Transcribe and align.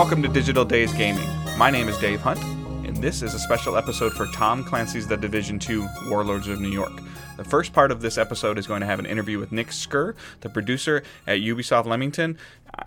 Welcome 0.00 0.22
to 0.22 0.28
Digital 0.28 0.64
Days 0.64 0.94
Gaming. 0.94 1.28
My 1.58 1.70
name 1.70 1.86
is 1.86 1.98
Dave 1.98 2.22
Hunt, 2.22 2.42
and 2.86 2.96
this 2.96 3.20
is 3.20 3.34
a 3.34 3.38
special 3.38 3.76
episode 3.76 4.14
for 4.14 4.24
Tom 4.28 4.64
Clancy's 4.64 5.06
The 5.06 5.14
Division 5.14 5.58
2 5.58 5.86
Warlords 6.08 6.48
of 6.48 6.58
New 6.58 6.70
York. 6.70 7.02
The 7.40 7.48
first 7.48 7.72
part 7.72 7.90
of 7.90 8.02
this 8.02 8.18
episode 8.18 8.58
is 8.58 8.66
going 8.66 8.82
to 8.82 8.86
have 8.86 8.98
an 8.98 9.06
interview 9.06 9.38
with 9.38 9.50
Nick 9.50 9.68
Skur, 9.68 10.14
the 10.42 10.50
producer 10.50 11.02
at 11.26 11.38
Ubisoft 11.38 11.86
Leamington, 11.86 12.36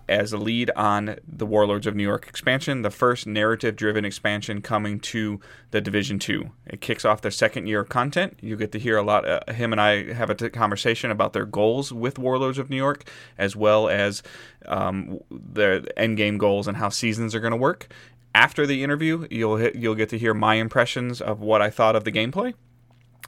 as 0.08 0.32
a 0.32 0.38
lead 0.38 0.70
on 0.76 1.16
the 1.26 1.44
Warlords 1.44 1.88
of 1.88 1.96
New 1.96 2.04
York 2.04 2.28
expansion, 2.28 2.82
the 2.82 2.90
first 2.92 3.26
narrative 3.26 3.74
driven 3.74 4.04
expansion 4.04 4.62
coming 4.62 5.00
to 5.00 5.40
the 5.72 5.80
Division 5.80 6.20
2. 6.20 6.52
It 6.68 6.80
kicks 6.80 7.04
off 7.04 7.20
their 7.20 7.32
second 7.32 7.66
year 7.66 7.80
of 7.80 7.88
content. 7.88 8.38
You 8.40 8.56
get 8.56 8.70
to 8.70 8.78
hear 8.78 8.96
a 8.96 9.02
lot. 9.02 9.28
Uh, 9.28 9.52
him 9.52 9.72
and 9.72 9.80
I 9.80 10.12
have 10.12 10.30
a 10.30 10.36
conversation 10.36 11.10
about 11.10 11.32
their 11.32 11.46
goals 11.46 11.92
with 11.92 12.16
Warlords 12.16 12.58
of 12.58 12.70
New 12.70 12.76
York, 12.76 13.10
as 13.36 13.56
well 13.56 13.88
as 13.88 14.22
um, 14.66 15.18
their 15.32 15.82
end 15.96 16.16
game 16.16 16.38
goals 16.38 16.68
and 16.68 16.76
how 16.76 16.90
seasons 16.90 17.34
are 17.34 17.40
going 17.40 17.50
to 17.50 17.56
work. 17.56 17.88
After 18.36 18.68
the 18.68 18.84
interview, 18.84 19.26
you'll 19.32 19.56
hit, 19.56 19.74
you'll 19.74 19.96
get 19.96 20.10
to 20.10 20.18
hear 20.18 20.32
my 20.32 20.54
impressions 20.54 21.20
of 21.20 21.40
what 21.40 21.60
I 21.60 21.70
thought 21.70 21.96
of 21.96 22.04
the 22.04 22.12
gameplay 22.12 22.54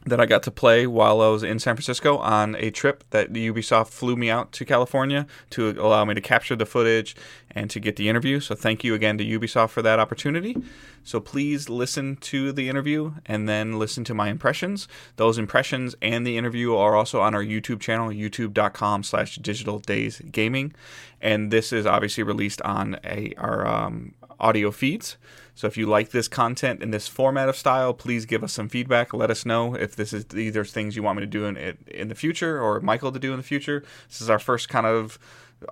that 0.07 0.21
I 0.21 0.27
got 0.27 0.45
to 0.45 0.51
play 0.53 0.87
while 0.87 1.21
I 1.21 1.29
was 1.29 1.43
in 1.43 1.59
San 1.59 1.75
Francisco 1.75 2.17
on 2.19 2.55
a 2.57 2.71
trip 2.71 3.05
that 3.11 3.33
Ubisoft 3.33 3.89
flew 3.89 4.17
me 4.17 4.31
out 4.31 4.53
to 4.53 4.65
California 4.65 5.27
to 5.51 5.71
allow 5.71 6.05
me 6.05 6.15
to 6.15 6.21
capture 6.21 6.55
the 6.55 6.65
footage 6.65 7.17
and 7.51 7.69
to 7.71 7.81
get 7.81 7.97
the 7.97 8.09
interview. 8.09 8.39
So 8.39 8.55
thank 8.55 8.85
you 8.85 8.95
again 8.95 9.19
to 9.19 9.25
Ubisoft 9.25 9.71
for 9.71 9.83
that 9.83 9.99
opportunity. 9.99 10.57
So 11.03 11.21
please 11.21 11.69
listen 11.69 12.17
to 12.17 12.53
the 12.53 12.69
interview 12.69 13.15
and 13.27 13.49
then 13.49 13.79
listen 13.79 14.05
to 14.05 14.15
my 14.15 14.29
impressions. 14.29 14.87
Those 15.17 15.39
impressions 15.39 15.97
and 16.01 16.25
the 16.25 16.37
interview 16.37 16.77
are 16.77 16.95
also 16.95 17.21
on 17.21 17.35
our 17.35 17.43
YouTube 17.43 17.81
channel, 17.81 18.09
youtube.com 18.11 19.03
slash 19.03 19.37
digital 19.37 19.81
days 19.81 20.21
gaming. 20.31 20.73
And 21.21 21.51
this 21.51 21.73
is 21.73 21.87
obviously 21.87 22.23
released 22.23 22.63
on 22.63 22.99
a, 23.05 23.33
our 23.39 23.67
um, 23.67 24.15
audio 24.39 24.71
feeds. 24.71 25.17
So 25.55 25.67
if 25.67 25.77
you 25.79 25.87
like 25.87 26.11
this 26.11 26.29
content 26.29 26.83
in 26.83 26.91
this 26.91 27.09
format 27.09 27.49
of 27.49 27.57
style, 27.57 27.95
please 27.95 28.27
give 28.27 28.45
us 28.45 28.53
some 28.53 28.69
feedback. 28.69 29.15
Let 29.15 29.31
us 29.31 29.47
know 29.47 29.75
if 29.75 29.97
this 29.97 30.13
is 30.13 30.27
either 30.35 30.65
things 30.65 30.97
you 30.97 31.03
want 31.03 31.19
me 31.19 31.23
to 31.23 31.27
do 31.27 31.47
in 31.47 31.79
in 31.87 32.09
the 32.09 32.15
future 32.15 32.61
or 32.61 32.81
Michael 32.81 33.11
to 33.13 33.19
do 33.19 33.33
in 33.33 33.39
the 33.39 33.43
future. 33.43 33.83
This 34.09 34.21
is 34.21 34.29
our 34.29 34.39
first 34.39 34.69
kind 34.69 34.87
of 34.87 35.19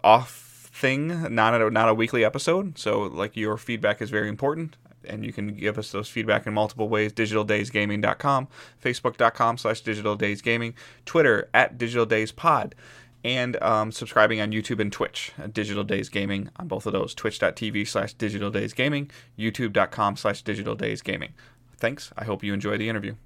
off 0.03 0.71
thing, 0.73 1.35
not 1.35 1.61
a, 1.61 1.71
not 1.71 1.89
a 1.89 1.95
weekly 1.95 2.25
episode. 2.25 2.79
So 2.79 3.03
like 3.03 3.37
your 3.37 3.57
feedback 3.57 4.03
is 4.03 4.11
very 4.11 4.29
important. 4.29 4.77
And 5.07 5.23
you 5.23 5.35
can 5.35 5.55
give 5.55 5.77
us 5.77 5.93
those 5.93 6.09
feedback 6.09 6.47
in 6.47 6.55
multiple 6.55 6.89
ways. 6.89 7.13
DigitalDaysGaming.com, 7.13 8.49
Facebook.com 8.83 9.59
slash 9.59 9.83
Digital 9.83 10.17
Days 10.17 10.41
Gaming, 10.41 10.75
Twitter 11.05 11.51
at 11.53 11.77
Digital 11.77 12.07
Days 12.07 12.33
Pod 12.33 12.75
and 13.25 13.61
um, 13.63 13.91
subscribing 13.91 14.41
on 14.41 14.53
YouTube 14.53 14.81
and 14.81 14.93
Twitch, 14.93 15.33
Digital 15.51 15.83
Days 15.83 16.09
Gaming 16.09 16.51
on 16.57 16.69
both 16.69 16.87
of 16.87 16.93
those, 16.93 17.15
twitch.tv 17.15 17.89
slash 17.89 18.13
Digital 18.15 18.51
Days 18.51 18.75
Gaming, 18.75 19.11
youtube.com 19.39 20.17
slash 20.17 20.43
Digital 20.43 20.75
Days 20.75 21.01
Gaming. 21.01 21.33
Thanks. 21.79 22.13
I 22.17 22.25
hope 22.25 22.45
you 22.45 22.53
enjoy 22.53 22.77
the 22.77 22.89
interview. 22.89 23.17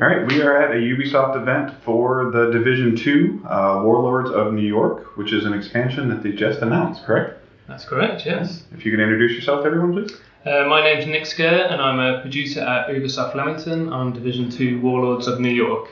All 0.00 0.06
right, 0.08 0.26
we 0.26 0.40
are 0.40 0.56
at 0.56 0.70
a 0.70 0.78
Ubisoft 0.78 1.36
event 1.36 1.74
for 1.84 2.30
the 2.30 2.50
Division 2.50 2.96
2 2.96 3.42
uh, 3.44 3.82
Warlords 3.84 4.30
of 4.30 4.54
New 4.54 4.66
York, 4.66 5.14
which 5.18 5.30
is 5.30 5.44
an 5.44 5.52
expansion 5.52 6.08
that 6.08 6.22
they 6.22 6.32
just 6.32 6.60
announced, 6.60 7.04
correct? 7.04 7.38
That's 7.68 7.84
correct, 7.84 8.24
yes. 8.24 8.62
If 8.72 8.86
you 8.86 8.92
could 8.92 9.00
introduce 9.00 9.32
yourself 9.32 9.60
to 9.60 9.66
everyone, 9.66 9.92
please. 9.92 10.18
Uh, 10.46 10.64
my 10.70 10.82
name's 10.82 11.04
Nick 11.04 11.24
Skur, 11.24 11.70
and 11.70 11.82
I'm 11.82 11.98
a 11.98 12.22
producer 12.22 12.60
at 12.60 12.88
Ubisoft 12.88 13.34
Leamington 13.34 13.92
on 13.92 14.14
Division 14.14 14.48
2 14.48 14.80
Warlords 14.80 15.26
of 15.26 15.38
New 15.38 15.50
York. 15.50 15.90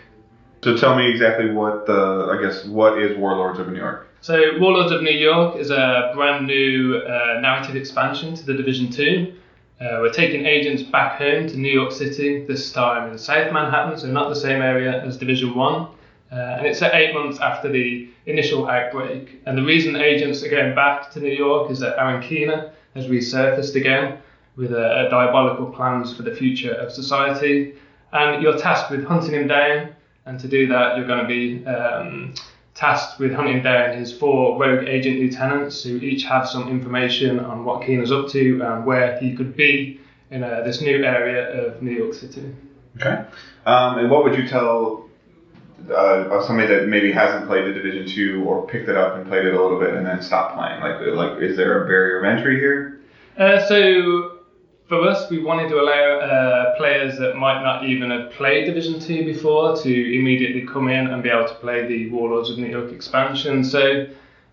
So 0.64 0.74
tell 0.74 0.96
me 0.96 1.10
exactly 1.10 1.50
what 1.50 1.84
the, 1.84 2.30
I 2.32 2.42
guess, 2.42 2.64
what 2.64 2.96
is 2.96 3.14
Warlords 3.18 3.58
of 3.58 3.68
New 3.68 3.76
York? 3.76 4.08
So, 4.22 4.58
Warlords 4.58 4.90
of 4.90 5.02
New 5.02 5.10
York 5.10 5.56
is 5.56 5.70
a 5.70 6.12
brand 6.14 6.46
new 6.46 6.96
uh, 6.96 7.40
narrative 7.40 7.76
expansion 7.76 8.34
to 8.36 8.46
the 8.46 8.54
Division 8.54 8.90
2. 8.90 9.34
Uh, 9.80 9.98
we're 10.00 10.12
taking 10.12 10.44
agents 10.44 10.82
back 10.82 11.18
home 11.18 11.46
to 11.46 11.56
New 11.56 11.70
York 11.70 11.92
City, 11.92 12.44
this 12.46 12.72
time 12.72 13.12
in 13.12 13.18
South 13.18 13.52
Manhattan, 13.52 13.96
so 13.96 14.08
not 14.08 14.28
the 14.28 14.34
same 14.34 14.60
area 14.60 15.04
as 15.04 15.16
Division 15.16 15.54
1. 15.54 15.82
Uh, 16.30 16.34
and 16.34 16.66
it's 16.66 16.82
eight 16.82 17.14
months 17.14 17.38
after 17.38 17.70
the 17.70 18.10
initial 18.26 18.68
outbreak. 18.68 19.40
And 19.46 19.56
the 19.56 19.62
reason 19.62 19.94
agents 19.94 20.42
are 20.42 20.50
going 20.50 20.74
back 20.74 21.12
to 21.12 21.20
New 21.20 21.32
York 21.32 21.70
is 21.70 21.78
that 21.78 21.96
Aaron 21.96 22.20
Keener 22.20 22.72
has 22.96 23.06
resurfaced 23.06 23.76
again 23.76 24.18
with 24.56 24.72
uh, 24.72 25.08
diabolical 25.10 25.66
plans 25.66 26.14
for 26.14 26.24
the 26.24 26.34
future 26.34 26.72
of 26.72 26.92
society. 26.92 27.74
And 28.12 28.42
you're 28.42 28.58
tasked 28.58 28.90
with 28.90 29.04
hunting 29.04 29.32
him 29.32 29.46
down. 29.46 29.94
And 30.26 30.40
to 30.40 30.48
do 30.48 30.66
that, 30.66 30.96
you're 30.96 31.06
going 31.06 31.22
to 31.22 31.28
be 31.28 31.64
um, 31.66 32.34
tasked 32.78 33.18
with 33.18 33.32
hunting 33.34 33.60
down 33.60 33.96
his 33.98 34.16
four 34.16 34.56
rogue 34.56 34.86
agent 34.86 35.18
lieutenants 35.18 35.82
who 35.82 35.96
each 35.96 36.22
have 36.22 36.48
some 36.48 36.68
information 36.68 37.40
on 37.40 37.64
what 37.64 37.84
Keener's 37.84 38.12
up 38.12 38.28
to 38.28 38.60
and 38.62 38.86
where 38.86 39.18
he 39.18 39.34
could 39.34 39.56
be 39.56 40.00
in 40.30 40.44
uh, 40.44 40.62
this 40.64 40.80
new 40.80 41.02
area 41.02 41.66
of 41.66 41.82
New 41.82 41.90
York 41.90 42.14
City. 42.14 42.54
Okay. 42.96 43.24
Um, 43.66 43.98
and 43.98 44.08
what 44.08 44.22
would 44.22 44.36
you 44.36 44.46
tell 44.46 45.08
uh, 45.92 46.46
somebody 46.46 46.72
that 46.72 46.86
maybe 46.86 47.10
hasn't 47.10 47.48
played 47.48 47.64
the 47.64 47.72
Division 47.72 48.06
Two 48.06 48.44
or 48.44 48.64
picked 48.68 48.88
it 48.88 48.96
up 48.96 49.16
and 49.16 49.26
played 49.26 49.44
it 49.44 49.54
a 49.54 49.60
little 49.60 49.80
bit 49.80 49.94
and 49.94 50.06
then 50.06 50.22
stopped 50.22 50.54
playing? 50.54 50.80
Like, 50.80 51.00
like 51.16 51.42
is 51.42 51.56
there 51.56 51.82
a 51.82 51.86
barrier 51.86 52.20
of 52.20 52.38
entry 52.38 52.60
here? 52.60 53.00
Uh, 53.36 53.58
so 53.66 54.37
for 54.88 55.06
us, 55.06 55.28
we 55.30 55.42
wanted 55.42 55.68
to 55.68 55.80
allow 55.80 56.18
uh, 56.18 56.76
players 56.76 57.18
that 57.18 57.36
might 57.36 57.62
not 57.62 57.84
even 57.84 58.10
have 58.10 58.30
played 58.32 58.64
Division 58.64 58.98
2 58.98 59.24
before 59.24 59.76
to 59.76 60.18
immediately 60.18 60.66
come 60.66 60.88
in 60.88 61.08
and 61.08 61.22
be 61.22 61.28
able 61.28 61.46
to 61.46 61.54
play 61.56 61.86
the 61.86 62.08
Warlords 62.10 62.48
of 62.48 62.58
New 62.58 62.68
York 62.68 62.90
expansion. 62.90 63.64
So, 63.64 64.06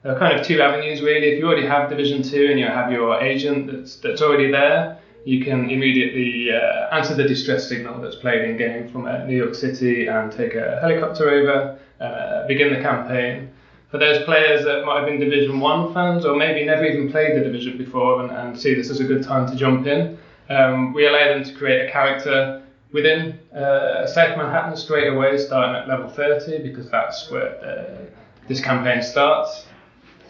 there 0.03 0.15
are 0.15 0.19
kind 0.19 0.37
of 0.37 0.45
two 0.45 0.61
avenues 0.61 1.01
really. 1.01 1.27
If 1.27 1.39
you 1.39 1.47
already 1.47 1.65
have 1.65 1.89
Division 1.89 2.21
2 2.21 2.47
and 2.51 2.59
you 2.59 2.65
have 2.65 2.91
your 2.91 3.19
agent 3.21 3.71
that's, 3.71 3.95
that's 3.95 4.21
already 4.21 4.51
there, 4.51 4.99
you 5.23 5.43
can 5.43 5.69
immediately 5.69 6.51
uh, 6.51 6.95
answer 6.95 7.15
the 7.15 7.23
distress 7.23 7.67
signal 7.67 7.99
that's 8.01 8.17
played 8.17 8.47
in 8.47 8.57
game 8.57 8.89
from 8.89 9.05
uh, 9.07 9.23
New 9.23 9.37
York 9.37 9.55
City 9.55 10.07
and 10.07 10.31
take 10.31 10.53
a 10.53 10.79
helicopter 10.81 11.29
over, 11.29 11.79
uh, 12.01 12.45
begin 12.45 12.73
the 12.73 12.81
campaign 12.81 13.49
for 13.95 13.99
those 13.99 14.25
players 14.25 14.65
that 14.65 14.83
might 14.85 14.97
have 14.97 15.05
been 15.05 15.19
Division 15.19 15.61
1 15.61 15.93
fans 15.93 16.25
or 16.25 16.35
maybe 16.35 16.65
never 16.65 16.83
even 16.83 17.09
played 17.09 17.37
the 17.37 17.43
division 17.43 17.77
before 17.77 18.21
and, 18.21 18.31
and 18.31 18.59
see 18.59 18.73
this 18.73 18.89
as 18.89 18.99
a 18.99 19.05
good 19.05 19.23
time 19.23 19.49
to 19.49 19.55
jump 19.55 19.87
in, 19.87 20.17
um, 20.49 20.93
we 20.93 21.07
allow 21.07 21.33
them 21.33 21.43
to 21.43 21.53
create 21.53 21.87
a 21.87 21.91
character 21.91 22.63
within 22.91 23.39
uh, 23.53 24.07
South 24.07 24.37
Manhattan 24.37 24.75
straight 24.77 25.07
away, 25.07 25.37
starting 25.37 25.75
at 25.75 25.87
level 25.87 26.09
30, 26.09 26.63
because 26.63 26.89
that's 26.89 27.29
where 27.29 27.49
uh, 27.63 28.05
this 28.47 28.61
campaign 28.61 29.01
starts, 29.01 29.65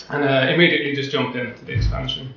and 0.09 0.23
uh, 0.23 0.53
immediately 0.53 0.95
just 0.95 1.11
jump 1.11 1.35
into 1.35 1.63
the 1.65 1.73
expansion. 1.73 2.33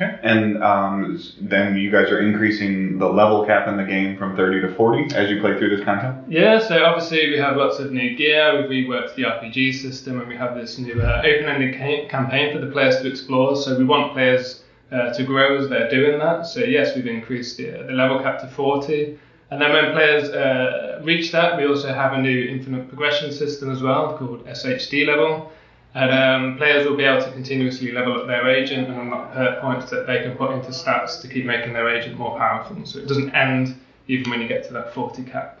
Okay. 0.00 0.16
And 0.22 0.62
um, 0.62 1.20
then 1.40 1.76
you 1.76 1.90
guys 1.90 2.08
are 2.10 2.20
increasing 2.20 2.98
the 2.98 3.08
level 3.08 3.44
cap 3.44 3.66
in 3.66 3.76
the 3.76 3.84
game 3.84 4.16
from 4.16 4.36
30 4.36 4.60
to 4.60 4.74
40 4.74 5.14
as 5.16 5.28
you 5.28 5.40
play 5.40 5.58
through 5.58 5.74
this 5.74 5.84
content? 5.84 6.30
Yeah, 6.30 6.60
so 6.60 6.84
obviously 6.84 7.30
we 7.30 7.38
have 7.38 7.56
lots 7.56 7.80
of 7.80 7.90
new 7.90 8.16
gear, 8.16 8.68
we've 8.68 8.86
reworked 8.86 9.16
the 9.16 9.24
RPG 9.24 9.74
system, 9.74 10.20
and 10.20 10.28
we 10.28 10.36
have 10.36 10.54
this 10.54 10.78
new 10.78 11.02
uh, 11.02 11.22
open 11.24 11.48
ended 11.48 11.74
ca- 11.74 12.06
campaign 12.08 12.52
for 12.52 12.64
the 12.64 12.70
players 12.70 12.98
to 12.98 13.08
explore. 13.08 13.56
So 13.56 13.76
we 13.76 13.84
want 13.84 14.12
players 14.12 14.62
uh, 14.90 15.12
to 15.12 15.24
grow 15.24 15.56
as 15.58 15.68
they're 15.68 15.90
doing 15.90 16.18
that. 16.18 16.46
So 16.46 16.60
yes, 16.60 16.96
we've 16.96 17.06
increased 17.06 17.56
the, 17.56 17.70
the 17.86 17.92
level 17.92 18.20
cap 18.20 18.40
to 18.40 18.48
40. 18.48 19.18
And 19.50 19.60
then 19.60 19.72
when 19.72 19.92
players 19.92 20.28
uh, 20.30 21.00
reach 21.02 21.32
that, 21.32 21.56
we 21.56 21.66
also 21.66 21.92
have 21.92 22.12
a 22.12 22.20
new 22.20 22.48
infinite 22.48 22.88
progression 22.88 23.32
system 23.32 23.70
as 23.70 23.82
well 23.82 24.16
called 24.18 24.44
SHD 24.46 25.06
level. 25.06 25.52
And 25.94 26.10
um, 26.10 26.56
players 26.58 26.86
will 26.86 26.96
be 26.96 27.04
able 27.04 27.22
to 27.22 27.32
continuously 27.32 27.92
level 27.92 28.20
up 28.20 28.26
their 28.26 28.48
agent 28.48 28.88
and 28.88 29.00
unlock 29.00 29.32
perk 29.32 29.60
points 29.60 29.90
that 29.90 30.06
they 30.06 30.22
can 30.22 30.36
put 30.36 30.52
into 30.52 30.68
stats 30.68 31.20
to 31.22 31.28
keep 31.28 31.46
making 31.46 31.72
their 31.72 31.88
agent 31.88 32.18
more 32.18 32.36
powerful. 32.36 32.84
So 32.84 32.98
it 32.98 33.08
doesn't 33.08 33.34
end 33.34 33.74
even 34.06 34.30
when 34.30 34.40
you 34.40 34.48
get 34.48 34.66
to 34.68 34.72
that 34.74 34.92
40 34.94 35.22
cap. 35.24 35.60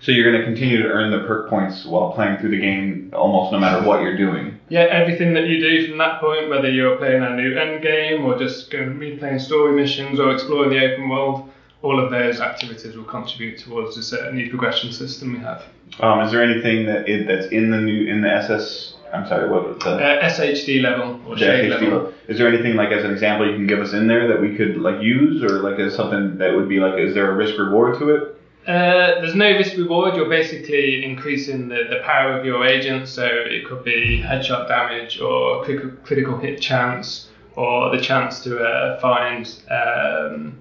So 0.00 0.12
you're 0.12 0.30
going 0.30 0.40
to 0.40 0.46
continue 0.46 0.82
to 0.82 0.88
earn 0.88 1.10
the 1.10 1.26
perk 1.26 1.50
points 1.50 1.84
while 1.84 2.12
playing 2.12 2.38
through 2.38 2.50
the 2.50 2.60
game, 2.60 3.10
almost 3.12 3.52
no 3.52 3.58
matter 3.58 3.86
what 3.86 4.02
you're 4.02 4.16
doing. 4.16 4.53
Yeah, 4.68 4.82
everything 4.82 5.34
that 5.34 5.46
you 5.46 5.60
do 5.60 5.88
from 5.88 5.98
that 5.98 6.20
point, 6.20 6.48
whether 6.48 6.70
you're 6.70 6.96
playing 6.96 7.22
a 7.22 7.36
new 7.36 7.56
end 7.56 7.82
game 7.82 8.24
or 8.24 8.38
just 8.38 8.70
going 8.70 8.98
replaying 8.98 9.40
story 9.40 9.74
missions 9.74 10.18
or 10.18 10.32
exploring 10.32 10.70
the 10.70 10.92
open 10.92 11.08
world, 11.08 11.50
all 11.82 12.02
of 12.02 12.10
those 12.10 12.40
activities 12.40 12.96
will 12.96 13.04
contribute 13.04 13.58
towards 13.58 13.96
this 13.96 14.12
uh, 14.12 14.30
new 14.30 14.48
progression 14.48 14.90
system 14.90 15.34
we 15.34 15.38
have. 15.40 15.64
Um, 16.00 16.20
is 16.20 16.32
there 16.32 16.42
anything 16.42 16.86
that 16.86 17.08
it, 17.08 17.26
that's 17.26 17.52
in 17.52 17.70
the 17.70 17.78
new 17.78 18.06
in 18.06 18.22
the 18.22 18.28
SS? 18.28 18.94
I'm 19.12 19.28
sorry, 19.28 19.48
what 19.48 19.68
was 19.68 19.78
the 19.78 19.90
uh, 19.90 20.28
SHD 20.28 20.82
level 20.82 21.20
or 21.28 21.36
shade 21.36 21.70
level. 21.70 21.88
level? 21.88 22.14
Is 22.26 22.38
there 22.38 22.48
anything 22.48 22.74
like 22.74 22.90
as 22.90 23.04
an 23.04 23.12
example 23.12 23.48
you 23.48 23.54
can 23.54 23.66
give 23.66 23.80
us 23.80 23.92
in 23.92 24.08
there 24.08 24.26
that 24.28 24.40
we 24.40 24.56
could 24.56 24.78
like 24.78 25.02
use 25.02 25.42
or 25.42 25.60
like 25.60 25.78
as 25.78 25.94
something 25.94 26.38
that 26.38 26.56
would 26.56 26.68
be 26.68 26.80
like? 26.80 26.98
Is 26.98 27.14
there 27.14 27.30
a 27.30 27.36
risk 27.36 27.58
reward 27.58 27.98
to 27.98 28.08
it? 28.14 28.40
Uh, 28.66 29.20
there's 29.20 29.34
no 29.34 29.50
risk 29.50 29.76
reward. 29.76 30.16
You're 30.16 30.28
basically 30.28 31.04
increasing 31.04 31.68
the, 31.68 31.84
the 31.90 32.00
power 32.02 32.38
of 32.38 32.46
your 32.46 32.64
agent. 32.64 33.08
So 33.08 33.26
it 33.26 33.66
could 33.66 33.84
be 33.84 34.22
headshot 34.22 34.68
damage 34.68 35.20
or 35.20 35.64
critical, 35.64 35.90
critical 36.02 36.38
hit 36.38 36.60
chance 36.60 37.28
or 37.56 37.94
the 37.94 38.02
chance 38.02 38.42
to 38.44 38.58
uh, 38.58 38.98
find 39.00 39.54
um, 39.70 40.58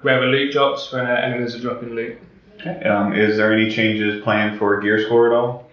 wherever 0.00 0.26
loot 0.26 0.52
drops 0.52 0.92
when 0.92 1.06
uh, 1.06 1.10
enemies 1.10 1.54
are 1.54 1.60
dropping 1.60 1.90
loot. 1.90 2.18
Okay. 2.60 2.88
Um, 2.88 3.12
is 3.12 3.36
there 3.36 3.52
any 3.52 3.70
changes 3.70 4.22
planned 4.22 4.58
for 4.58 4.80
gear 4.80 5.04
score 5.04 5.30
at 5.30 5.36
all? 5.36 5.70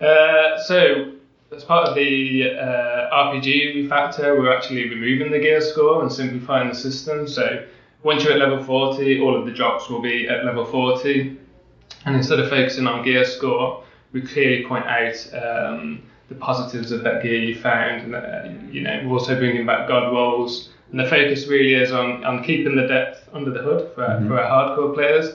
Uh, 0.00 0.62
so, 0.62 1.12
as 1.54 1.64
part 1.64 1.88
of 1.88 1.94
the 1.94 2.50
uh, 2.50 3.32
RPG 3.32 3.88
refactor, 3.88 4.38
we're 4.38 4.54
actually 4.54 4.88
removing 4.88 5.32
the 5.32 5.38
gear 5.38 5.60
score 5.60 6.02
and 6.02 6.12
simplifying 6.12 6.68
the 6.68 6.74
system. 6.74 7.26
So, 7.26 7.64
once 8.02 8.24
you're 8.24 8.32
at 8.32 8.38
level 8.38 8.62
40, 8.62 9.20
all 9.20 9.38
of 9.38 9.46
the 9.46 9.52
drops 9.52 9.88
will 9.88 10.00
be 10.00 10.28
at 10.28 10.44
level 10.44 10.64
40. 10.64 11.38
And 12.06 12.16
instead 12.16 12.40
of 12.40 12.48
focusing 12.48 12.86
on 12.86 13.04
gear 13.04 13.24
score, 13.24 13.84
we 14.12 14.22
clearly 14.22 14.64
point 14.66 14.86
out 14.86 15.14
um, 15.34 16.02
the 16.28 16.34
positives 16.34 16.92
of 16.92 17.02
that 17.04 17.22
gear 17.22 17.36
you 17.36 17.60
found. 17.60 18.02
And, 18.02 18.14
uh, 18.14 18.70
you 18.70 18.80
know, 18.82 19.02
we're 19.04 19.18
also 19.18 19.38
bringing 19.38 19.66
back 19.66 19.88
god 19.88 20.12
rolls. 20.12 20.70
And 20.90 20.98
the 20.98 21.06
focus 21.06 21.46
really 21.46 21.74
is 21.74 21.92
on, 21.92 22.24
on 22.24 22.42
keeping 22.42 22.74
the 22.74 22.86
depth 22.86 23.28
under 23.32 23.50
the 23.50 23.60
hood 23.60 23.94
for, 23.94 24.02
mm-hmm. 24.02 24.28
for 24.28 24.40
our 24.40 24.76
hardcore 24.76 24.94
players 24.94 25.34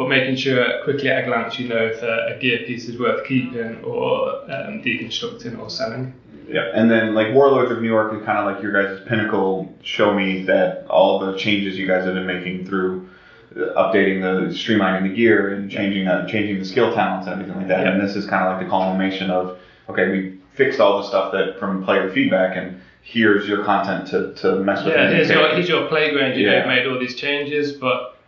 but 0.00 0.08
making 0.08 0.34
sure 0.34 0.82
quickly 0.84 1.10
at 1.10 1.24
a 1.24 1.26
glance 1.26 1.58
you 1.58 1.68
know 1.68 1.76
if 1.76 2.02
a, 2.02 2.34
a 2.34 2.38
gear 2.38 2.60
piece 2.66 2.88
is 2.88 2.98
worth 2.98 3.26
keeping 3.26 3.84
or 3.84 4.42
um, 4.44 4.82
deconstructing 4.82 5.58
or 5.58 5.68
selling. 5.68 6.14
Yeah, 6.50 6.70
and 6.74 6.90
then 6.90 7.14
like 7.14 7.32
Warlords 7.32 7.70
of 7.70 7.80
New 7.80 7.88
York 7.88 8.12
is 8.12 8.24
kind 8.24 8.38
of 8.38 8.52
like 8.52 8.62
your 8.62 8.72
guys' 8.72 9.00
pinnacle. 9.06 9.72
Show 9.82 10.12
me 10.12 10.42
that 10.44 10.84
all 10.88 11.20
the 11.20 11.38
changes 11.38 11.78
you 11.78 11.86
guys 11.86 12.04
have 12.04 12.14
been 12.14 12.26
making 12.26 12.66
through 12.66 13.08
uh, 13.54 13.60
updating 13.76 14.20
the 14.20 14.52
streamlining 14.52 15.04
the 15.04 15.14
gear 15.14 15.54
and 15.54 15.70
changing 15.70 16.08
uh, 16.08 16.26
changing 16.26 16.58
the 16.58 16.64
skill 16.64 16.92
talents 16.92 17.28
and 17.28 17.34
everything 17.40 17.56
like 17.56 17.68
that. 17.68 17.86
Yeah. 17.86 17.92
And 17.92 18.00
this 18.00 18.16
is 18.16 18.26
kind 18.26 18.44
of 18.44 18.56
like 18.56 18.64
the 18.64 18.68
culmination 18.68 19.30
of 19.30 19.58
okay, 19.88 20.08
we 20.08 20.40
fixed 20.54 20.80
all 20.80 21.00
the 21.00 21.06
stuff 21.06 21.32
that 21.32 21.58
from 21.60 21.84
player 21.84 22.10
feedback 22.12 22.56
and 22.56 22.80
here's 23.02 23.48
your 23.48 23.64
content 23.64 24.08
to, 24.08 24.34
to 24.34 24.56
mess 24.56 24.84
with. 24.84 24.94
Yeah, 24.94 25.10
here's 25.10 25.28
your, 25.28 25.48
here's 25.54 25.68
your 25.68 25.88
playground. 25.88 26.36
You 26.36 26.50
yeah. 26.50 26.66
made 26.66 26.86
all 26.86 26.98
these 26.98 27.14
changes, 27.14 27.72
but 27.72 28.18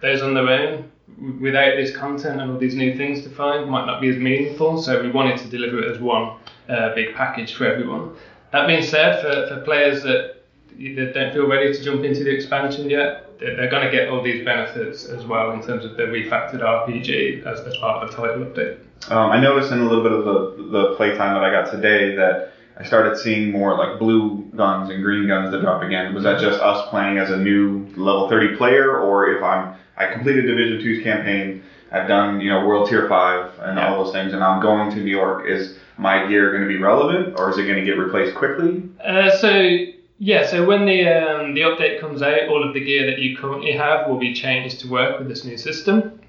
those 0.00 0.20
on 0.20 0.34
their 0.34 0.48
own 0.48 0.90
without 1.40 1.76
this 1.76 1.94
content 1.96 2.40
and 2.40 2.50
all 2.50 2.58
these 2.58 2.74
new 2.74 2.96
things 2.96 3.22
to 3.22 3.30
find 3.30 3.68
might 3.70 3.86
not 3.86 4.00
be 4.00 4.08
as 4.08 4.16
meaningful. 4.16 4.80
So 4.80 5.02
we 5.02 5.10
wanted 5.10 5.38
to 5.38 5.48
deliver 5.48 5.80
it 5.80 5.90
as 5.90 6.00
one 6.00 6.36
uh, 6.68 6.94
big 6.94 7.14
package 7.14 7.54
for 7.54 7.66
everyone. 7.66 8.14
That 8.52 8.66
being 8.66 8.82
said, 8.82 9.20
for, 9.20 9.54
for 9.54 9.60
players 9.62 10.02
that, 10.02 10.42
that 10.76 11.12
don't 11.14 11.32
feel 11.32 11.48
ready 11.48 11.72
to 11.72 11.82
jump 11.82 12.04
into 12.04 12.24
the 12.24 12.30
expansion 12.30 12.88
yet, 12.88 13.38
they're, 13.38 13.56
they're 13.56 13.70
going 13.70 13.84
to 13.84 13.90
get 13.90 14.08
all 14.08 14.22
these 14.22 14.44
benefits 14.44 15.04
as 15.06 15.24
well 15.24 15.52
in 15.52 15.62
terms 15.62 15.84
of 15.84 15.96
the 15.96 16.04
refactored 16.04 16.60
RPG 16.60 17.44
as, 17.46 17.60
as 17.60 17.76
part 17.78 18.02
of 18.02 18.10
the 18.10 18.16
title 18.16 18.44
update. 18.44 18.78
Um, 19.10 19.30
I 19.30 19.40
noticed 19.40 19.72
in 19.72 19.80
a 19.80 19.88
little 19.88 20.02
bit 20.02 20.12
of 20.12 20.24
the, 20.24 20.70
the 20.70 20.94
playtime 20.96 21.34
that 21.34 21.44
I 21.44 21.50
got 21.50 21.70
today 21.70 22.14
that 22.16 22.52
I 22.78 22.84
started 22.84 23.18
seeing 23.18 23.50
more 23.50 23.76
like 23.76 23.98
blue 23.98 24.42
guns 24.54 24.88
and 24.90 25.02
green 25.02 25.26
guns 25.26 25.50
that 25.50 25.60
drop 25.60 25.82
again. 25.82 26.14
Was 26.14 26.22
that 26.22 26.40
just 26.40 26.60
us 26.60 26.88
playing 26.90 27.18
as 27.18 27.30
a 27.30 27.36
new 27.36 27.86
level 27.96 28.28
30 28.28 28.56
player, 28.56 28.98
or 28.98 29.30
if 29.30 29.42
I'm 29.42 29.74
I 29.98 30.12
completed 30.12 30.46
Division 30.46 30.80
Two's 30.80 31.02
campaign. 31.02 31.64
I've 31.90 32.06
done, 32.06 32.40
you 32.40 32.50
know, 32.50 32.64
World 32.66 32.88
Tier 32.88 33.08
5 33.08 33.58
and 33.60 33.78
yeah. 33.78 33.88
all 33.88 34.04
those 34.04 34.12
things, 34.12 34.32
and 34.32 34.44
I'm 34.44 34.62
going 34.62 34.90
to 34.90 34.96
New 34.96 35.10
York. 35.10 35.48
Is 35.48 35.76
my 35.96 36.26
gear 36.28 36.50
going 36.50 36.62
to 36.62 36.68
be 36.68 36.78
relevant, 36.78 37.38
or 37.38 37.50
is 37.50 37.58
it 37.58 37.64
going 37.64 37.78
to 37.78 37.84
get 37.84 37.98
replaced 37.98 38.36
quickly? 38.36 38.88
Uh, 39.04 39.30
so, 39.38 39.86
yeah, 40.18 40.46
so 40.46 40.64
when 40.64 40.86
the 40.86 41.08
um, 41.08 41.54
the 41.54 41.62
update 41.62 42.00
comes 42.00 42.22
out, 42.22 42.48
all 42.48 42.66
of 42.66 42.74
the 42.74 42.84
gear 42.84 43.06
that 43.06 43.18
you 43.18 43.36
currently 43.36 43.72
have 43.72 44.06
will 44.06 44.18
be 44.18 44.32
changed 44.32 44.80
to 44.80 44.88
work 44.88 45.18
with 45.18 45.28
this 45.28 45.44
new 45.44 45.56
system. 45.56 46.20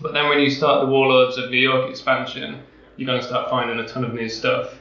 But 0.00 0.12
then 0.12 0.28
when 0.28 0.40
you 0.40 0.50
start 0.50 0.84
the 0.84 0.92
Warlords 0.92 1.38
of 1.38 1.50
New 1.50 1.58
York 1.58 1.88
expansion, 1.88 2.60
you're 2.96 3.06
going 3.06 3.20
to 3.20 3.26
start 3.26 3.48
finding 3.48 3.78
a 3.78 3.88
ton 3.88 4.04
of 4.04 4.12
new 4.12 4.28
stuff. 4.28 4.74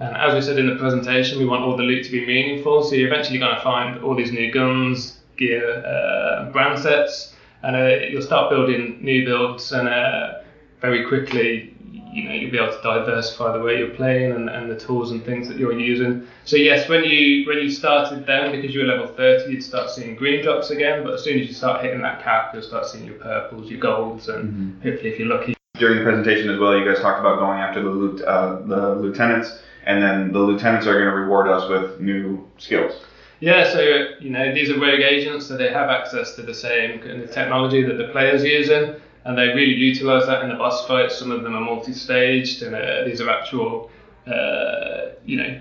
And 0.00 0.16
as 0.16 0.34
we 0.34 0.40
said 0.40 0.58
in 0.58 0.68
the 0.68 0.76
presentation, 0.76 1.38
we 1.38 1.44
want 1.44 1.62
all 1.62 1.76
the 1.76 1.82
loot 1.82 2.04
to 2.04 2.10
be 2.10 2.24
meaningful, 2.24 2.82
so 2.84 2.94
you're 2.94 3.08
eventually 3.08 3.38
going 3.38 3.54
to 3.54 3.62
find 3.62 4.02
all 4.02 4.14
these 4.14 4.32
new 4.32 4.52
guns, 4.52 5.18
gear, 5.36 5.84
uh, 5.84 6.50
brand 6.52 6.78
sets 6.78 7.34
and 7.62 7.76
uh, 7.76 8.06
you'll 8.06 8.22
start 8.22 8.50
building 8.50 8.98
new 9.02 9.24
builds, 9.24 9.72
and 9.72 9.88
uh, 9.88 10.40
very 10.80 11.06
quickly, 11.06 11.74
you 12.12 12.24
know, 12.24 12.32
you'll 12.32 12.50
be 12.50 12.58
able 12.58 12.72
to 12.72 12.82
diversify 12.82 13.56
the 13.56 13.62
way 13.62 13.78
you're 13.78 13.90
playing 13.90 14.32
and, 14.32 14.48
and 14.48 14.70
the 14.70 14.78
tools 14.78 15.10
and 15.10 15.24
things 15.24 15.48
that 15.48 15.58
you're 15.58 15.78
using. 15.78 16.26
So 16.44 16.56
yes, 16.56 16.88
when 16.88 17.04
you 17.04 17.46
when 17.46 17.58
you 17.58 17.70
started 17.70 18.26
then, 18.26 18.52
because 18.52 18.74
you 18.74 18.80
were 18.80 18.86
level 18.86 19.08
30, 19.08 19.52
you'd 19.52 19.62
start 19.62 19.90
seeing 19.90 20.14
green 20.14 20.42
drops 20.42 20.70
again. 20.70 21.04
But 21.04 21.14
as 21.14 21.24
soon 21.24 21.38
as 21.40 21.48
you 21.48 21.54
start 21.54 21.82
hitting 21.82 22.00
that 22.02 22.22
cap, 22.22 22.50
you'll 22.54 22.62
start 22.62 22.86
seeing 22.86 23.04
your 23.04 23.16
purples, 23.16 23.70
your 23.70 23.80
golds, 23.80 24.28
and 24.28 24.48
mm-hmm. 24.48 24.88
hopefully, 24.88 25.10
if 25.10 25.18
you're 25.18 25.28
lucky. 25.28 25.54
During 25.78 25.98
the 25.98 26.04
presentation 26.04 26.50
as 26.50 26.58
well, 26.58 26.76
you 26.76 26.84
guys 26.84 27.00
talked 27.00 27.20
about 27.20 27.38
going 27.38 27.60
after 27.60 27.82
the 27.82 28.26
uh, 28.26 28.66
the 28.66 28.94
lieutenants, 29.00 29.58
and 29.88 30.02
then 30.02 30.32
the 30.32 30.38
lieutenants 30.38 30.86
are 30.86 30.92
going 30.92 31.06
to 31.06 31.16
reward 31.16 31.48
us 31.48 31.68
with 31.68 31.98
new 31.98 32.46
skills. 32.58 32.92
Yeah, 33.40 33.72
so 33.72 33.80
you 34.20 34.30
know 34.30 34.52
these 34.52 34.68
are 34.70 34.78
rogue 34.78 35.00
agents, 35.00 35.46
so 35.46 35.56
they 35.56 35.72
have 35.72 35.88
access 35.88 36.36
to 36.36 36.42
the 36.42 36.54
same 36.54 37.00
kind 37.00 37.22
of 37.22 37.30
technology 37.30 37.82
that 37.82 37.94
the 37.94 38.08
players 38.08 38.44
using, 38.44 38.94
and 39.24 39.38
they 39.38 39.48
really 39.48 39.74
utilize 39.74 40.26
that 40.26 40.42
in 40.42 40.50
the 40.50 40.56
boss 40.56 40.86
fights. 40.86 41.16
Some 41.16 41.30
of 41.30 41.42
them 41.42 41.54
are 41.54 41.60
multi-staged, 41.60 42.62
and 42.62 42.74
uh, 42.74 43.04
these 43.04 43.20
are 43.22 43.30
actual, 43.30 43.90
uh, 44.26 45.14
you 45.24 45.38
know, 45.38 45.60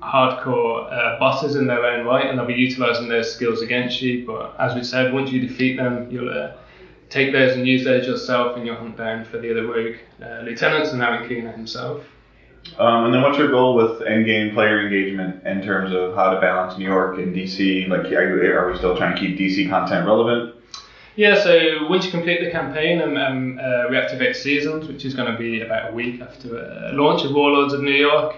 hardcore 0.00 0.90
uh, 0.90 1.18
bosses 1.18 1.56
in 1.56 1.66
their 1.66 1.84
own 1.84 2.06
right, 2.06 2.26
and 2.30 2.38
they'll 2.38 2.46
be 2.46 2.54
utilizing 2.54 3.08
their 3.08 3.24
skills 3.24 3.60
against 3.60 4.00
you. 4.00 4.24
But 4.24 4.54
as 4.58 4.74
we 4.74 4.82
said, 4.84 5.12
once 5.12 5.30
you 5.30 5.46
defeat 5.46 5.76
them, 5.76 6.10
you'll 6.10 6.30
uh, 6.30 6.52
take 7.10 7.32
those 7.32 7.56
and 7.56 7.66
use 7.66 7.84
those 7.84 8.06
yourself 8.06 8.56
in 8.56 8.64
your 8.64 8.76
hunt 8.76 8.96
down 8.96 9.26
for 9.26 9.38
the 9.38 9.50
other 9.50 9.66
rogue 9.66 9.96
uh, 10.22 10.42
lieutenants 10.44 10.92
and 10.92 11.02
Aaron 11.02 11.28
Keener 11.28 11.52
himself. 11.52 12.06
Um, 12.78 13.06
and 13.06 13.14
then 13.14 13.22
what's 13.22 13.38
your 13.38 13.50
goal 13.50 13.74
with 13.74 14.00
endgame 14.00 14.54
player 14.54 14.80
engagement 14.80 15.46
in 15.46 15.62
terms 15.62 15.92
of 15.92 16.14
how 16.14 16.30
to 16.30 16.40
balance 16.40 16.78
New 16.78 16.84
York 16.84 17.18
and 17.18 17.34
DC? 17.34 17.88
Like, 17.88 18.10
are 18.12 18.70
we 18.70 18.78
still 18.78 18.96
trying 18.96 19.14
to 19.14 19.20
keep 19.20 19.38
DC 19.38 19.68
content 19.68 20.06
relevant? 20.06 20.54
Yeah, 21.16 21.42
so 21.42 21.86
once 21.88 22.06
you 22.06 22.10
complete 22.10 22.42
the 22.42 22.50
campaign 22.50 23.00
and 23.00 23.18
um, 23.18 23.58
uh, 23.58 23.88
reactivate 23.90 24.36
seasons, 24.36 24.88
which 24.88 25.04
is 25.04 25.14
going 25.14 25.30
to 25.30 25.36
be 25.36 25.60
about 25.60 25.90
a 25.90 25.94
week 25.94 26.20
after 26.20 26.58
uh, 26.58 26.94
launch 26.94 27.24
of 27.24 27.34
Warlords 27.34 27.74
of 27.74 27.82
New 27.82 27.92
York, 27.92 28.36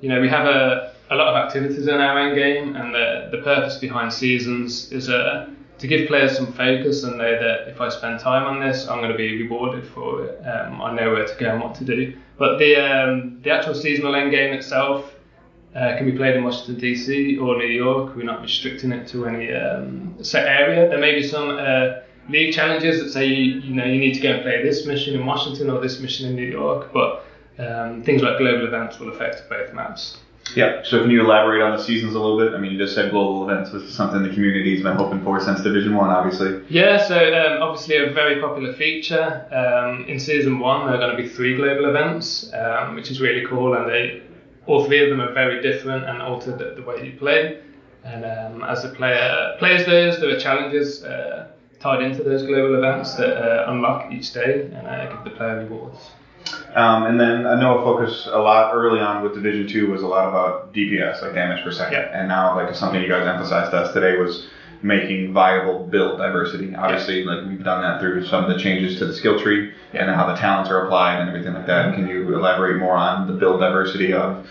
you 0.00 0.08
know, 0.08 0.20
we 0.20 0.28
have 0.28 0.46
a, 0.46 0.94
a 1.10 1.16
lot 1.16 1.28
of 1.28 1.36
activities 1.36 1.86
in 1.86 1.94
our 1.94 2.18
end 2.18 2.36
game, 2.36 2.76
and 2.76 2.94
the, 2.94 3.28
the 3.32 3.42
purpose 3.42 3.78
behind 3.78 4.12
seasons 4.12 4.92
is 4.92 5.08
uh, 5.08 5.50
to 5.78 5.86
give 5.86 6.06
players 6.08 6.36
some 6.36 6.52
focus 6.52 7.02
and 7.02 7.18
know 7.18 7.32
that 7.32 7.68
if 7.68 7.80
I 7.80 7.88
spend 7.88 8.20
time 8.20 8.44
on 8.44 8.60
this, 8.60 8.86
I'm 8.88 8.98
going 8.98 9.10
to 9.10 9.16
be 9.16 9.42
rewarded 9.42 9.86
for 9.86 10.24
it. 10.24 10.40
Um, 10.46 10.80
I 10.80 10.94
know 10.94 11.12
where 11.12 11.26
to 11.26 11.34
go 11.38 11.50
and 11.50 11.60
what 11.60 11.74
to 11.76 11.84
do. 11.84 12.16
But 12.38 12.58
the 12.58 12.76
um, 12.76 13.40
the 13.42 13.50
actual 13.50 13.74
seasonal 13.74 14.14
end 14.14 14.30
game 14.30 14.52
itself 14.52 15.14
uh, 15.74 15.96
can 15.96 16.06
be 16.06 16.16
played 16.16 16.36
in 16.36 16.44
Washington 16.44 16.76
DC 16.76 17.40
or 17.40 17.56
New 17.58 17.66
York. 17.66 18.14
We're 18.16 18.24
not 18.24 18.42
restricting 18.42 18.92
it 18.92 19.08
to 19.08 19.26
any 19.26 19.52
um, 19.52 20.16
set 20.22 20.46
area. 20.46 20.88
There 20.88 21.00
may 21.00 21.14
be 21.14 21.22
some 21.22 21.50
uh, 21.50 22.00
league 22.28 22.54
challenges 22.54 23.02
that 23.02 23.10
say 23.10 23.26
you, 23.26 23.60
you 23.60 23.74
know 23.74 23.84
you 23.84 23.98
need 23.98 24.14
to 24.14 24.20
go 24.20 24.32
and 24.32 24.42
play 24.42 24.62
this 24.62 24.86
mission 24.86 25.14
in 25.14 25.26
Washington 25.26 25.70
or 25.70 25.80
this 25.80 26.00
mission 26.00 26.28
in 26.28 26.36
New 26.36 26.50
York, 26.50 26.92
but 26.92 27.24
um, 27.58 28.02
things 28.02 28.22
like 28.22 28.38
global 28.38 28.66
events 28.66 28.98
will 28.98 29.12
affect 29.12 29.48
both 29.48 29.72
maps. 29.72 30.18
Yeah. 30.54 30.82
So 30.84 31.02
can 31.02 31.10
you 31.10 31.20
elaborate 31.20 31.62
on 31.62 31.76
the 31.76 31.82
seasons 31.82 32.14
a 32.14 32.20
little 32.20 32.38
bit? 32.38 32.54
I 32.54 32.58
mean, 32.58 32.72
you 32.72 32.78
just 32.78 32.94
said 32.94 33.10
global 33.10 33.48
events. 33.48 33.70
This 33.70 33.82
is 33.82 33.94
something 33.94 34.22
the 34.22 34.32
community's 34.32 34.82
been 34.82 34.96
hoping 34.96 35.22
for 35.22 35.40
since 35.40 35.60
Division 35.62 35.94
One, 35.94 36.10
obviously. 36.10 36.62
Yeah. 36.68 37.06
So 37.06 37.16
um, 37.16 37.62
obviously 37.62 37.96
a 37.96 38.10
very 38.12 38.40
popular 38.40 38.72
feature 38.74 39.46
um, 39.52 40.04
in 40.06 40.18
season 40.18 40.58
one. 40.58 40.86
There 40.86 40.96
are 40.96 40.98
going 40.98 41.16
to 41.16 41.22
be 41.22 41.28
three 41.28 41.56
global 41.56 41.88
events, 41.88 42.52
um, 42.52 42.94
which 42.94 43.10
is 43.10 43.20
really 43.20 43.46
cool, 43.46 43.74
and 43.74 43.88
they 43.88 44.22
all 44.66 44.84
three 44.84 45.02
of 45.02 45.10
them 45.10 45.20
are 45.20 45.32
very 45.32 45.60
different 45.62 46.04
and 46.04 46.22
alter 46.22 46.56
the, 46.56 46.74
the 46.74 46.82
way 46.82 47.04
you 47.04 47.18
play. 47.18 47.60
And 48.04 48.24
um, 48.24 48.62
as 48.64 48.82
the 48.82 48.90
player 48.90 49.56
plays 49.58 49.86
those, 49.86 50.20
there 50.20 50.34
are 50.34 50.40
challenges 50.40 51.04
uh, 51.04 51.48
tied 51.80 52.02
into 52.02 52.22
those 52.22 52.42
global 52.42 52.76
events 52.76 53.14
that 53.14 53.36
uh, 53.36 53.70
unlock 53.70 54.12
each 54.12 54.32
day 54.32 54.70
and 54.72 54.86
uh, 54.86 55.14
give 55.14 55.24
the 55.24 55.30
player 55.30 55.58
rewards. 55.60 55.98
Um, 56.74 57.04
and 57.04 57.20
then 57.20 57.46
I 57.46 57.58
know 57.58 57.78
a 57.78 57.84
focus 57.84 58.26
a 58.30 58.38
lot 58.38 58.74
early 58.74 59.00
on 59.00 59.22
with 59.22 59.34
Division 59.34 59.68
Two 59.68 59.90
was 59.90 60.02
a 60.02 60.06
lot 60.06 60.28
about 60.28 60.72
DPS, 60.74 61.22
like 61.22 61.34
damage 61.34 61.62
per 61.62 61.70
second. 61.70 61.92
Yeah. 61.92 62.18
And 62.18 62.28
now, 62.28 62.56
like 62.56 62.74
something 62.74 63.00
you 63.00 63.08
guys 63.08 63.26
emphasized 63.26 63.70
to 63.70 63.78
us 63.78 63.92
today 63.94 64.16
was 64.16 64.48
making 64.82 65.32
viable 65.32 65.86
build 65.86 66.18
diversity. 66.18 66.74
Obviously, 66.74 67.24
like 67.24 67.46
we've 67.46 67.64
done 67.64 67.80
that 67.82 68.00
through 68.00 68.26
some 68.26 68.44
of 68.44 68.50
the 68.50 68.62
changes 68.62 68.98
to 68.98 69.06
the 69.06 69.14
skill 69.14 69.40
tree 69.40 69.72
and 69.92 70.10
how 70.10 70.26
the 70.26 70.34
talents 70.34 70.68
are 70.70 70.84
applied 70.84 71.20
and 71.20 71.28
everything 71.30 71.54
like 71.54 71.66
that. 71.66 71.86
Mm-hmm. 71.86 72.06
Can 72.06 72.08
you 72.08 72.34
elaborate 72.34 72.78
more 72.78 72.96
on 72.96 73.26
the 73.26 73.32
build 73.32 73.60
diversity 73.60 74.12
of 74.12 74.46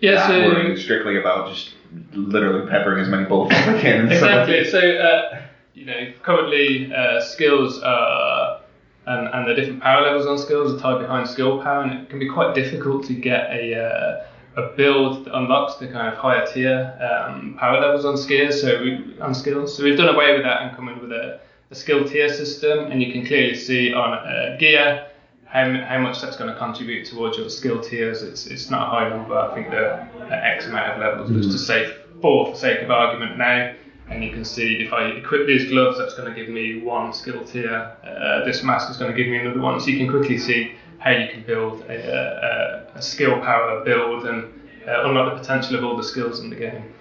yeah, 0.00 0.14
not 0.14 0.28
so, 0.28 0.40
worrying 0.40 0.76
strictly 0.76 1.18
about 1.18 1.48
just 1.48 1.74
literally 2.12 2.68
peppering 2.68 3.00
as 3.00 3.08
many 3.08 3.24
bullets 3.24 3.56
as 3.56 3.74
we 3.74 3.80
can? 3.80 4.06
exactly. 4.12 4.64
So, 4.64 4.78
uh, 4.78 5.42
you 5.74 5.86
know, 5.86 6.12
currently 6.22 6.92
uh, 6.94 7.20
skills 7.20 7.80
are 7.82 8.57
and, 9.08 9.28
and 9.34 9.48
the 9.48 9.54
different 9.54 9.82
power 9.82 10.02
levels 10.02 10.26
on 10.26 10.38
skills 10.38 10.74
are 10.74 10.78
tied 10.78 11.00
behind 11.00 11.28
skill 11.28 11.62
power, 11.62 11.82
and 11.82 11.92
it 11.92 12.10
can 12.10 12.18
be 12.18 12.28
quite 12.28 12.54
difficult 12.54 13.04
to 13.06 13.14
get 13.14 13.50
a 13.50 13.74
uh, 13.74 14.26
a 14.58 14.76
build 14.76 15.24
that 15.24 15.36
unlocks 15.36 15.74
the 15.76 15.86
kind 15.86 16.12
of 16.12 16.18
higher 16.18 16.44
tier 16.46 16.78
um, 17.00 17.56
power 17.58 17.80
levels 17.80 18.04
on 18.04 18.16
skills. 18.16 18.60
So 18.60 18.82
we, 18.82 19.18
on 19.20 19.34
skills, 19.34 19.76
so 19.76 19.84
we've 19.84 19.96
done 19.96 20.12
away 20.14 20.34
with 20.34 20.42
that 20.42 20.62
and 20.62 20.76
come 20.76 20.88
in 20.88 21.00
with 21.00 21.12
a, 21.12 21.40
a 21.70 21.74
skill 21.74 22.04
tier 22.08 22.28
system, 22.28 22.90
and 22.90 23.02
you 23.02 23.12
can 23.12 23.24
clearly 23.24 23.54
see 23.54 23.92
on 23.92 24.14
uh, 24.14 24.56
gear 24.58 25.06
how, 25.44 25.64
how 25.84 25.98
much 25.98 26.20
that's 26.20 26.36
going 26.36 26.52
to 26.52 26.58
contribute 26.58 27.06
towards 27.06 27.38
your 27.38 27.48
skill 27.48 27.80
tiers. 27.80 28.22
It's 28.22 28.46
it's 28.46 28.68
not 28.70 28.88
a 28.88 28.90
high 28.90 29.08
number. 29.08 29.36
I 29.38 29.54
think 29.54 29.70
the 29.70 30.06
X 30.30 30.66
amount 30.66 30.92
of 30.92 30.98
levels, 31.00 31.30
mm-hmm. 31.30 31.42
just 31.42 31.52
to 31.52 31.58
say 31.58 31.94
four 32.20 32.52
for 32.52 32.56
sake 32.56 32.82
of 32.82 32.90
argument 32.90 33.38
now. 33.38 33.74
And 34.10 34.24
you 34.24 34.30
can 34.30 34.44
see 34.44 34.76
if 34.76 34.92
I 34.92 35.08
equip 35.08 35.46
these 35.46 35.68
gloves, 35.68 35.98
that's 35.98 36.14
going 36.14 36.32
to 36.32 36.38
give 36.38 36.52
me 36.52 36.80
one 36.80 37.12
skill 37.12 37.44
tier. 37.44 37.96
Uh, 38.02 38.44
this 38.44 38.62
mask 38.62 38.90
is 38.90 38.96
going 38.96 39.10
to 39.10 39.16
give 39.16 39.30
me 39.30 39.38
another 39.38 39.60
one. 39.60 39.80
So 39.80 39.88
you 39.88 39.98
can 39.98 40.08
quickly 40.08 40.38
see 40.38 40.72
how 40.98 41.10
you 41.10 41.28
can 41.28 41.44
build 41.44 41.82
a, 41.82 42.92
a, 42.94 42.98
a 42.98 43.02
skill 43.02 43.40
power 43.40 43.84
build 43.84 44.26
and 44.26 44.52
uh, 44.86 45.04
unlock 45.04 45.34
the 45.34 45.40
potential 45.40 45.76
of 45.76 45.84
all 45.84 45.96
the 45.96 46.02
skills 46.02 46.40
in 46.40 46.50
the 46.50 46.56
game. 46.56 46.94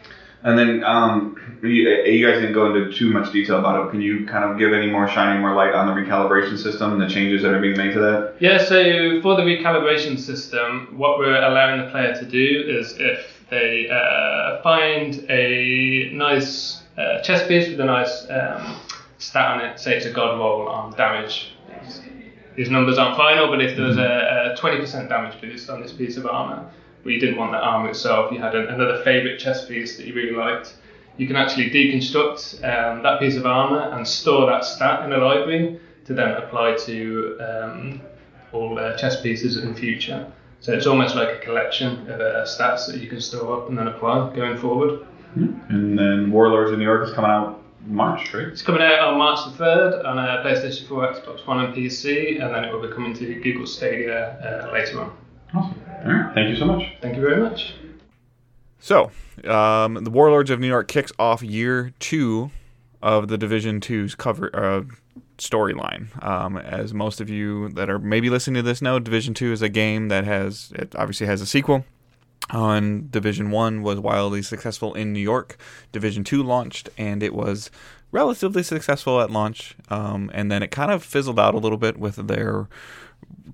And 0.44 0.58
then 0.58 0.84
um, 0.84 1.36
you, 1.64 1.90
you, 1.90 2.26
guys 2.26 2.40
didn't 2.40 2.54
go 2.54 2.74
into 2.74 2.94
too 2.94 3.12
much 3.12 3.34
detail 3.34 3.58
about 3.58 3.88
it. 3.88 3.92
Can 3.92 4.02
you 4.02 4.26
kind 4.28 4.44
of 4.44 4.60
give 4.60 4.72
any 4.72 4.88
more 4.88 5.08
shining 5.08 5.42
more 5.42 5.56
light 5.56 5.74
on 5.74 5.88
the 5.88 5.94
recalibration 5.94 6.62
system 6.62 6.94
and 6.94 7.02
the 7.02 7.10
changes 7.10 7.42
that 7.42 7.54
are 7.54 7.60
being 7.60 7.76
made 7.76 7.94
to 7.94 8.00
that? 8.00 8.36
Yeah. 8.40 8.60
So 8.60 9.22
for 9.22 9.36
the 9.36 9.42
recalibration 9.42 10.20
system, 10.20 10.94
what 10.96 11.18
we're 11.18 11.42
allowing 11.42 11.84
the 11.84 11.92
player 11.92 12.14
to 12.14 12.26
do 12.26 12.66
is 12.68 12.94
if 13.00 13.46
they 13.50 13.90
uh, 13.90 14.62
find 14.62 15.26
a 15.30 16.12
nice 16.14 16.84
uh, 16.98 17.22
chest 17.22 17.48
piece 17.48 17.70
with 17.70 17.80
a 17.80 17.86
nice 17.86 18.26
um, 18.30 18.80
stat 19.18 19.52
on 19.52 19.66
it, 19.66 19.80
say 19.80 19.96
it's 19.96 20.06
a 20.06 20.12
god 20.12 20.38
roll 20.38 20.68
on 20.68 20.96
damage. 20.96 21.54
These 22.56 22.72
numbers 22.72 22.98
aren't 22.98 23.16
final, 23.16 23.48
but 23.50 23.62
if 23.62 23.78
there 23.78 23.86
was 23.86 23.98
a, 23.98 24.56
a 24.56 24.58
20% 24.60 25.10
damage 25.10 25.40
boost 25.40 25.70
on 25.70 25.82
this 25.82 25.94
piece 25.94 26.18
of 26.18 26.26
armor, 26.26 26.70
but 27.04 27.12
you 27.12 27.20
didn't 27.20 27.38
want 27.38 27.52
the 27.52 27.60
armor 27.60 27.90
itself, 27.90 28.32
you 28.32 28.40
had 28.40 28.56
a, 28.56 28.68
another 28.74 29.04
favorite 29.04 29.38
chess 29.38 29.66
piece 29.66 29.96
that 29.98 30.08
you 30.08 30.14
really 30.14 30.36
liked, 30.36 30.76
you 31.18 31.28
can 31.28 31.36
actually 31.36 31.70
deconstruct 31.70 32.64
um, 32.64 33.04
that 33.04 33.20
piece 33.20 33.36
of 33.36 33.46
armor 33.46 33.96
and 33.96 34.08
store 34.08 34.48
that 34.48 34.66
stat 34.66 35.04
in 35.06 35.14
a 35.14 35.18
library 35.18 35.80
to 36.06 36.14
then 36.14 36.30
apply 36.32 36.76
to 36.76 37.38
um, 37.40 38.02
all 38.54 38.76
chest 38.98 39.22
pieces 39.22 39.58
in 39.58 39.76
future. 39.76 40.32
So 40.60 40.74
it's 40.74 40.88
almost 40.88 41.16
like 41.16 41.30
a 41.30 41.40
collection 41.40 42.10
of 42.10 42.20
uh, 42.20 42.46
stats 42.46 42.88
that 42.88 43.00
you 43.00 43.08
can 43.08 43.22
store 43.22 43.62
up 43.62 43.70
and 43.70 43.78
then 43.78 43.88
apply 43.88 44.36
going 44.36 44.58
forward. 44.58 45.06
And 45.70 45.98
then 45.98 46.32
Warlords 46.32 46.72
of 46.72 46.80
New 46.80 46.86
York 46.86 47.08
is 47.08 47.14
coming 47.14 47.32
out 47.32 47.64
March, 47.86 48.34
right? 48.34 48.48
It's 48.48 48.62
coming 48.62 48.82
out 48.82 49.00
on 49.00 49.18
March 49.18 49.40
the 49.46 49.64
3rd 49.64 50.06
on 50.06 50.18
uh, 50.18 50.44
PlayStation 50.44 50.88
4, 50.88 51.14
Xbox 51.14 51.48
One, 51.48 51.66
and 51.66 51.74
PC, 51.74 52.44
and 52.44 52.54
then 52.54 52.66
it 52.66 52.74
will 52.74 52.82
be 52.82 52.94
coming 52.94 53.14
to 53.16 53.36
Google 53.42 53.66
Stadia 53.66 54.66
uh, 54.68 54.72
later 54.72 55.02
on. 55.02 55.18
Awesome. 55.54 55.82
All 56.06 56.12
right. 56.12 56.34
Thank 56.34 56.50
you 56.50 56.56
so 56.56 56.66
much. 56.66 56.84
Thank 57.02 57.16
you 57.16 57.22
very 57.22 57.42
much. 57.42 57.76
So, 58.80 59.12
um, 59.46 59.96
the 60.04 60.12
Warlords 60.12 60.50
of 60.50 60.60
New 60.60 60.68
York 60.68 60.88
kicks 60.88 61.12
off 61.18 61.42
year 61.42 61.94
two 62.00 62.52
of 63.02 63.28
the 63.28 63.38
Division 63.38 63.80
2's 63.80 64.16
cover 64.16 64.50
uh, 64.54 64.84
storyline. 65.38 66.24
Um, 66.24 66.58
as 66.58 66.94
most 66.94 67.22
of 67.22 67.30
you 67.30 67.70
that 67.70 67.90
are 67.90 68.00
maybe 68.00 68.30
listening 68.30 68.56
to 68.56 68.62
this 68.62 68.82
know, 68.82 69.00
Division 69.00 69.34
2 69.34 69.52
is 69.52 69.62
a 69.62 69.70
game 69.70 70.10
that 70.10 70.26
has, 70.26 70.72
it 70.76 70.96
obviously 70.96 71.28
has 71.28 71.42
a 71.42 71.46
sequel 71.46 71.86
on 72.50 73.08
Division 73.10 73.52
1 73.52 73.82
was 73.82 74.00
wildly 74.00 74.42
successful 74.42 74.94
in 74.94 75.14
New 75.14 75.20
York. 75.20 75.58
Division 75.92 76.24
2 76.24 76.42
launched 76.44 76.90
and 76.98 77.22
it 77.22 77.34
was 77.34 77.70
relatively 78.12 78.64
successful 78.64 79.22
at 79.22 79.32
launch. 79.32 79.76
Um, 79.90 80.32
and 80.34 80.52
then 80.52 80.64
it 80.64 80.72
kind 80.72 80.92
of 80.92 81.04
fizzled 81.04 81.40
out 81.40 81.56
a 81.56 81.60
little 81.60 81.78
bit 81.78 81.98
with 81.98 82.28
their 82.28 82.68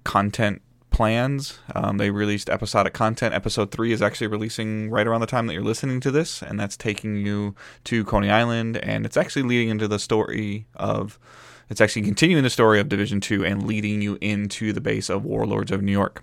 content 0.03 0.61
plans. 0.91 1.59
Um, 1.75 1.97
they 1.97 2.11
released 2.11 2.49
episodic 2.49 2.93
content. 2.93 3.33
Episode 3.33 3.71
3 3.71 3.91
is 3.91 4.01
actually 4.01 4.27
releasing 4.27 4.89
right 4.89 5.05
around 5.07 5.21
the 5.21 5.27
time 5.27 5.47
that 5.47 5.53
you're 5.53 5.63
listening 5.63 5.99
to 6.01 6.11
this, 6.11 6.41
and 6.41 6.59
that's 6.59 6.77
taking 6.77 7.17
you 7.17 7.55
to 7.85 8.05
Coney 8.05 8.29
Island, 8.29 8.77
and 8.77 9.05
it's 9.05 9.17
actually 9.17 9.41
leading 9.43 9.69
into 9.69 9.87
the 9.87 9.99
story 9.99 10.67
of. 10.75 11.19
It's 11.69 11.81
actually 11.81 12.03
continuing 12.03 12.43
the 12.43 12.49
story 12.51 12.79
of 12.79 12.89
Division 12.89 13.19
2 13.19 13.45
and 13.45 13.65
leading 13.65 14.01
you 14.01 14.17
into 14.21 14.73
the 14.73 14.81
base 14.81 15.09
of 15.09 15.23
Warlords 15.23 15.71
of 15.71 15.81
New 15.81 15.93
York. 15.93 16.21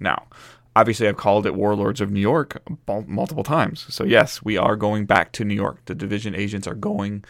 Now, 0.00 0.28
obviously 0.76 1.08
I've 1.08 1.16
called 1.16 1.46
it 1.46 1.54
Warlords 1.54 2.00
of 2.00 2.10
New 2.10 2.20
York 2.20 2.62
multiple 3.06 3.44
times. 3.44 3.86
So 3.92 4.04
yes, 4.04 4.42
we 4.42 4.56
are 4.56 4.76
going 4.76 5.06
back 5.06 5.32
to 5.32 5.44
New 5.44 5.54
York. 5.54 5.84
The 5.86 5.94
division 5.94 6.34
agents 6.34 6.66
are 6.66 6.74
going 6.74 7.24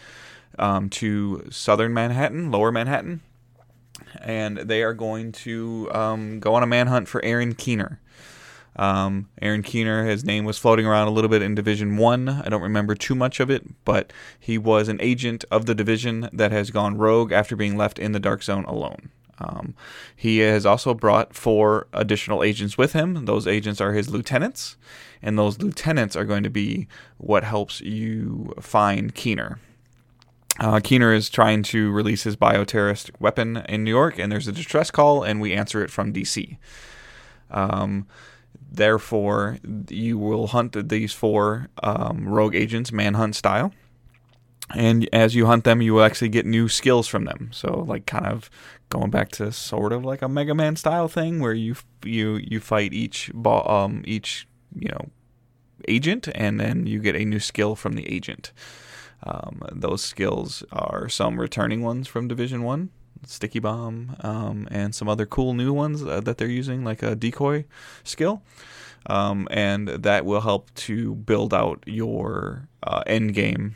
um, 0.57 0.89
to 0.91 1.47
southern 1.49 1.93
Manhattan, 1.93 2.51
lower 2.51 2.71
Manhattan, 2.71 3.21
and 4.21 4.57
they 4.57 4.83
are 4.83 4.93
going 4.93 5.31
to 5.31 5.89
um, 5.91 6.39
go 6.39 6.55
on 6.55 6.63
a 6.63 6.67
manhunt 6.67 7.07
for 7.07 7.23
Aaron 7.23 7.55
Keener. 7.55 7.99
Um, 8.75 9.27
Aaron 9.41 9.61
Keener, 9.63 10.05
his 10.05 10.23
name 10.23 10.45
was 10.45 10.57
floating 10.57 10.85
around 10.85 11.07
a 11.07 11.11
little 11.11 11.29
bit 11.29 11.41
in 11.41 11.53
Division 11.53 11.97
1. 11.97 12.29
I 12.29 12.47
don't 12.47 12.61
remember 12.61 12.95
too 12.95 13.15
much 13.15 13.39
of 13.39 13.49
it, 13.49 13.65
but 13.83 14.13
he 14.39 14.57
was 14.57 14.87
an 14.87 15.01
agent 15.01 15.43
of 15.51 15.65
the 15.65 15.75
division 15.75 16.29
that 16.31 16.51
has 16.51 16.71
gone 16.71 16.97
rogue 16.97 17.33
after 17.33 17.55
being 17.57 17.75
left 17.75 17.99
in 17.99 18.13
the 18.13 18.19
Dark 18.19 18.41
Zone 18.41 18.63
alone. 18.65 19.09
Um, 19.39 19.73
he 20.15 20.39
has 20.39 20.65
also 20.65 20.93
brought 20.93 21.33
four 21.33 21.87
additional 21.93 22.43
agents 22.43 22.77
with 22.77 22.93
him. 22.93 23.25
Those 23.25 23.47
agents 23.47 23.79
are 23.79 23.93
his 23.93 24.09
lieutenants, 24.09 24.77
and 25.21 25.37
those 25.37 25.59
lieutenants 25.59 26.15
are 26.15 26.25
going 26.25 26.43
to 26.43 26.49
be 26.49 26.87
what 27.17 27.43
helps 27.43 27.81
you 27.81 28.53
find 28.59 29.15
Keener. 29.15 29.59
Uh, 30.59 30.81
Keener 30.83 31.13
is 31.13 31.29
trying 31.29 31.63
to 31.63 31.89
release 31.91 32.23
his 32.23 32.35
bioterrorist 32.35 33.11
weapon 33.19 33.57
in 33.69 33.83
New 33.83 33.91
York, 33.91 34.19
and 34.19 34.31
there's 34.31 34.47
a 34.47 34.51
distress 34.51 34.91
call, 34.91 35.23
and 35.23 35.39
we 35.39 35.53
answer 35.53 35.83
it 35.83 35.89
from 35.89 36.11
DC. 36.11 36.57
Um, 37.49 38.07
therefore, 38.69 39.57
you 39.89 40.17
will 40.17 40.47
hunt 40.47 40.89
these 40.89 41.13
four 41.13 41.69
um, 41.81 42.27
rogue 42.27 42.55
agents, 42.55 42.91
manhunt 42.91 43.35
style 43.35 43.73
and 44.75 45.09
as 45.11 45.35
you 45.35 45.45
hunt 45.45 45.63
them, 45.63 45.81
you 45.81 45.93
will 45.93 46.03
actually 46.03 46.29
get 46.29 46.45
new 46.45 46.67
skills 46.67 47.07
from 47.07 47.25
them. 47.25 47.49
So, 47.51 47.85
like, 47.87 48.05
kind 48.05 48.27
of 48.27 48.49
going 48.89 49.09
back 49.09 49.29
to 49.33 49.51
sort 49.51 49.93
of 49.93 50.03
like 50.05 50.21
a 50.21 50.29
Mega 50.29 50.53
Man 50.53 50.75
style 50.75 51.07
thing, 51.07 51.39
where 51.39 51.53
you 51.53 51.75
you 52.03 52.37
you 52.37 52.59
fight 52.59 52.93
each 52.93 53.31
um 53.45 54.03
each 54.05 54.47
you 54.77 54.89
know 54.89 55.09
agent, 55.87 56.27
and 56.35 56.59
then 56.59 56.85
you 56.85 56.99
get 56.99 57.15
a 57.15 57.25
new 57.25 57.39
skill 57.39 57.75
from 57.75 57.93
the 57.93 58.07
agent. 58.11 58.51
Um, 59.23 59.61
those 59.71 60.01
skills 60.01 60.63
are 60.71 61.09
some 61.09 61.39
returning 61.39 61.81
ones 61.81 62.07
from 62.07 62.27
Division 62.27 62.63
One, 62.63 62.89
Sticky 63.25 63.59
Bomb, 63.59 64.15
um, 64.21 64.67
and 64.71 64.95
some 64.95 65.09
other 65.09 65.25
cool 65.25 65.53
new 65.53 65.73
ones 65.73 66.03
uh, 66.03 66.21
that 66.21 66.37
they're 66.37 66.47
using, 66.47 66.83
like 66.83 67.03
a 67.03 67.15
decoy 67.15 67.65
skill. 68.03 68.41
Um, 69.05 69.47
and 69.49 69.87
that 69.87 70.25
will 70.25 70.41
help 70.41 70.73
to 70.75 71.15
build 71.15 71.53
out 71.53 71.83
your 71.85 72.67
uh, 72.83 73.01
end 73.07 73.33
game 73.33 73.75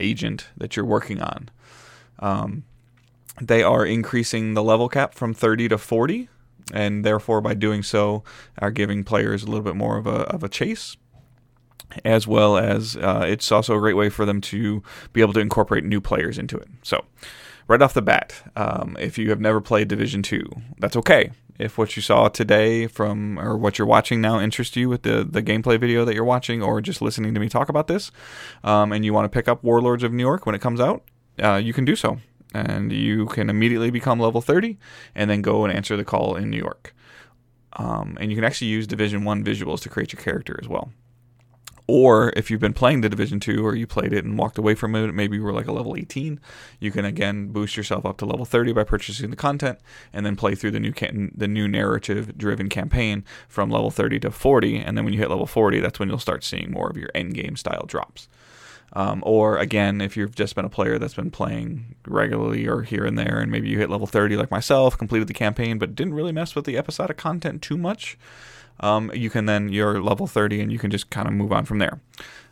agent 0.00 0.48
that 0.56 0.76
you're 0.76 0.84
working 0.84 1.20
on. 1.20 1.50
Um, 2.18 2.64
they 3.40 3.62
are 3.62 3.86
increasing 3.86 4.54
the 4.54 4.62
level 4.62 4.88
cap 4.88 5.14
from 5.14 5.34
30 5.34 5.68
to 5.68 5.78
40, 5.78 6.28
and 6.72 7.04
therefore, 7.04 7.40
by 7.40 7.54
doing 7.54 7.82
so, 7.82 8.24
are 8.58 8.70
giving 8.70 9.04
players 9.04 9.42
a 9.42 9.46
little 9.46 9.62
bit 9.62 9.76
more 9.76 9.96
of 9.96 10.06
a, 10.06 10.22
of 10.32 10.42
a 10.42 10.48
chase. 10.48 10.96
As 12.04 12.26
well 12.26 12.58
as 12.58 12.96
uh, 12.96 13.24
it's 13.26 13.50
also 13.50 13.74
a 13.74 13.80
great 13.80 13.96
way 13.96 14.10
for 14.10 14.26
them 14.26 14.42
to 14.42 14.82
be 15.14 15.22
able 15.22 15.32
to 15.32 15.40
incorporate 15.40 15.84
new 15.84 16.02
players 16.02 16.38
into 16.38 16.58
it. 16.58 16.68
So, 16.82 17.06
right 17.66 17.80
off 17.80 17.94
the 17.94 18.02
bat, 18.02 18.34
um, 18.56 18.94
if 19.00 19.16
you 19.16 19.30
have 19.30 19.40
never 19.40 19.62
played 19.62 19.88
Division 19.88 20.22
Two, 20.22 20.44
that's 20.78 20.96
okay. 20.96 21.30
If 21.58 21.76
what 21.76 21.96
you 21.96 22.02
saw 22.02 22.28
today 22.28 22.86
from 22.86 23.38
or 23.38 23.56
what 23.56 23.78
you're 23.78 23.86
watching 23.86 24.20
now 24.20 24.40
interests 24.40 24.76
you 24.76 24.88
with 24.88 25.02
the 25.02 25.26
the 25.28 25.42
gameplay 25.42 25.78
video 25.78 26.04
that 26.04 26.14
you're 26.14 26.24
watching, 26.24 26.62
or 26.62 26.80
just 26.80 27.02
listening 27.02 27.34
to 27.34 27.40
me 27.40 27.48
talk 27.48 27.68
about 27.68 27.86
this, 27.88 28.10
um, 28.62 28.92
and 28.92 29.04
you 29.04 29.12
want 29.12 29.24
to 29.24 29.36
pick 29.36 29.48
up 29.48 29.64
Warlords 29.64 30.02
of 30.02 30.12
New 30.12 30.22
York 30.22 30.46
when 30.46 30.54
it 30.54 30.60
comes 30.60 30.80
out, 30.80 31.02
uh, 31.42 31.56
you 31.56 31.72
can 31.72 31.84
do 31.84 31.96
so 31.96 32.18
and 32.54 32.92
you 32.92 33.26
can 33.26 33.50
immediately 33.50 33.90
become 33.90 34.18
level 34.18 34.40
30 34.40 34.78
and 35.14 35.30
then 35.30 35.42
go 35.42 35.64
and 35.64 35.74
answer 35.74 35.96
the 35.96 36.04
call 36.04 36.36
in 36.36 36.50
New 36.50 36.56
York. 36.56 36.94
Um, 37.74 38.16
and 38.20 38.30
you 38.30 38.36
can 38.36 38.44
actually 38.44 38.68
use 38.68 38.86
Division 38.86 39.24
1 39.24 39.44
visuals 39.44 39.80
to 39.82 39.88
create 39.88 40.12
your 40.12 40.22
character 40.22 40.58
as 40.62 40.68
well. 40.68 40.90
Or 41.90 42.34
if 42.36 42.50
you've 42.50 42.60
been 42.60 42.74
playing 42.74 43.00
the 43.00 43.08
Division 43.08 43.40
2 43.40 43.66
or 43.66 43.74
you 43.74 43.86
played 43.86 44.12
it 44.12 44.22
and 44.22 44.38
walked 44.38 44.58
away 44.58 44.74
from 44.74 44.94
it, 44.94 45.14
maybe 45.14 45.38
you 45.38 45.42
were 45.42 45.54
like 45.54 45.66
a 45.66 45.72
level 45.72 45.96
18, 45.96 46.38
you 46.80 46.90
can 46.90 47.06
again 47.06 47.48
boost 47.48 47.78
yourself 47.78 48.04
up 48.04 48.18
to 48.18 48.26
level 48.26 48.44
30 48.44 48.74
by 48.74 48.84
purchasing 48.84 49.30
the 49.30 49.36
content 49.36 49.78
and 50.12 50.26
then 50.26 50.36
play 50.36 50.54
through 50.54 50.72
the 50.72 50.80
new 50.80 50.92
can- 50.92 51.32
the 51.34 51.48
new 51.48 51.66
narrative 51.66 52.36
driven 52.36 52.68
campaign 52.68 53.24
from 53.48 53.70
level 53.70 53.90
30 53.90 54.20
to 54.20 54.30
40 54.30 54.76
and 54.76 54.98
then 54.98 55.04
when 55.06 55.14
you 55.14 55.20
hit 55.20 55.30
level 55.30 55.46
40, 55.46 55.80
that's 55.80 55.98
when 55.98 56.10
you'll 56.10 56.18
start 56.18 56.44
seeing 56.44 56.70
more 56.70 56.90
of 56.90 56.98
your 56.98 57.10
end 57.14 57.32
game 57.32 57.56
style 57.56 57.86
drops. 57.86 58.28
Um, 58.92 59.22
or 59.24 59.58
again, 59.58 60.00
if 60.00 60.16
you've 60.16 60.34
just 60.34 60.54
been 60.54 60.64
a 60.64 60.70
player 60.70 60.98
that's 60.98 61.14
been 61.14 61.30
playing 61.30 61.94
regularly 62.06 62.66
or 62.66 62.82
here 62.82 63.04
and 63.04 63.18
there, 63.18 63.38
and 63.38 63.50
maybe 63.50 63.68
you 63.68 63.78
hit 63.78 63.90
level 63.90 64.06
30 64.06 64.36
like 64.36 64.50
myself, 64.50 64.96
completed 64.96 65.28
the 65.28 65.34
campaign, 65.34 65.78
but 65.78 65.94
didn't 65.94 66.14
really 66.14 66.32
mess 66.32 66.54
with 66.54 66.64
the 66.64 66.78
episodic 66.78 67.16
content 67.16 67.60
too 67.60 67.76
much, 67.76 68.18
um, 68.80 69.10
you 69.14 69.30
can 69.30 69.46
then, 69.46 69.70
you're 69.70 70.02
level 70.02 70.26
30 70.26 70.60
and 70.60 70.72
you 70.72 70.78
can 70.78 70.90
just 70.90 71.10
kind 71.10 71.26
of 71.26 71.34
move 71.34 71.52
on 71.52 71.64
from 71.64 71.78
there. 71.78 72.00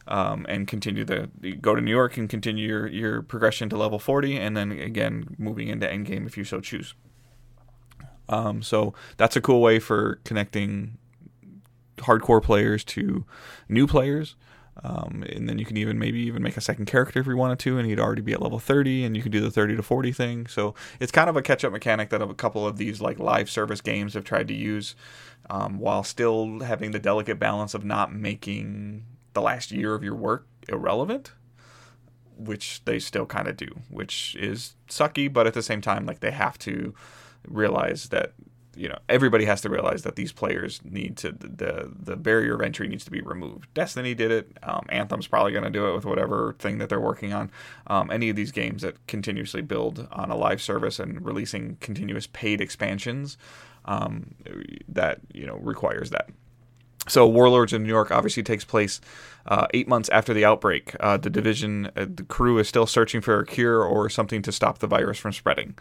Um, 0.09 0.47
and 0.49 0.68
continue 0.68 1.04
the 1.04 1.28
go 1.61 1.75
to 1.75 1.80
New 1.80 1.90
York 1.90 2.16
and 2.16 2.30
continue 2.30 2.68
your, 2.68 2.87
your 2.87 3.23
progression 3.23 3.68
to 3.71 3.76
level 3.76 3.99
40, 3.99 4.37
and 4.37 4.56
then 4.56 4.71
again 4.71 5.35
moving 5.37 5.66
into 5.66 5.85
endgame 5.85 6.26
if 6.26 6.37
you 6.37 6.45
so 6.45 6.61
choose. 6.61 6.95
Um, 8.28 8.62
so 8.62 8.95
that's 9.16 9.35
a 9.35 9.40
cool 9.40 9.61
way 9.61 9.80
for 9.80 10.21
connecting 10.25 10.99
hardcore 11.99 12.42
players 12.42 12.85
to 12.85 13.25
new 13.68 13.87
players. 13.87 14.37
Um, 14.85 15.25
and 15.33 15.49
then 15.49 15.59
you 15.59 15.64
can 15.64 15.76
even 15.78 15.99
maybe 15.99 16.21
even 16.21 16.42
make 16.42 16.56
a 16.56 16.61
second 16.61 16.87
character 16.87 17.21
if 17.21 17.26
you 17.26 17.37
wanted 17.37 17.59
to, 17.61 17.78
and 17.78 17.88
he'd 17.88 17.99
already 18.00 18.23
be 18.23 18.33
at 18.35 18.42
level 18.42 18.59
30, 18.59 19.04
and 19.04 19.16
you 19.16 19.23
can 19.23 19.33
do 19.33 19.40
the 19.40 19.50
30 19.50 19.76
to 19.76 19.83
40 19.83 20.12
thing. 20.12 20.47
So 20.47 20.75
it's 21.00 21.11
kind 21.12 21.30
of 21.30 21.37
a 21.37 21.42
catch 21.42 21.64
up 21.64 21.73
mechanic 21.73 22.11
that 22.11 22.21
a 22.23 22.35
couple 22.35 22.66
of 22.66 22.76
these 22.76 23.00
like 23.00 23.18
live 23.18 23.49
service 23.50 23.80
games 23.80 24.14
have 24.14 24.25
tried 24.25 24.49
to 24.49 24.54
use, 24.54 24.95
um, 25.50 25.78
while 25.78 26.02
still 26.04 26.61
having 26.61 26.90
the 26.90 26.99
delicate 26.99 27.38
balance 27.38 27.75
of 27.75 27.85
not 27.85 28.12
making 28.12 29.04
the 29.33 29.40
last 29.42 29.73
year 29.73 29.95
of 29.95 30.04
your 30.04 30.14
work 30.14 30.47
irrelevant. 30.68 31.33
which 32.38 32.83
they 32.85 32.99
still 32.99 33.25
kind 33.26 33.49
of 33.49 33.56
do, 33.56 33.68
which 33.88 34.37
is 34.38 34.75
sucky, 34.90 35.33
but 35.33 35.47
at 35.47 35.54
the 35.54 35.62
same 35.62 35.80
time, 35.80 36.04
like 36.04 36.21
they 36.21 36.30
have 36.33 36.59
to 36.59 36.95
realize 37.49 38.09
that 38.11 38.33
you 38.76 38.88
know 38.88 38.99
everybody 39.09 39.45
has 39.45 39.61
to 39.62 39.68
realize 39.68 40.02
that 40.02 40.16
these 40.16 40.33
players 40.33 40.80
need 40.85 41.16
to 41.18 41.33
the 41.33 41.90
the 41.99 42.16
barrier 42.16 42.54
of 42.54 42.61
entry 42.61 42.88
needs 42.88 43.04
to 43.04 43.11
be 43.11 43.21
removed. 43.21 43.73
Destiny 43.75 44.14
did 44.14 44.30
it. 44.30 44.56
Um, 44.62 44.87
Anthem's 44.88 45.26
probably 45.26 45.52
going 45.52 45.64
to 45.64 45.71
do 45.71 45.88
it 45.88 45.95
with 45.95 46.04
whatever 46.04 46.54
thing 46.59 46.78
that 46.78 46.88
they're 46.88 47.00
working 47.00 47.33
on. 47.33 47.50
Um, 47.87 48.11
any 48.11 48.28
of 48.28 48.37
these 48.37 48.52
games 48.52 48.83
that 48.83 49.06
continuously 49.06 49.62
build 49.62 50.06
on 50.12 50.30
a 50.30 50.37
live 50.37 50.61
service 50.61 50.99
and 50.99 51.25
releasing 51.25 51.76
continuous 51.80 52.26
paid 52.26 52.61
expansions 52.61 53.38
um, 53.87 54.35
that 54.88 55.21
you 55.33 55.47
know 55.47 55.56
requires 55.56 56.11
that. 56.11 56.28
So, 57.09 57.26
Warlords 57.26 57.73
of 57.73 57.83
New 57.83 57.88
York 57.88 58.11
obviously 58.11 58.42
takes 58.42 58.64
place 58.64 59.00
uh, 59.47 59.68
eight 59.73 59.87
months 59.87 60.09
after 60.09 60.35
the 60.35 60.45
outbreak. 60.45 60.95
Uh, 60.99 61.16
the 61.16 61.30
division, 61.30 61.87
uh, 61.97 62.06
the 62.12 62.25
crew 62.25 62.59
is 62.59 62.68
still 62.68 62.87
searching 62.87 63.21
for 63.21 63.38
a 63.38 63.47
cure 63.47 63.85
or 63.85 64.11
something 64.11 64.42
to 64.42 64.50
stop 64.50 64.78
the 64.78 64.88
virus 64.88 65.18
from 65.18 65.33
spreading. 65.33 65.76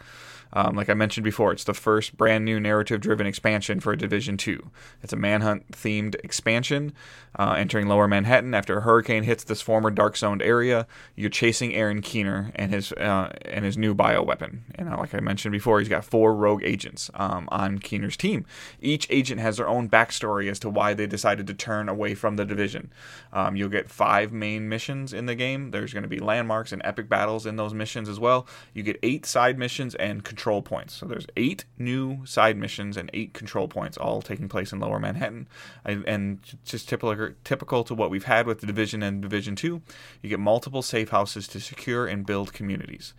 Um, 0.52 0.74
like 0.74 0.88
I 0.88 0.94
mentioned 0.94 1.24
before, 1.24 1.52
it's 1.52 1.64
the 1.64 1.74
first 1.74 2.16
brand 2.16 2.44
new 2.44 2.58
narrative 2.58 3.00
driven 3.00 3.26
expansion 3.26 3.80
for 3.80 3.94
Division 3.96 4.36
2. 4.36 4.70
It's 5.02 5.12
a 5.12 5.16
manhunt 5.16 5.70
themed 5.72 6.14
expansion 6.24 6.92
uh, 7.38 7.54
entering 7.56 7.86
lower 7.86 8.08
Manhattan 8.08 8.54
after 8.54 8.78
a 8.78 8.80
hurricane 8.80 9.22
hits 9.22 9.44
this 9.44 9.60
former 9.60 9.90
dark 9.90 10.16
zoned 10.16 10.42
area. 10.42 10.86
You're 11.14 11.30
chasing 11.30 11.74
Aaron 11.74 12.00
Keener 12.00 12.50
and 12.54 12.72
his 12.72 12.92
uh, 12.92 13.32
and 13.42 13.64
his 13.64 13.76
new 13.76 13.94
bioweapon. 13.94 14.60
And 14.74 14.88
uh, 14.88 14.96
like 14.96 15.14
I 15.14 15.20
mentioned 15.20 15.52
before, 15.52 15.78
he's 15.78 15.88
got 15.88 16.04
four 16.04 16.34
rogue 16.34 16.62
agents 16.64 17.10
um, 17.14 17.48
on 17.52 17.78
Keener's 17.78 18.16
team. 18.16 18.46
Each 18.80 19.06
agent 19.10 19.40
has 19.40 19.58
their 19.58 19.68
own 19.68 19.88
backstory 19.88 20.50
as 20.50 20.58
to 20.60 20.70
why 20.70 20.94
they 20.94 21.06
decided 21.06 21.46
to 21.48 21.54
turn 21.54 21.88
away 21.88 22.14
from 22.14 22.36
the 22.36 22.44
division. 22.44 22.90
Um, 23.32 23.56
you'll 23.56 23.68
get 23.68 23.90
five 23.90 24.32
main 24.32 24.68
missions 24.68 25.12
in 25.12 25.26
the 25.26 25.34
game. 25.34 25.70
There's 25.70 25.92
going 25.92 26.04
to 26.04 26.08
be 26.08 26.18
landmarks 26.18 26.72
and 26.72 26.80
epic 26.84 27.08
battles 27.08 27.44
in 27.44 27.56
those 27.56 27.74
missions 27.74 28.08
as 28.08 28.18
well. 28.18 28.46
You 28.72 28.82
get 28.82 28.98
eight 29.02 29.26
side 29.26 29.58
missions 29.58 29.94
and 29.96 30.24
control 30.36 30.60
points. 30.60 30.92
So 30.92 31.06
there's 31.06 31.26
eight 31.34 31.64
new 31.78 32.26
side 32.26 32.58
missions 32.58 32.98
and 32.98 33.10
eight 33.14 33.32
control 33.32 33.68
points, 33.68 33.96
all 33.96 34.20
taking 34.20 34.48
place 34.48 34.70
in 34.70 34.80
Lower 34.80 35.00
Manhattan. 35.00 35.48
And 35.84 36.40
just 36.64 36.88
typical 36.90 37.30
typical 37.42 37.84
to 37.84 37.94
what 37.94 38.10
we've 38.10 38.24
had 38.24 38.46
with 38.46 38.60
the 38.60 38.66
Division 38.66 39.02
and 39.02 39.22
Division 39.22 39.56
Two, 39.56 39.80
you 40.20 40.28
get 40.28 40.38
multiple 40.38 40.82
safe 40.82 41.08
houses 41.08 41.48
to 41.48 41.58
secure 41.60 42.06
and 42.06 42.26
build 42.26 42.52
communities. 42.52 43.14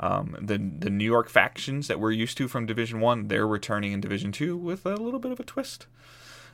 Um, 0.00 0.36
the 0.40 0.58
the 0.58 0.90
New 0.90 1.04
York 1.04 1.28
factions 1.28 1.86
that 1.86 2.00
we're 2.00 2.10
used 2.10 2.36
to 2.38 2.48
from 2.48 2.66
Division 2.66 2.98
One, 2.98 3.28
they're 3.28 3.46
returning 3.46 3.92
in 3.92 4.00
Division 4.00 4.32
Two 4.32 4.56
with 4.56 4.84
a 4.84 4.96
little 4.96 5.20
bit 5.20 5.30
of 5.32 5.38
a 5.38 5.44
twist. 5.44 5.86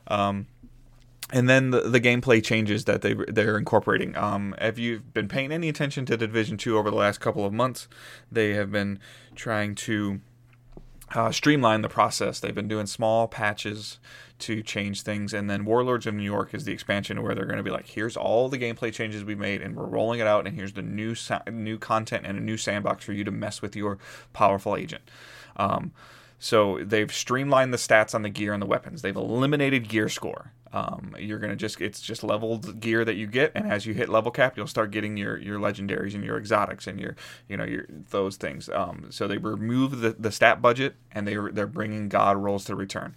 Um, 0.08 0.46
and 1.32 1.48
then 1.48 1.70
the, 1.70 1.80
the 1.80 2.00
gameplay 2.00 2.44
changes 2.44 2.84
that 2.84 3.02
they 3.02 3.14
they're 3.14 3.58
incorporating. 3.58 4.16
Um, 4.16 4.54
if 4.60 4.78
you've 4.78 5.12
been 5.14 5.28
paying 5.28 5.50
any 5.50 5.68
attention 5.68 6.06
to 6.06 6.16
Division 6.16 6.56
Two 6.56 6.78
over 6.78 6.90
the 6.90 6.96
last 6.96 7.18
couple 7.18 7.44
of 7.44 7.52
months, 7.52 7.88
they 8.30 8.54
have 8.54 8.70
been 8.70 8.98
trying 9.34 9.74
to 9.74 10.20
uh, 11.14 11.32
streamline 11.32 11.82
the 11.82 11.88
process. 11.88 12.38
They've 12.38 12.54
been 12.54 12.68
doing 12.68 12.86
small 12.86 13.28
patches 13.28 13.98
to 14.40 14.62
change 14.62 15.02
things, 15.02 15.32
and 15.32 15.48
then 15.48 15.64
Warlords 15.64 16.06
of 16.06 16.14
New 16.14 16.24
York 16.24 16.52
is 16.52 16.64
the 16.64 16.72
expansion 16.72 17.22
where 17.22 17.34
they're 17.34 17.44
going 17.44 17.58
to 17.58 17.62
be 17.62 17.70
like, 17.70 17.86
here's 17.86 18.16
all 18.16 18.48
the 18.48 18.58
gameplay 18.58 18.92
changes 18.92 19.24
we 19.24 19.34
made, 19.34 19.62
and 19.62 19.76
we're 19.76 19.86
rolling 19.86 20.20
it 20.20 20.26
out, 20.26 20.46
and 20.46 20.56
here's 20.56 20.72
the 20.72 20.82
new 20.82 21.14
new 21.50 21.78
content 21.78 22.26
and 22.26 22.38
a 22.38 22.40
new 22.40 22.56
sandbox 22.56 23.04
for 23.04 23.12
you 23.12 23.24
to 23.24 23.30
mess 23.30 23.62
with 23.62 23.76
your 23.76 23.98
powerful 24.32 24.76
agent. 24.76 25.10
Um, 25.56 25.92
so 26.42 26.80
they've 26.82 27.14
streamlined 27.14 27.72
the 27.72 27.78
stats 27.78 28.16
on 28.16 28.22
the 28.22 28.28
gear 28.28 28.52
and 28.52 28.60
the 28.60 28.66
weapons. 28.66 29.00
They've 29.00 29.14
eliminated 29.14 29.88
gear 29.88 30.08
score. 30.08 30.50
Um, 30.72 31.14
you're 31.16 31.38
gonna 31.38 31.54
just 31.54 31.80
it's 31.80 32.00
just 32.00 32.24
leveled 32.24 32.80
gear 32.80 33.04
that 33.04 33.14
you 33.14 33.28
get, 33.28 33.52
and 33.54 33.70
as 33.70 33.86
you 33.86 33.94
hit 33.94 34.08
level 34.08 34.32
cap, 34.32 34.56
you'll 34.56 34.66
start 34.66 34.90
getting 34.90 35.16
your 35.16 35.38
your 35.38 35.60
legendaries 35.60 36.16
and 36.16 36.24
your 36.24 36.36
exotics 36.36 36.88
and 36.88 36.98
your 36.98 37.14
you 37.48 37.56
know 37.56 37.62
your 37.62 37.86
those 38.10 38.36
things. 38.36 38.68
Um, 38.68 39.06
so 39.10 39.28
they 39.28 39.38
remove 39.38 40.00
the, 40.00 40.16
the 40.18 40.32
stat 40.32 40.60
budget 40.60 40.96
and 41.12 41.28
they 41.28 41.36
they're 41.52 41.68
bringing 41.68 42.08
god 42.08 42.36
rolls 42.36 42.64
to 42.64 42.74
return. 42.74 43.14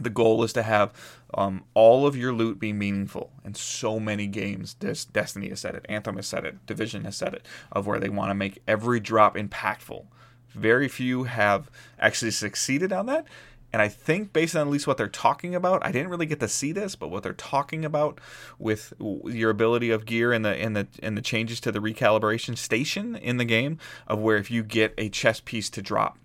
The 0.00 0.08
goal 0.08 0.42
is 0.42 0.54
to 0.54 0.62
have 0.62 0.94
um, 1.34 1.64
all 1.74 2.06
of 2.06 2.16
your 2.16 2.32
loot 2.32 2.58
be 2.58 2.72
meaningful. 2.72 3.32
And 3.44 3.54
so 3.54 4.00
many 4.00 4.26
games, 4.26 4.76
this 4.80 5.04
Destiny 5.04 5.50
has 5.50 5.60
said 5.60 5.74
it, 5.74 5.84
Anthem 5.90 6.16
has 6.16 6.26
said 6.26 6.46
it, 6.46 6.64
Division 6.64 7.04
has 7.04 7.18
said 7.18 7.34
it, 7.34 7.44
of 7.70 7.86
where 7.86 8.00
they 8.00 8.08
want 8.08 8.30
to 8.30 8.34
make 8.34 8.62
every 8.66 8.98
drop 8.98 9.36
impactful. 9.36 10.06
Very 10.54 10.88
few 10.88 11.24
have 11.24 11.70
actually 11.98 12.32
succeeded 12.32 12.92
on 12.92 13.06
that. 13.06 13.26
And 13.72 13.80
I 13.80 13.88
think, 13.88 14.32
based 14.32 14.56
on 14.56 14.66
at 14.66 14.72
least 14.72 14.88
what 14.88 14.96
they're 14.96 15.06
talking 15.06 15.54
about, 15.54 15.84
I 15.86 15.92
didn't 15.92 16.08
really 16.08 16.26
get 16.26 16.40
to 16.40 16.48
see 16.48 16.72
this, 16.72 16.96
but 16.96 17.08
what 17.08 17.22
they're 17.22 17.32
talking 17.32 17.84
about 17.84 18.20
with 18.58 18.92
your 18.98 19.50
ability 19.50 19.90
of 19.90 20.06
gear 20.06 20.32
and 20.32 20.44
the 20.44 20.50
and 20.56 20.74
the 20.74 20.88
and 21.02 21.16
the 21.16 21.22
changes 21.22 21.60
to 21.60 21.72
the 21.72 21.78
recalibration 21.78 22.58
station 22.58 23.14
in 23.14 23.36
the 23.36 23.44
game, 23.44 23.78
of 24.08 24.18
where 24.18 24.38
if 24.38 24.50
you 24.50 24.64
get 24.64 24.92
a 24.98 25.08
chess 25.08 25.38
piece 25.38 25.70
to 25.70 25.82
drop, 25.82 26.18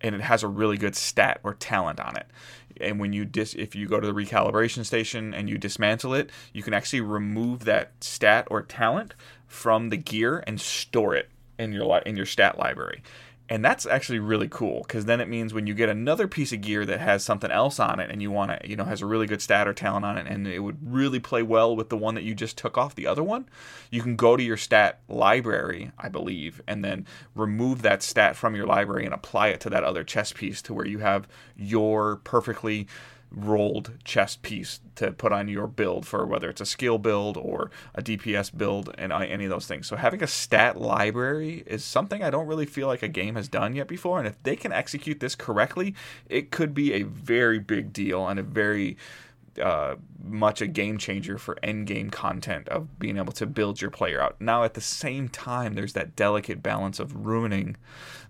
and 0.00 0.14
it 0.14 0.22
has 0.22 0.42
a 0.42 0.48
really 0.48 0.78
good 0.78 0.96
stat 0.96 1.38
or 1.42 1.52
talent 1.52 2.00
on 2.00 2.16
it, 2.16 2.28
and 2.80 2.98
when 2.98 3.12
you 3.12 3.26
dis 3.26 3.52
if 3.54 3.74
you 3.74 3.86
go 3.86 4.00
to 4.00 4.06
the 4.06 4.14
recalibration 4.14 4.82
station 4.82 5.34
and 5.34 5.50
you 5.50 5.58
dismantle 5.58 6.14
it, 6.14 6.30
you 6.54 6.62
can 6.62 6.72
actually 6.72 7.02
remove 7.02 7.66
that 7.66 7.92
stat 8.00 8.48
or 8.50 8.62
talent 8.62 9.12
from 9.46 9.90
the 9.90 9.98
gear 9.98 10.42
and 10.46 10.62
store 10.62 11.14
it 11.14 11.28
in 11.58 11.72
your 11.72 11.98
in 12.06 12.16
your 12.16 12.26
stat 12.26 12.58
library. 12.58 13.02
And 13.48 13.64
that's 13.64 13.86
actually 13.86 14.18
really 14.18 14.48
cool 14.48 14.82
because 14.82 15.04
then 15.04 15.20
it 15.20 15.28
means 15.28 15.54
when 15.54 15.68
you 15.68 15.74
get 15.74 15.88
another 15.88 16.26
piece 16.26 16.52
of 16.52 16.60
gear 16.60 16.84
that 16.84 16.98
has 16.98 17.24
something 17.24 17.50
else 17.50 17.78
on 17.78 18.00
it 18.00 18.10
and 18.10 18.20
you 18.20 18.30
want 18.30 18.60
to, 18.60 18.68
you 18.68 18.74
know, 18.74 18.84
has 18.84 19.02
a 19.02 19.06
really 19.06 19.26
good 19.26 19.40
stat 19.40 19.68
or 19.68 19.72
talent 19.72 20.04
on 20.04 20.18
it 20.18 20.26
and 20.26 20.48
it 20.48 20.58
would 20.58 20.78
really 20.82 21.20
play 21.20 21.42
well 21.42 21.76
with 21.76 21.88
the 21.88 21.96
one 21.96 22.16
that 22.16 22.24
you 22.24 22.34
just 22.34 22.58
took 22.58 22.76
off 22.76 22.96
the 22.96 23.06
other 23.06 23.22
one, 23.22 23.48
you 23.90 24.02
can 24.02 24.16
go 24.16 24.36
to 24.36 24.42
your 24.42 24.56
stat 24.56 24.98
library, 25.08 25.92
I 25.96 26.08
believe, 26.08 26.60
and 26.66 26.84
then 26.84 27.06
remove 27.36 27.82
that 27.82 28.02
stat 28.02 28.34
from 28.34 28.56
your 28.56 28.66
library 28.66 29.04
and 29.04 29.14
apply 29.14 29.48
it 29.48 29.60
to 29.60 29.70
that 29.70 29.84
other 29.84 30.02
chess 30.02 30.32
piece 30.32 30.60
to 30.62 30.74
where 30.74 30.86
you 30.86 30.98
have 30.98 31.28
your 31.56 32.16
perfectly 32.16 32.88
rolled 33.30 33.92
chest 34.04 34.42
piece 34.42 34.80
to 34.94 35.12
put 35.12 35.32
on 35.32 35.48
your 35.48 35.66
build 35.66 36.06
for 36.06 36.24
whether 36.26 36.48
it's 36.48 36.60
a 36.60 36.66
skill 36.66 36.98
build 36.98 37.36
or 37.36 37.70
a 37.94 38.02
DPS 38.02 38.56
build 38.56 38.94
and 38.96 39.12
any 39.12 39.44
of 39.44 39.50
those 39.50 39.66
things. 39.66 39.86
So 39.86 39.96
having 39.96 40.22
a 40.22 40.26
stat 40.26 40.80
library 40.80 41.62
is 41.66 41.84
something 41.84 42.22
I 42.22 42.30
don't 42.30 42.46
really 42.46 42.66
feel 42.66 42.86
like 42.86 43.02
a 43.02 43.08
game 43.08 43.34
has 43.34 43.48
done 43.48 43.74
yet 43.74 43.88
before 43.88 44.18
and 44.18 44.26
if 44.26 44.42
they 44.42 44.56
can 44.56 44.72
execute 44.72 45.20
this 45.20 45.34
correctly, 45.34 45.94
it 46.28 46.50
could 46.50 46.72
be 46.72 46.92
a 46.94 47.02
very 47.02 47.58
big 47.58 47.92
deal 47.92 48.26
and 48.26 48.38
a 48.38 48.42
very 48.42 48.96
uh, 49.62 49.96
much 50.22 50.60
a 50.60 50.66
game 50.66 50.98
changer 50.98 51.38
for 51.38 51.56
end 51.62 51.86
game 51.86 52.10
content 52.10 52.68
of 52.68 52.98
being 52.98 53.16
able 53.16 53.32
to 53.32 53.46
build 53.46 53.80
your 53.80 53.90
player 53.90 54.20
out. 54.20 54.40
Now, 54.40 54.64
at 54.64 54.74
the 54.74 54.80
same 54.80 55.28
time, 55.28 55.74
there's 55.74 55.92
that 55.94 56.16
delicate 56.16 56.62
balance 56.62 56.98
of 56.98 57.26
ruining 57.26 57.76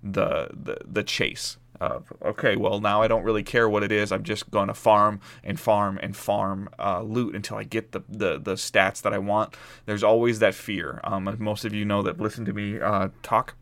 the 0.03 0.49
the, 0.53 0.79
the 0.85 1.03
chase 1.03 1.57
of 1.81 2.13
okay, 2.25 2.57
well 2.57 2.81
now 2.81 3.03
I 3.03 3.09
don't 3.09 3.25
really 3.25 3.43
care 3.43 3.69
what 3.69 3.83
it 3.83 3.93
is. 3.93 4.13
I'm 4.13 4.25
just 4.25 4.51
going 4.51 4.69
to 4.69 4.75
farm 4.75 5.21
and 5.45 5.59
farm 5.59 5.99
and 6.03 6.17
farm 6.17 6.69
uh, 6.79 7.03
loot 7.03 7.35
until 7.35 7.57
I 7.57 7.65
get 7.65 7.93
the, 7.93 8.03
the 8.09 8.39
the 8.39 8.55
stats 8.55 9.03
that 9.03 9.13
I 9.13 9.19
want. 9.19 9.57
There's 9.87 10.03
always 10.03 10.39
that 10.41 10.55
fear. 10.55 11.01
Um, 11.05 11.35
most 11.39 11.65
of 11.65 11.75
you 11.75 11.85
know 11.85 12.03
that 12.03 12.21
listen 12.21 12.45
to 12.45 12.53
me 12.53 12.81
uh, 12.81 13.09
talk. 13.23 13.55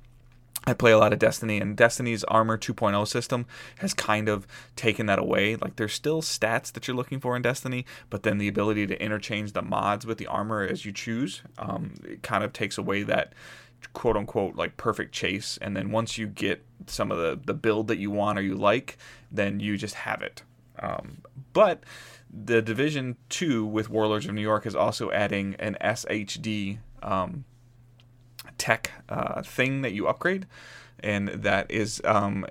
I 0.66 0.72
play 0.72 0.92
a 0.92 0.98
lot 0.98 1.12
of 1.12 1.18
Destiny, 1.18 1.61
and 1.61 1.77
Destiny's 1.77 2.24
Armor 2.24 2.57
2.0 2.57 3.07
system 3.07 3.44
has 3.81 3.92
kind 3.92 4.31
of 4.31 4.46
taken 4.77 5.05
that 5.07 5.18
away. 5.18 5.57
Like, 5.57 5.77
there's 5.77 5.92
still 5.92 6.22
stats 6.22 6.72
that 6.72 6.88
you're 6.88 6.96
looking 6.96 7.20
for 7.20 7.37
in 7.37 7.42
Destiny, 7.42 7.85
but 8.09 8.22
then 8.22 8.38
the 8.38 8.48
ability 8.48 8.87
to 8.87 9.03
interchange 9.03 9.53
the 9.53 9.61
mods 9.61 10.07
with 10.07 10.16
the 10.16 10.27
armor 10.27 10.62
as 10.62 10.87
you 10.87 10.92
choose 10.92 11.42
um, 11.59 11.94
it 12.05 12.22
kind 12.22 12.42
of 12.44 12.53
takes 12.53 12.79
away 12.79 13.03
that 13.03 13.33
quote 13.92 14.16
unquote 14.16 14.57
like 14.57 14.77
perfect 14.77 15.12
chase 15.12 15.59
and 15.61 15.77
then 15.77 15.90
once 15.90 16.16
you 16.16 16.27
get 16.27 16.64
some 16.86 17.10
of 17.10 17.18
the 17.18 17.38
the 17.44 17.54
build 17.54 17.88
that 17.88 17.98
you 17.98 18.10
want 18.10 18.38
or 18.38 18.42
you 18.42 18.54
like 18.54 18.98
then 19.30 19.60
you 19.60 19.76
just 19.76 19.94
have 19.94 20.22
it. 20.22 20.42
Um, 20.78 21.18
but 21.52 21.84
the 22.30 22.60
division 22.60 23.16
2 23.28 23.64
with 23.64 23.88
warlords 23.88 24.26
of 24.26 24.34
new 24.34 24.42
york 24.42 24.66
is 24.66 24.74
also 24.74 25.10
adding 25.12 25.54
an 25.60 25.76
shd 25.80 26.78
um, 27.00 27.44
tech 28.58 28.90
uh, 29.08 29.42
thing 29.42 29.82
that 29.82 29.92
you 29.92 30.06
upgrade. 30.06 30.46
And 31.00 31.28
that 31.28 31.70
is 31.70 32.00
um, 32.04 32.46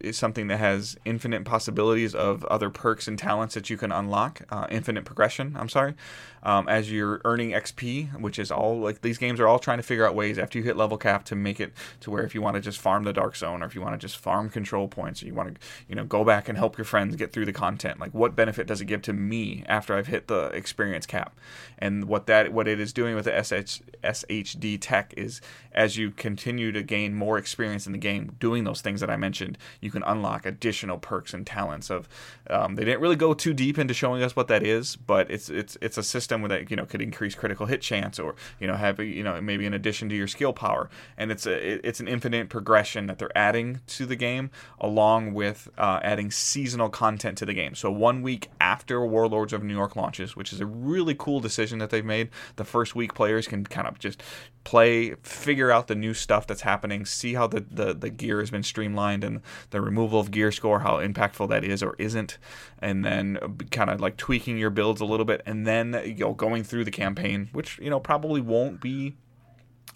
is 0.00 0.16
something 0.16 0.48
that 0.48 0.58
has 0.58 0.96
infinite 1.04 1.44
possibilities 1.44 2.14
of 2.14 2.44
other 2.46 2.70
perks 2.70 3.08
and 3.08 3.18
talents 3.18 3.54
that 3.54 3.70
you 3.70 3.76
can 3.76 3.92
unlock. 3.92 4.42
Uh, 4.50 4.66
infinite 4.70 5.04
progression. 5.04 5.56
I'm 5.58 5.68
sorry. 5.68 5.94
Um, 6.42 6.68
as 6.68 6.92
you're 6.92 7.22
earning 7.24 7.52
XP, 7.52 8.20
which 8.20 8.38
is 8.38 8.50
all 8.50 8.78
like 8.78 9.00
these 9.00 9.16
games 9.16 9.40
are 9.40 9.48
all 9.48 9.58
trying 9.58 9.78
to 9.78 9.82
figure 9.82 10.06
out 10.06 10.14
ways 10.14 10.38
after 10.38 10.58
you 10.58 10.64
hit 10.64 10.76
level 10.76 10.98
cap 10.98 11.24
to 11.26 11.34
make 11.34 11.58
it 11.58 11.72
to 12.00 12.10
where 12.10 12.22
if 12.22 12.34
you 12.34 12.42
want 12.42 12.56
to 12.56 12.60
just 12.60 12.78
farm 12.78 13.04
the 13.04 13.14
dark 13.14 13.34
zone 13.34 13.62
or 13.62 13.66
if 13.66 13.74
you 13.74 13.80
want 13.80 13.98
to 13.98 14.06
just 14.06 14.18
farm 14.18 14.50
control 14.50 14.86
points 14.86 15.22
or 15.22 15.26
you 15.26 15.34
want 15.34 15.54
to 15.54 15.60
you 15.88 15.94
know 15.94 16.04
go 16.04 16.22
back 16.22 16.48
and 16.48 16.58
help 16.58 16.76
your 16.76 16.84
friends 16.84 17.16
get 17.16 17.32
through 17.32 17.46
the 17.46 17.52
content 17.52 17.98
like 17.98 18.12
what 18.12 18.36
benefit 18.36 18.66
does 18.66 18.82
it 18.82 18.84
give 18.84 19.00
to 19.00 19.14
me 19.14 19.64
after 19.66 19.94
I've 19.94 20.06
hit 20.08 20.28
the 20.28 20.48
experience 20.48 21.06
cap 21.06 21.34
and 21.78 22.04
what 22.04 22.26
that 22.26 22.52
what 22.52 22.68
it 22.68 22.78
is 22.78 22.92
doing 22.92 23.14
with 23.14 23.24
the 23.24 23.42
SH, 23.42 23.80
SHD 24.02 24.78
tech 24.80 25.14
is 25.16 25.40
as 25.72 25.96
you 25.96 26.10
continue 26.10 26.72
to 26.72 26.82
gain 26.82 27.14
more 27.14 27.38
experience 27.38 27.86
in 27.86 27.92
the 27.92 27.98
game 27.98 28.36
doing 28.38 28.64
those 28.64 28.82
things 28.82 29.00
that 29.00 29.10
I 29.10 29.16
mentioned 29.16 29.56
you 29.80 29.90
can 29.90 30.02
unlock 30.04 30.46
additional 30.46 30.98
perks 30.98 31.34
and 31.34 31.46
talents. 31.46 31.90
Of 31.90 32.08
um, 32.50 32.74
they 32.74 32.84
didn't 32.84 33.00
really 33.00 33.16
go 33.16 33.34
too 33.34 33.54
deep 33.54 33.78
into 33.78 33.94
showing 33.94 34.22
us 34.22 34.36
what 34.36 34.48
that 34.48 34.62
is, 34.62 34.96
but 34.96 35.30
it's 35.30 35.48
it's 35.48 35.76
it's 35.80 35.98
a 35.98 36.02
system 36.02 36.42
that 36.48 36.70
you 36.70 36.76
know 36.76 36.84
could 36.84 37.02
increase 37.02 37.34
critical 37.34 37.66
hit 37.66 37.80
chance 37.80 38.18
or 38.18 38.34
you 38.60 38.66
know 38.66 38.76
have 38.76 39.00
you 39.00 39.22
know 39.22 39.40
maybe 39.40 39.66
in 39.66 39.74
addition 39.74 40.08
to 40.08 40.14
your 40.14 40.28
skill 40.28 40.52
power, 40.52 40.88
and 41.16 41.30
it's 41.30 41.46
a 41.46 41.86
it's 41.86 42.00
an 42.00 42.08
infinite 42.08 42.48
progression 42.48 43.06
that 43.06 43.18
they're 43.18 43.36
adding 43.36 43.80
to 43.86 44.06
the 44.06 44.16
game 44.16 44.50
along 44.80 45.34
with 45.34 45.68
uh, 45.78 46.00
adding 46.02 46.30
seasonal 46.30 46.88
content 46.88 47.38
to 47.38 47.46
the 47.46 47.54
game. 47.54 47.74
So 47.74 47.90
one 47.90 48.22
week 48.22 48.50
after 48.60 49.04
Warlords 49.04 49.52
of 49.52 49.62
New 49.62 49.74
York 49.74 49.96
launches, 49.96 50.36
which 50.36 50.52
is 50.52 50.60
a 50.60 50.66
really 50.66 51.14
cool 51.14 51.40
decision 51.40 51.78
that 51.78 51.90
they've 51.90 52.04
made, 52.04 52.30
the 52.56 52.64
first 52.64 52.94
week 52.94 53.14
players 53.14 53.46
can 53.46 53.64
kind 53.64 53.86
of 53.86 53.98
just 53.98 54.22
play, 54.64 55.14
figure 55.22 55.70
out 55.70 55.86
the 55.86 55.94
new 55.94 56.14
stuff 56.14 56.46
that's 56.46 56.62
happening, 56.62 57.04
see 57.04 57.34
how 57.34 57.46
the, 57.46 57.64
the, 57.70 57.94
the 57.94 58.10
gear 58.10 58.40
has 58.40 58.50
been 58.50 58.62
streamlined 58.62 59.22
and 59.22 59.40
the 59.70 59.80
removal 59.80 60.20
of 60.20 60.30
gear 60.30 60.52
score, 60.52 60.80
how 60.80 60.96
impactful 60.96 61.48
that 61.48 61.64
is 61.64 61.82
or 61.82 61.94
isn't, 61.98 62.38
and 62.78 63.04
then 63.04 63.38
kind 63.70 63.90
of 63.90 64.00
like 64.00 64.16
tweaking 64.16 64.58
your 64.58 64.70
builds 64.70 65.00
a 65.00 65.04
little 65.04 65.26
bit, 65.26 65.42
and 65.46 65.66
then 65.66 66.00
you 66.04 66.24
know 66.24 66.34
going 66.34 66.64
through 66.64 66.84
the 66.84 66.90
campaign, 66.90 67.48
which 67.52 67.78
you 67.78 67.90
know 67.90 68.00
probably 68.00 68.40
won't 68.40 68.80
be 68.80 69.14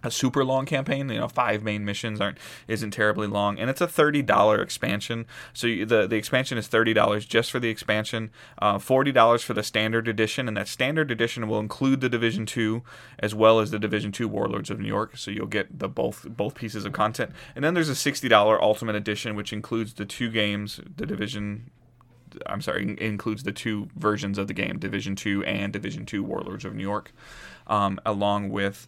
a 0.03 0.11
super 0.11 0.45
long 0.45 0.67
campaign. 0.67 1.09
You 1.09 1.21
know, 1.21 1.29
five 1.29 1.63
main 1.63 1.85
missions 1.85 2.21
aren't 2.21 2.39
isn't 2.67 2.93
terribly 2.93 3.27
long, 3.27 3.59
and 3.59 3.69
it's 3.69 3.81
a 3.81 3.89
thirty 3.89 4.23
dollar 4.23 4.61
expansion. 4.63 5.27
So 5.53 5.67
you, 5.67 5.87
the 5.87 6.07
the 6.07 6.17
expansion 6.17 6.59
is 6.59 6.67
thirty 6.69 6.95
dollars 6.95 7.27
just 7.27 7.51
for 7.51 7.59
the 7.61 7.69
expansion, 7.69 8.31
uh, 8.59 8.79
forty 8.79 9.13
dollars 9.13 9.43
for 9.43 9.55
the 9.55 9.63
standard 9.63 10.09
edition, 10.09 10.49
and 10.49 10.57
that 10.57 10.69
standard 10.69 11.11
edition 11.11 11.49
will 11.49 11.61
include 11.61 12.01
the 12.01 12.09
Division 12.09 12.47
Two 12.47 12.83
as 13.19 13.35
well 13.35 13.61
as 13.61 13.71
the 13.71 13.79
Division 13.79 14.13
Two 14.13 14.29
Warlords 14.29 14.71
of 14.71 14.79
New 14.79 14.89
York. 14.89 15.17
So 15.17 15.31
you'll 15.31 15.47
get 15.47 15.79
the 15.79 15.89
both 15.89 16.27
both 16.29 16.55
pieces 16.55 16.85
of 16.85 16.93
content, 16.93 17.33
and 17.55 17.65
then 17.65 17.75
there's 17.75 17.89
a 17.89 17.97
sixty 17.97 18.29
dollar 18.29 18.63
Ultimate 18.63 18.97
Edition, 18.97 19.35
which 19.35 19.53
includes 19.53 19.95
the 19.95 20.05
two 20.05 20.31
games, 20.31 20.81
the 20.97 21.07
Division 21.07 21.71
I'm 22.47 22.61
sorry, 22.61 22.97
includes 23.01 23.43
the 23.43 23.53
two 23.53 23.89
versions 23.97 24.39
of 24.39 24.49
the 24.49 24.55
game, 24.55 24.79
Division 24.79 25.17
Two 25.17 25.43
and 25.45 25.73
Division 25.73 26.07
Two 26.07 26.23
Warlords 26.23 26.65
of 26.65 26.75
New 26.75 26.83
York, 26.83 27.13
um, 27.67 27.99
along 28.05 28.51
with 28.51 28.87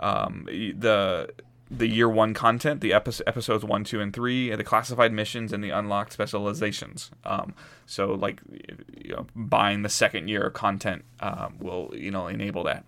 um, 0.00 0.44
the 0.46 1.30
the 1.70 1.86
year 1.86 2.08
one 2.08 2.32
content, 2.32 2.80
the 2.80 2.92
epi- 2.94 3.26
episodes 3.26 3.64
one, 3.64 3.84
two, 3.84 4.00
and 4.00 4.12
three, 4.12 4.54
the 4.54 4.64
classified 4.64 5.12
missions, 5.12 5.52
and 5.52 5.62
the 5.62 5.70
unlocked 5.70 6.12
specializations. 6.12 7.10
Um, 7.24 7.54
so, 7.84 8.14
like, 8.14 8.40
you 8.96 9.12
know, 9.12 9.26
buying 9.36 9.82
the 9.82 9.88
second 9.90 10.28
year 10.28 10.42
of 10.44 10.54
content 10.54 11.04
um, 11.20 11.56
will, 11.60 11.92
you 11.94 12.10
know, 12.10 12.26
enable 12.26 12.64
that. 12.64 12.84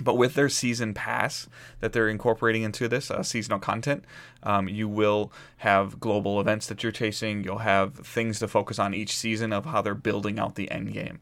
But 0.00 0.16
with 0.16 0.34
their 0.34 0.48
season 0.48 0.94
pass 0.94 1.48
that 1.80 1.92
they're 1.92 2.08
incorporating 2.08 2.62
into 2.62 2.88
this 2.88 3.10
uh, 3.10 3.22
seasonal 3.22 3.58
content, 3.58 4.04
um, 4.42 4.68
you 4.68 4.88
will 4.88 5.32
have 5.58 5.98
global 5.98 6.40
events 6.40 6.68
that 6.68 6.82
you're 6.82 6.92
chasing. 6.92 7.42
You'll 7.42 7.58
have 7.58 7.94
things 7.94 8.38
to 8.38 8.48
focus 8.48 8.78
on 8.78 8.94
each 8.94 9.16
season 9.16 9.52
of 9.52 9.66
how 9.66 9.82
they're 9.82 9.94
building 9.94 10.38
out 10.38 10.54
the 10.54 10.70
end 10.70 10.92
game. 10.92 11.18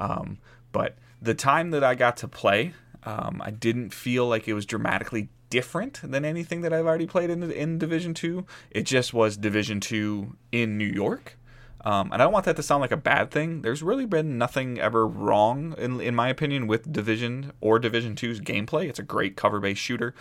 Um, 0.00 0.38
but 0.72 0.96
the 1.20 1.34
time 1.34 1.70
that 1.70 1.84
I 1.84 1.94
got 1.94 2.16
to 2.18 2.28
play, 2.28 2.72
um, 3.06 3.40
I 3.42 3.50
didn't 3.50 3.94
feel 3.94 4.26
like 4.26 4.48
it 4.48 4.54
was 4.54 4.66
dramatically 4.66 5.28
different 5.48 6.00
than 6.02 6.24
anything 6.24 6.60
that 6.62 6.72
I've 6.72 6.86
already 6.86 7.06
played 7.06 7.30
in 7.30 7.50
in 7.50 7.78
Division 7.78 8.12
Two. 8.12 8.44
It 8.70 8.82
just 8.82 9.14
was 9.14 9.36
Division 9.36 9.80
Two 9.80 10.36
in 10.52 10.76
New 10.76 10.84
York. 10.84 11.38
Um, 11.84 12.10
and 12.12 12.20
I 12.20 12.24
don't 12.24 12.32
want 12.32 12.46
that 12.46 12.56
to 12.56 12.64
sound 12.64 12.80
like 12.80 12.90
a 12.90 12.96
bad 12.96 13.30
thing. 13.30 13.62
There's 13.62 13.80
really 13.80 14.06
been 14.06 14.38
nothing 14.38 14.80
ever 14.80 15.06
wrong, 15.06 15.72
in, 15.78 16.00
in 16.00 16.16
my 16.16 16.28
opinion, 16.28 16.66
with 16.66 16.92
Division 16.92 17.52
or 17.60 17.78
Division 17.78 18.16
2's 18.16 18.40
gameplay. 18.40 18.88
It's 18.88 18.98
a 18.98 19.04
great 19.04 19.36
cover 19.36 19.60
based 19.60 19.80
shooter, 19.80 20.12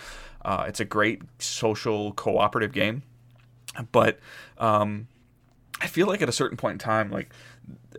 uh, 0.43 0.65
it's 0.67 0.79
a 0.79 0.85
great 0.85 1.23
social 1.39 2.13
cooperative 2.13 2.71
game. 2.71 3.01
But 3.91 4.19
um, 4.59 5.07
I 5.81 5.87
feel 5.87 6.05
like 6.05 6.21
at 6.21 6.29
a 6.29 6.31
certain 6.31 6.55
point 6.55 6.73
in 6.73 6.79
time, 6.79 7.09
like 7.09 7.33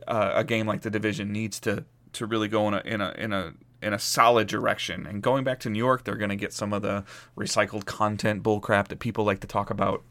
uh, 0.07 0.33
a 0.37 0.45
game 0.45 0.69
like 0.69 0.83
The 0.83 0.91
Division 0.91 1.33
needs 1.33 1.59
to 1.61 1.85
to 2.13 2.25
really 2.25 2.49
go 2.49 2.69
in 2.69 2.75
a 2.75 2.83
in 2.85 3.01
a 3.01 3.15
in 3.19 3.33
a 3.33 3.53
in 3.83 3.93
a 3.93 3.99
solid 3.99 4.49
direction. 4.49 5.07
And 5.07 5.23
going 5.23 5.45
back 5.45 5.61
to 5.61 5.71
New 5.71 5.79
York, 5.79 6.05
they're 6.05 6.17
going 6.17 6.31
to 6.31 6.37
get 6.37 6.53
some 6.53 6.73
of 6.73 6.83
the 6.83 7.05
recycled 7.37 7.85
content 7.85 8.43
bullcrap 8.43 8.89
that 8.89 8.99
people 8.99 9.25
like 9.25 9.41
to 9.41 9.47
talk 9.47 9.71
about. 9.71 10.03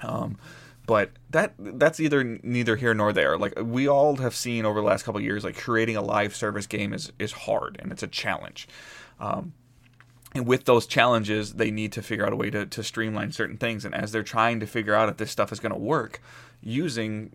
Um, 0.00 0.36
but 0.86 1.10
that 1.30 1.54
that's 1.58 2.00
either 2.00 2.24
neither 2.42 2.76
here 2.76 2.92
nor 2.92 3.12
there. 3.12 3.38
Like 3.38 3.54
we 3.56 3.88
all 3.88 4.16
have 4.16 4.34
seen 4.34 4.66
over 4.66 4.80
the 4.80 4.86
last 4.86 5.04
couple 5.04 5.20
years, 5.20 5.44
like 5.44 5.56
creating 5.56 5.96
a 5.96 6.02
live 6.02 6.34
service 6.34 6.66
game 6.66 6.92
is 6.92 7.12
is 7.18 7.32
hard 7.32 7.76
and 7.80 7.92
it's 7.92 8.02
a 8.02 8.08
challenge. 8.08 8.66
Um, 9.20 9.54
and 10.34 10.46
with 10.46 10.64
those 10.64 10.86
challenges, 10.86 11.54
they 11.54 11.70
need 11.70 11.92
to 11.92 12.02
figure 12.02 12.26
out 12.26 12.32
a 12.32 12.36
way 12.36 12.50
to, 12.50 12.64
to 12.64 12.82
streamline 12.82 13.32
certain 13.32 13.58
things. 13.58 13.84
And 13.84 13.94
as 13.94 14.12
they're 14.12 14.22
trying 14.22 14.60
to 14.60 14.66
figure 14.66 14.94
out 14.94 15.08
if 15.08 15.18
this 15.18 15.30
stuff 15.30 15.52
is 15.52 15.60
going 15.60 15.72
to 15.72 15.78
work, 15.78 16.22
using 16.62 17.32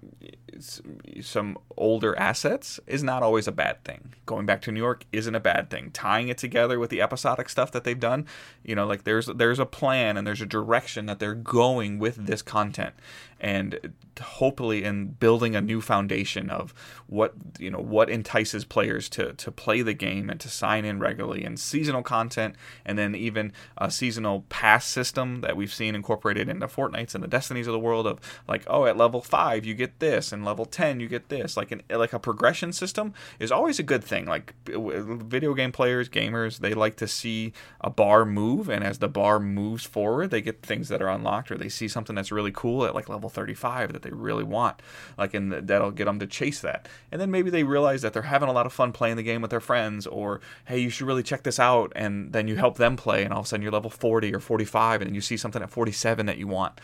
some 1.21 1.57
older 1.75 2.17
assets 2.17 2.79
is 2.87 3.03
not 3.03 3.21
always 3.21 3.47
a 3.47 3.51
bad 3.51 3.83
thing. 3.83 4.13
Going 4.25 4.45
back 4.45 4.61
to 4.61 4.71
New 4.71 4.79
York 4.79 5.05
isn't 5.11 5.35
a 5.35 5.39
bad 5.39 5.69
thing. 5.69 5.91
Tying 5.91 6.29
it 6.29 6.37
together 6.37 6.79
with 6.79 6.89
the 6.89 7.01
episodic 7.01 7.49
stuff 7.49 7.71
that 7.73 7.83
they've 7.83 7.99
done, 7.99 8.25
you 8.63 8.73
know, 8.73 8.87
like 8.87 9.03
there's 9.03 9.27
there's 9.27 9.59
a 9.59 9.65
plan 9.65 10.17
and 10.17 10.25
there's 10.25 10.41
a 10.41 10.45
direction 10.45 11.05
that 11.07 11.19
they're 11.19 11.35
going 11.35 11.99
with 11.99 12.15
this 12.25 12.41
content 12.41 12.93
and 13.39 13.93
hopefully 14.19 14.83
in 14.83 15.07
building 15.07 15.55
a 15.55 15.61
new 15.61 15.79
foundation 15.79 16.49
of 16.49 16.73
what 17.05 17.33
you 17.59 17.69
know 17.69 17.79
what 17.79 18.09
entices 18.09 18.67
players 18.67 19.09
to 19.09 19.33
to 19.33 19.51
play 19.51 19.81
the 19.81 19.93
game 19.93 20.29
and 20.29 20.39
to 20.39 20.49
sign 20.49 20.85
in 20.85 20.99
regularly 20.99 21.43
and 21.43 21.59
seasonal 21.59 22.01
content 22.01 22.55
and 22.83 22.97
then 22.97 23.13
even 23.13 23.51
a 23.77 23.91
seasonal 23.91 24.43
pass 24.49 24.85
system 24.85 25.41
that 25.41 25.55
we've 25.55 25.73
seen 25.73 25.93
incorporated 25.93 26.49
into 26.49 26.67
Fortnites 26.67 27.13
and 27.13 27.23
the 27.23 27.27
Destinies 27.27 27.67
of 27.67 27.73
the 27.73 27.79
world 27.79 28.07
of 28.07 28.19
like 28.47 28.63
oh 28.67 28.85
at 28.85 28.97
level 28.97 29.16
5 29.21 29.65
you 29.65 29.73
get 29.73 29.99
this 29.99 30.31
and 30.31 30.45
level 30.45 30.65
10 30.65 30.99
you 30.99 31.07
get 31.07 31.29
this. 31.29 31.57
Like 31.57 31.71
an 31.71 31.81
like 31.89 32.13
a 32.13 32.19
progression 32.19 32.73
system 32.73 33.13
is 33.39 33.51
always 33.51 33.79
a 33.79 33.83
good 33.83 34.03
thing. 34.03 34.25
Like 34.25 34.53
video 34.65 35.53
game 35.53 35.71
players 35.71 36.09
gamers 36.09 36.59
they 36.59 36.73
like 36.73 36.95
to 36.97 37.07
see 37.07 37.53
a 37.81 37.89
bar 37.89 38.25
move 38.25 38.69
and 38.69 38.83
as 38.83 38.99
the 38.99 39.07
bar 39.07 39.39
moves 39.39 39.85
forward 39.85 40.31
they 40.31 40.41
get 40.41 40.61
things 40.61 40.89
that 40.89 41.01
are 41.01 41.09
unlocked 41.09 41.51
or 41.51 41.57
they 41.57 41.69
see 41.69 41.87
something 41.87 42.15
that's 42.15 42.31
really 42.31 42.51
cool 42.51 42.85
at 42.85 42.95
like 42.95 43.09
level 43.09 43.29
35 43.29 43.93
that 43.93 44.01
they 44.01 44.11
really 44.11 44.43
want. 44.43 44.81
Like 45.17 45.33
and 45.33 45.51
that'll 45.51 45.91
get 45.91 46.05
them 46.05 46.19
to 46.19 46.27
chase 46.27 46.61
that. 46.61 46.87
And 47.11 47.21
then 47.21 47.31
maybe 47.31 47.49
they 47.49 47.63
realize 47.63 48.01
that 48.01 48.13
they're 48.13 48.23
having 48.23 48.49
a 48.49 48.53
lot 48.53 48.65
of 48.65 48.73
fun 48.73 48.91
playing 48.91 49.17
the 49.17 49.23
game 49.23 49.41
with 49.41 49.51
their 49.51 49.59
friends 49.59 50.07
or 50.07 50.41
hey 50.65 50.79
you 50.79 50.89
should 50.89 51.07
really 51.07 51.23
check 51.23 51.43
this 51.43 51.59
out 51.59 51.91
and 51.95 52.33
then 52.33 52.47
you 52.47 52.55
help 52.55 52.77
them 52.77 52.95
play 52.95 53.23
and 53.23 53.33
all 53.33 53.39
of 53.39 53.45
a 53.45 53.47
sudden 53.47 53.63
you're 53.63 53.71
level 53.71 53.89
40 53.89 54.33
or 54.33 54.39
45 54.39 55.01
and 55.01 55.15
you 55.15 55.21
see 55.21 55.37
something 55.37 55.61
at 55.61 55.69
47 55.69 56.25
that 56.25 56.37
you 56.37 56.47
want. 56.47 56.79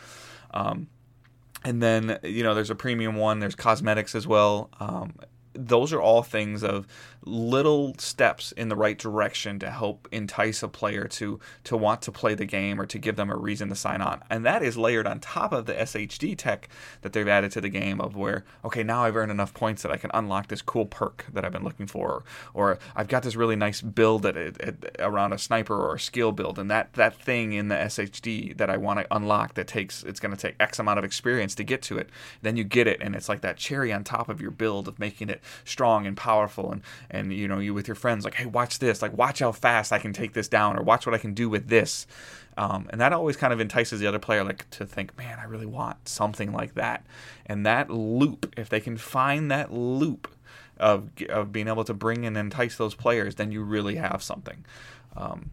Um, 0.54 0.88
and 1.64 1.82
then 1.82 2.20
you 2.24 2.44
know 2.44 2.54
there's 2.54 2.70
a 2.70 2.76
premium 2.76 3.16
one 3.16 3.40
there's 3.40 3.56
cosmetics 3.56 4.16
as 4.16 4.28
well 4.28 4.70
um, 4.80 5.14
those 5.54 5.94
are 5.94 6.02
all 6.02 6.24
things 6.24 6.64
of 6.64 6.88
little 7.26 7.96
steps 7.98 8.52
in 8.54 8.70
the 8.70 8.76
right 8.76 8.98
direction 8.98 9.60
to 9.60 9.70
help 9.70 10.08
entice 10.12 10.62
a 10.62 10.68
player 10.68 11.08
to 11.08 11.40
to 11.64 11.78
want 11.78 12.02
to 12.02 12.12
play 12.12 12.36
the 12.36 12.46
game 12.46 12.80
or 12.80 12.86
to 12.86 12.98
give 12.98 13.16
them 13.16 13.30
a 13.30 13.36
reason 13.36 13.70
to 13.70 13.76
sign 13.76 14.02
on. 14.02 14.22
And 14.30 14.46
that 14.46 14.64
is 14.64 14.78
layered 14.78 15.08
on 15.08 15.20
top 15.20 15.52
of 15.52 15.66
the 15.66 15.74
SHD 15.74 16.38
tech 16.38 16.68
that 17.02 17.14
they've 17.14 17.28
added 17.28 17.52
to 17.52 17.62
the 17.62 17.70
game 17.70 18.02
of 18.02 18.16
where 18.16 18.44
okay, 18.66 18.84
now 18.84 19.04
I've 19.04 19.16
earned 19.16 19.32
enough 19.32 19.54
points 19.54 19.84
that 19.84 19.92
I 19.92 19.98
can 19.98 20.12
unlock 20.14 20.48
this 20.48 20.62
cool 20.62 20.86
perk 20.86 21.26
that 21.32 21.46
I've 21.46 21.52
been 21.52 21.64
looking 21.64 21.88
for 21.88 22.24
or, 22.54 22.80
I've 22.96 23.08
got 23.08 23.24
this 23.24 23.36
really 23.36 23.56
nice 23.56 23.82
build 23.82 24.26
at, 24.26 24.36
at, 24.36 24.62
at, 24.62 24.76
around 25.00 25.32
a 25.34 25.38
sniper 25.38 25.76
or 25.76 25.96
a 25.96 26.00
skill 26.00 26.32
build 26.32 26.58
and 26.58 26.70
that 26.72 26.94
that 26.94 27.16
thing 27.16 27.54
in 27.54 27.68
the 27.68 27.76
SHD 27.76 28.58
that 28.58 28.70
I 28.70 28.78
want 28.78 29.00
to 29.00 29.16
unlock 29.16 29.54
that 29.56 29.68
takes 29.68 30.04
it's 30.04 30.20
going 30.20 30.36
to 30.36 30.38
take 30.38 30.56
X 30.60 30.80
amount 30.80 31.00
of 31.00 31.06
experience 31.06 31.56
to 31.56 31.64
get 31.64 31.82
to 31.84 31.98
it. 31.98 32.10
Then 32.42 32.58
you 32.58 32.64
get 32.64 32.88
it 32.88 33.02
and 33.02 33.16
it's 33.16 33.30
like 33.30 33.42
that 33.42 33.58
cherry 33.58 33.94
on 33.94 34.04
top 34.04 34.30
of 34.30 34.42
your 34.42 34.52
build 34.52 34.88
of 34.88 35.00
making 35.00 35.30
it 35.30 35.43
strong 35.66 36.06
and 36.06 36.16
powerful. 36.16 36.72
And 36.72 36.82
and 37.10 37.34
you 37.34 37.48
know 37.48 37.60
you 37.60 37.74
with 37.74 37.88
your 37.88 37.96
friends 37.96 38.26
like 38.26 38.36
hey 38.36 38.46
watch 38.46 38.80
this. 38.80 39.02
Like 39.02 39.18
watch 39.18 39.40
how 39.40 39.52
fast 39.52 39.92
I 39.92 40.00
can 40.00 40.14
take 40.14 40.34
this 40.34 40.48
down 40.48 40.78
or 40.78 40.84
watch 40.84 41.06
what 41.06 41.16
I 41.16 41.18
can 41.18 41.34
do 41.34 41.50
with 41.50 41.68
this. 41.68 42.08
Um, 42.56 42.88
and 42.92 43.02
that 43.02 43.14
always 43.14 43.36
kind 43.36 43.52
of 43.52 43.60
entices 43.60 44.00
the 44.00 44.08
other 44.08 44.20
player 44.20 44.44
like 44.44 44.70
to 44.72 44.86
think 44.86 45.18
man 45.18 45.40
I 45.40 45.46
really 45.46 45.66
want 45.66 46.08
something 46.08 46.52
like 46.52 46.76
that. 46.76 47.06
And 47.46 47.66
that 47.66 47.90
loop 47.90 48.54
if 48.58 48.70
they 48.70 48.80
can 48.80 48.98
find 48.98 49.50
that 49.52 49.74
loop 49.74 50.28
of, 50.78 51.10
of 51.30 51.52
being 51.52 51.68
able 51.68 51.84
to 51.84 51.94
bring 51.94 52.26
and 52.26 52.36
entice 52.36 52.78
those 52.78 52.96
players 52.96 53.36
then 53.36 53.52
you 53.52 53.64
really 53.64 53.96
have 53.96 54.22
something. 54.22 54.66
Um, 55.16 55.52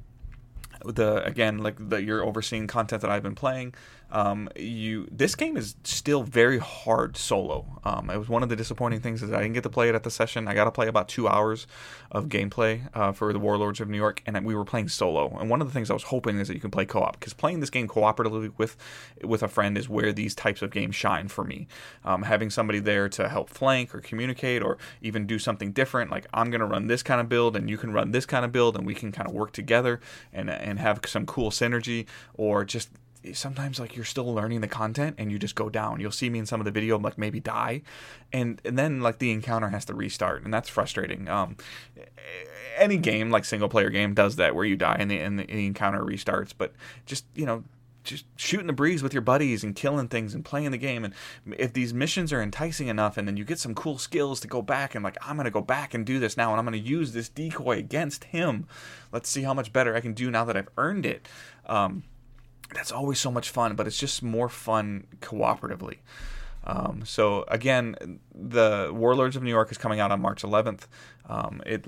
the 0.84 1.24
again 1.24 1.58
like 1.58 1.76
the 1.78 2.02
you're 2.02 2.24
overseeing 2.24 2.66
content 2.66 3.02
that 3.02 3.10
I've 3.10 3.22
been 3.22 3.34
playing 3.34 3.74
um, 4.12 4.48
you 4.56 5.06
this 5.10 5.34
game 5.34 5.56
is 5.56 5.76
still 5.84 6.22
very 6.22 6.58
hard 6.58 7.16
solo. 7.16 7.80
Um, 7.84 8.10
it 8.10 8.18
was 8.18 8.28
one 8.28 8.42
of 8.42 8.48
the 8.48 8.56
disappointing 8.56 9.00
things 9.00 9.22
is 9.22 9.32
I 9.32 9.38
didn't 9.38 9.54
get 9.54 9.62
to 9.62 9.70
play 9.70 9.88
it 9.88 9.94
at 9.94 10.02
the 10.02 10.10
session. 10.10 10.48
I 10.48 10.54
got 10.54 10.64
to 10.64 10.70
play 10.70 10.88
about 10.88 11.08
two 11.08 11.28
hours 11.28 11.66
of 12.10 12.28
gameplay 12.28 12.88
uh, 12.94 13.12
for 13.12 13.32
the 13.32 13.38
Warlords 13.38 13.80
of 13.80 13.88
New 13.88 13.96
York, 13.96 14.22
and 14.26 14.44
we 14.44 14.54
were 14.54 14.64
playing 14.64 14.88
solo. 14.88 15.36
And 15.38 15.48
one 15.48 15.60
of 15.60 15.68
the 15.68 15.72
things 15.72 15.90
I 15.90 15.94
was 15.94 16.04
hoping 16.04 16.38
is 16.38 16.48
that 16.48 16.54
you 16.54 16.60
can 16.60 16.70
play 16.70 16.84
co-op 16.84 17.18
because 17.18 17.34
playing 17.34 17.60
this 17.60 17.70
game 17.70 17.88
cooperatively 17.88 18.52
with 18.58 18.76
with 19.22 19.42
a 19.42 19.48
friend 19.48 19.78
is 19.78 19.88
where 19.88 20.12
these 20.12 20.34
types 20.34 20.62
of 20.62 20.70
games 20.70 20.96
shine 20.96 21.28
for 21.28 21.44
me. 21.44 21.68
Um, 22.04 22.22
having 22.22 22.50
somebody 22.50 22.80
there 22.80 23.08
to 23.10 23.28
help 23.28 23.50
flank 23.50 23.94
or 23.94 24.00
communicate 24.00 24.62
or 24.62 24.78
even 25.02 25.26
do 25.26 25.38
something 25.38 25.72
different, 25.72 26.10
like 26.10 26.26
I'm 26.34 26.50
gonna 26.50 26.66
run 26.66 26.88
this 26.88 27.02
kind 27.02 27.20
of 27.20 27.28
build 27.28 27.56
and 27.56 27.70
you 27.70 27.78
can 27.78 27.92
run 27.92 28.10
this 28.10 28.26
kind 28.26 28.44
of 28.44 28.52
build, 28.52 28.76
and 28.76 28.84
we 28.86 28.94
can 28.94 29.12
kind 29.12 29.28
of 29.28 29.34
work 29.34 29.52
together 29.52 30.00
and 30.32 30.50
and 30.50 30.78
have 30.78 31.00
some 31.06 31.26
cool 31.26 31.50
synergy 31.50 32.06
or 32.34 32.64
just 32.64 32.90
sometimes 33.32 33.78
like 33.78 33.96
you're 33.96 34.04
still 34.04 34.32
learning 34.32 34.60
the 34.60 34.68
content 34.68 35.16
and 35.18 35.30
you 35.30 35.38
just 35.38 35.54
go 35.54 35.68
down. 35.68 36.00
You'll 36.00 36.10
see 36.10 36.30
me 36.30 36.38
in 36.38 36.46
some 36.46 36.60
of 36.60 36.64
the 36.64 36.70
video 36.70 36.98
like 36.98 37.18
maybe 37.18 37.40
die, 37.40 37.82
and 38.32 38.60
and 38.64 38.78
then 38.78 39.00
like 39.00 39.18
the 39.18 39.30
encounter 39.30 39.68
has 39.68 39.84
to 39.86 39.94
restart, 39.94 40.44
and 40.44 40.52
that's 40.52 40.68
frustrating. 40.68 41.28
Um, 41.28 41.56
any 42.76 42.96
game 42.96 43.30
like 43.30 43.44
single 43.44 43.68
player 43.68 43.90
game 43.90 44.14
does 44.14 44.36
that 44.36 44.54
where 44.54 44.64
you 44.64 44.76
die 44.76 44.96
and 44.98 45.10
the 45.10 45.18
and 45.20 45.38
the 45.38 45.66
encounter 45.66 46.00
restarts, 46.02 46.52
but 46.56 46.72
just 47.06 47.24
you 47.34 47.46
know 47.46 47.64
just 48.02 48.24
shooting 48.36 48.66
the 48.66 48.72
breeze 48.72 49.02
with 49.02 49.12
your 49.12 49.20
buddies 49.20 49.62
and 49.62 49.76
killing 49.76 50.08
things 50.08 50.34
and 50.34 50.44
playing 50.44 50.70
the 50.70 50.78
game. 50.78 51.04
And 51.04 51.14
if 51.58 51.72
these 51.72 51.92
missions 51.92 52.32
are 52.32 52.40
enticing 52.40 52.88
enough 52.88 53.16
and 53.16 53.28
then 53.28 53.36
you 53.36 53.44
get 53.44 53.58
some 53.58 53.74
cool 53.74 53.98
skills 53.98 54.40
to 54.40 54.48
go 54.48 54.62
back 54.62 54.94
and 54.94 55.04
like 55.04 55.18
i'm 55.22 55.36
going 55.36 55.44
to 55.44 55.50
go 55.50 55.60
back 55.60 55.92
and 55.94 56.06
do 56.06 56.18
this 56.18 56.36
now 56.36 56.50
and 56.50 56.58
i'm 56.58 56.64
going 56.64 56.82
to 56.82 56.88
use 56.88 57.12
this 57.12 57.28
decoy 57.28 57.78
against 57.78 58.24
him. 58.24 58.66
Let's 59.12 59.28
see 59.28 59.42
how 59.42 59.54
much 59.54 59.72
better 59.72 59.94
i 59.94 60.00
can 60.00 60.14
do 60.14 60.30
now 60.30 60.44
that 60.44 60.56
i've 60.56 60.70
earned 60.76 61.06
it. 61.06 61.28
Um, 61.66 62.04
that's 62.74 62.92
always 62.92 63.18
so 63.18 63.30
much 63.30 63.50
fun, 63.50 63.74
but 63.74 63.86
it's 63.86 63.98
just 63.98 64.22
more 64.22 64.48
fun 64.48 65.06
cooperatively. 65.20 65.98
Um, 66.64 67.02
so 67.04 67.44
again, 67.48 68.20
the 68.34 68.90
Warlords 68.92 69.36
of 69.36 69.42
New 69.42 69.50
York 69.50 69.70
is 69.70 69.78
coming 69.78 69.98
out 70.00 70.10
on 70.10 70.20
March 70.20 70.42
11th. 70.42 70.82
Um, 71.28 71.62
it 71.64 71.86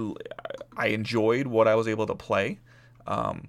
I 0.76 0.88
enjoyed 0.88 1.46
what 1.46 1.68
I 1.68 1.74
was 1.74 1.88
able 1.88 2.06
to 2.06 2.14
play. 2.14 2.58
Um, 3.06 3.48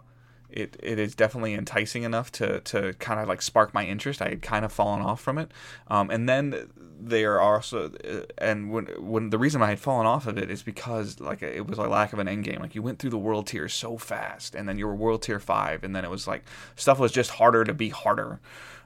it, 0.54 0.78
it 0.82 1.00
is 1.00 1.16
definitely 1.16 1.54
enticing 1.54 2.04
enough 2.04 2.32
to, 2.34 2.60
to 2.62 2.94
kind 2.94 3.20
of 3.20 3.28
like 3.28 3.42
spark 3.42 3.74
my 3.74 3.86
interest. 3.86 4.22
I 4.22 4.30
had 4.30 4.42
kind 4.42 4.63
of 4.63 4.72
fallen 4.72 5.02
off 5.02 5.20
from 5.20 5.38
it, 5.38 5.52
um, 5.88 6.10
and 6.10 6.30
then 6.30 6.70
there 7.00 7.39
are 7.39 7.56
also 7.56 7.92
uh, 7.92 8.22
and 8.38 8.72
when 8.72 8.86
when 9.00 9.30
the 9.30 9.38
reason 9.38 9.62
I 9.62 9.70
had 9.70 9.80
fallen 9.80 10.06
off 10.06 10.28
of 10.28 10.38
it 10.38 10.50
is 10.50 10.63
because 10.63 11.20
like 11.20 11.42
it 11.42 11.68
was 11.68 11.78
a 11.78 11.84
lack 11.84 12.13
of 12.13 12.20
an 12.20 12.28
end 12.28 12.44
game. 12.44 12.60
Like 12.62 12.76
you 12.76 12.82
went 12.82 13.00
through 13.00 13.10
the 13.10 13.18
world 13.18 13.48
tier 13.48 13.68
so 13.68 13.98
fast, 13.98 14.56
and 14.56 14.70
then 14.70 14.78
you 14.78 14.88
were 14.88 14.96
world 14.96 15.24
tier 15.24 15.39
five, 15.39 15.84
and 15.84 15.96
then 15.96 16.06
it 16.06 16.12
was 16.12 16.28
like 16.28 16.44
stuff 16.76 17.00
was 17.00 17.12
just 17.12 17.32
harder 17.32 17.63
to 17.63 17.74
be 17.74 17.89
harder. 17.89 18.39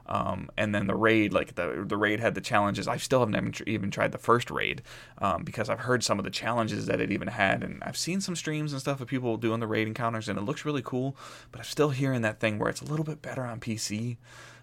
Um, 0.08 0.50
and 0.58 0.74
then 0.74 0.88
the 0.88 0.96
raid, 0.96 1.34
like 1.34 1.56
the 1.56 1.84
the 1.86 1.98
raid 1.98 2.20
had 2.20 2.36
the 2.36 2.42
challenges. 2.42 2.88
I 2.88 2.98
still 2.98 3.20
haven't 3.20 3.62
even 3.68 3.92
tried 3.92 4.12
the 4.12 4.18
first 4.18 4.50
raid 4.50 4.82
um, 5.20 5.44
because 5.44 5.70
I've 5.70 5.82
heard 5.82 6.04
some 6.04 6.18
of 6.18 6.26
the 6.26 6.32
challenges 6.32 6.86
that 6.86 7.02
it 7.02 7.12
even 7.12 7.28
had, 7.28 7.64
and 7.64 7.84
I've 7.84 7.98
seen 7.98 8.22
some 8.22 8.36
streams 8.36 8.72
and 8.72 8.82
stuff 8.82 9.02
of 9.02 9.08
people 9.08 9.38
doing 9.38 9.60
the 9.60 9.68
raid 9.68 9.88
encounters, 9.88 10.30
and 10.30 10.40
it 10.40 10.44
looks 10.44 10.66
really 10.66 10.82
cool. 10.82 11.16
But 11.52 11.60
I'm 11.60 11.66
still 11.66 11.90
hearing 11.90 12.22
that 12.22 12.40
thing 12.40 12.60
where 12.60 12.70
it's 12.70 12.82
a 12.82 12.86
little 12.86 13.06
bit 13.06 13.22
better 13.22 13.44
on 13.44 13.60
PC. 13.60 14.18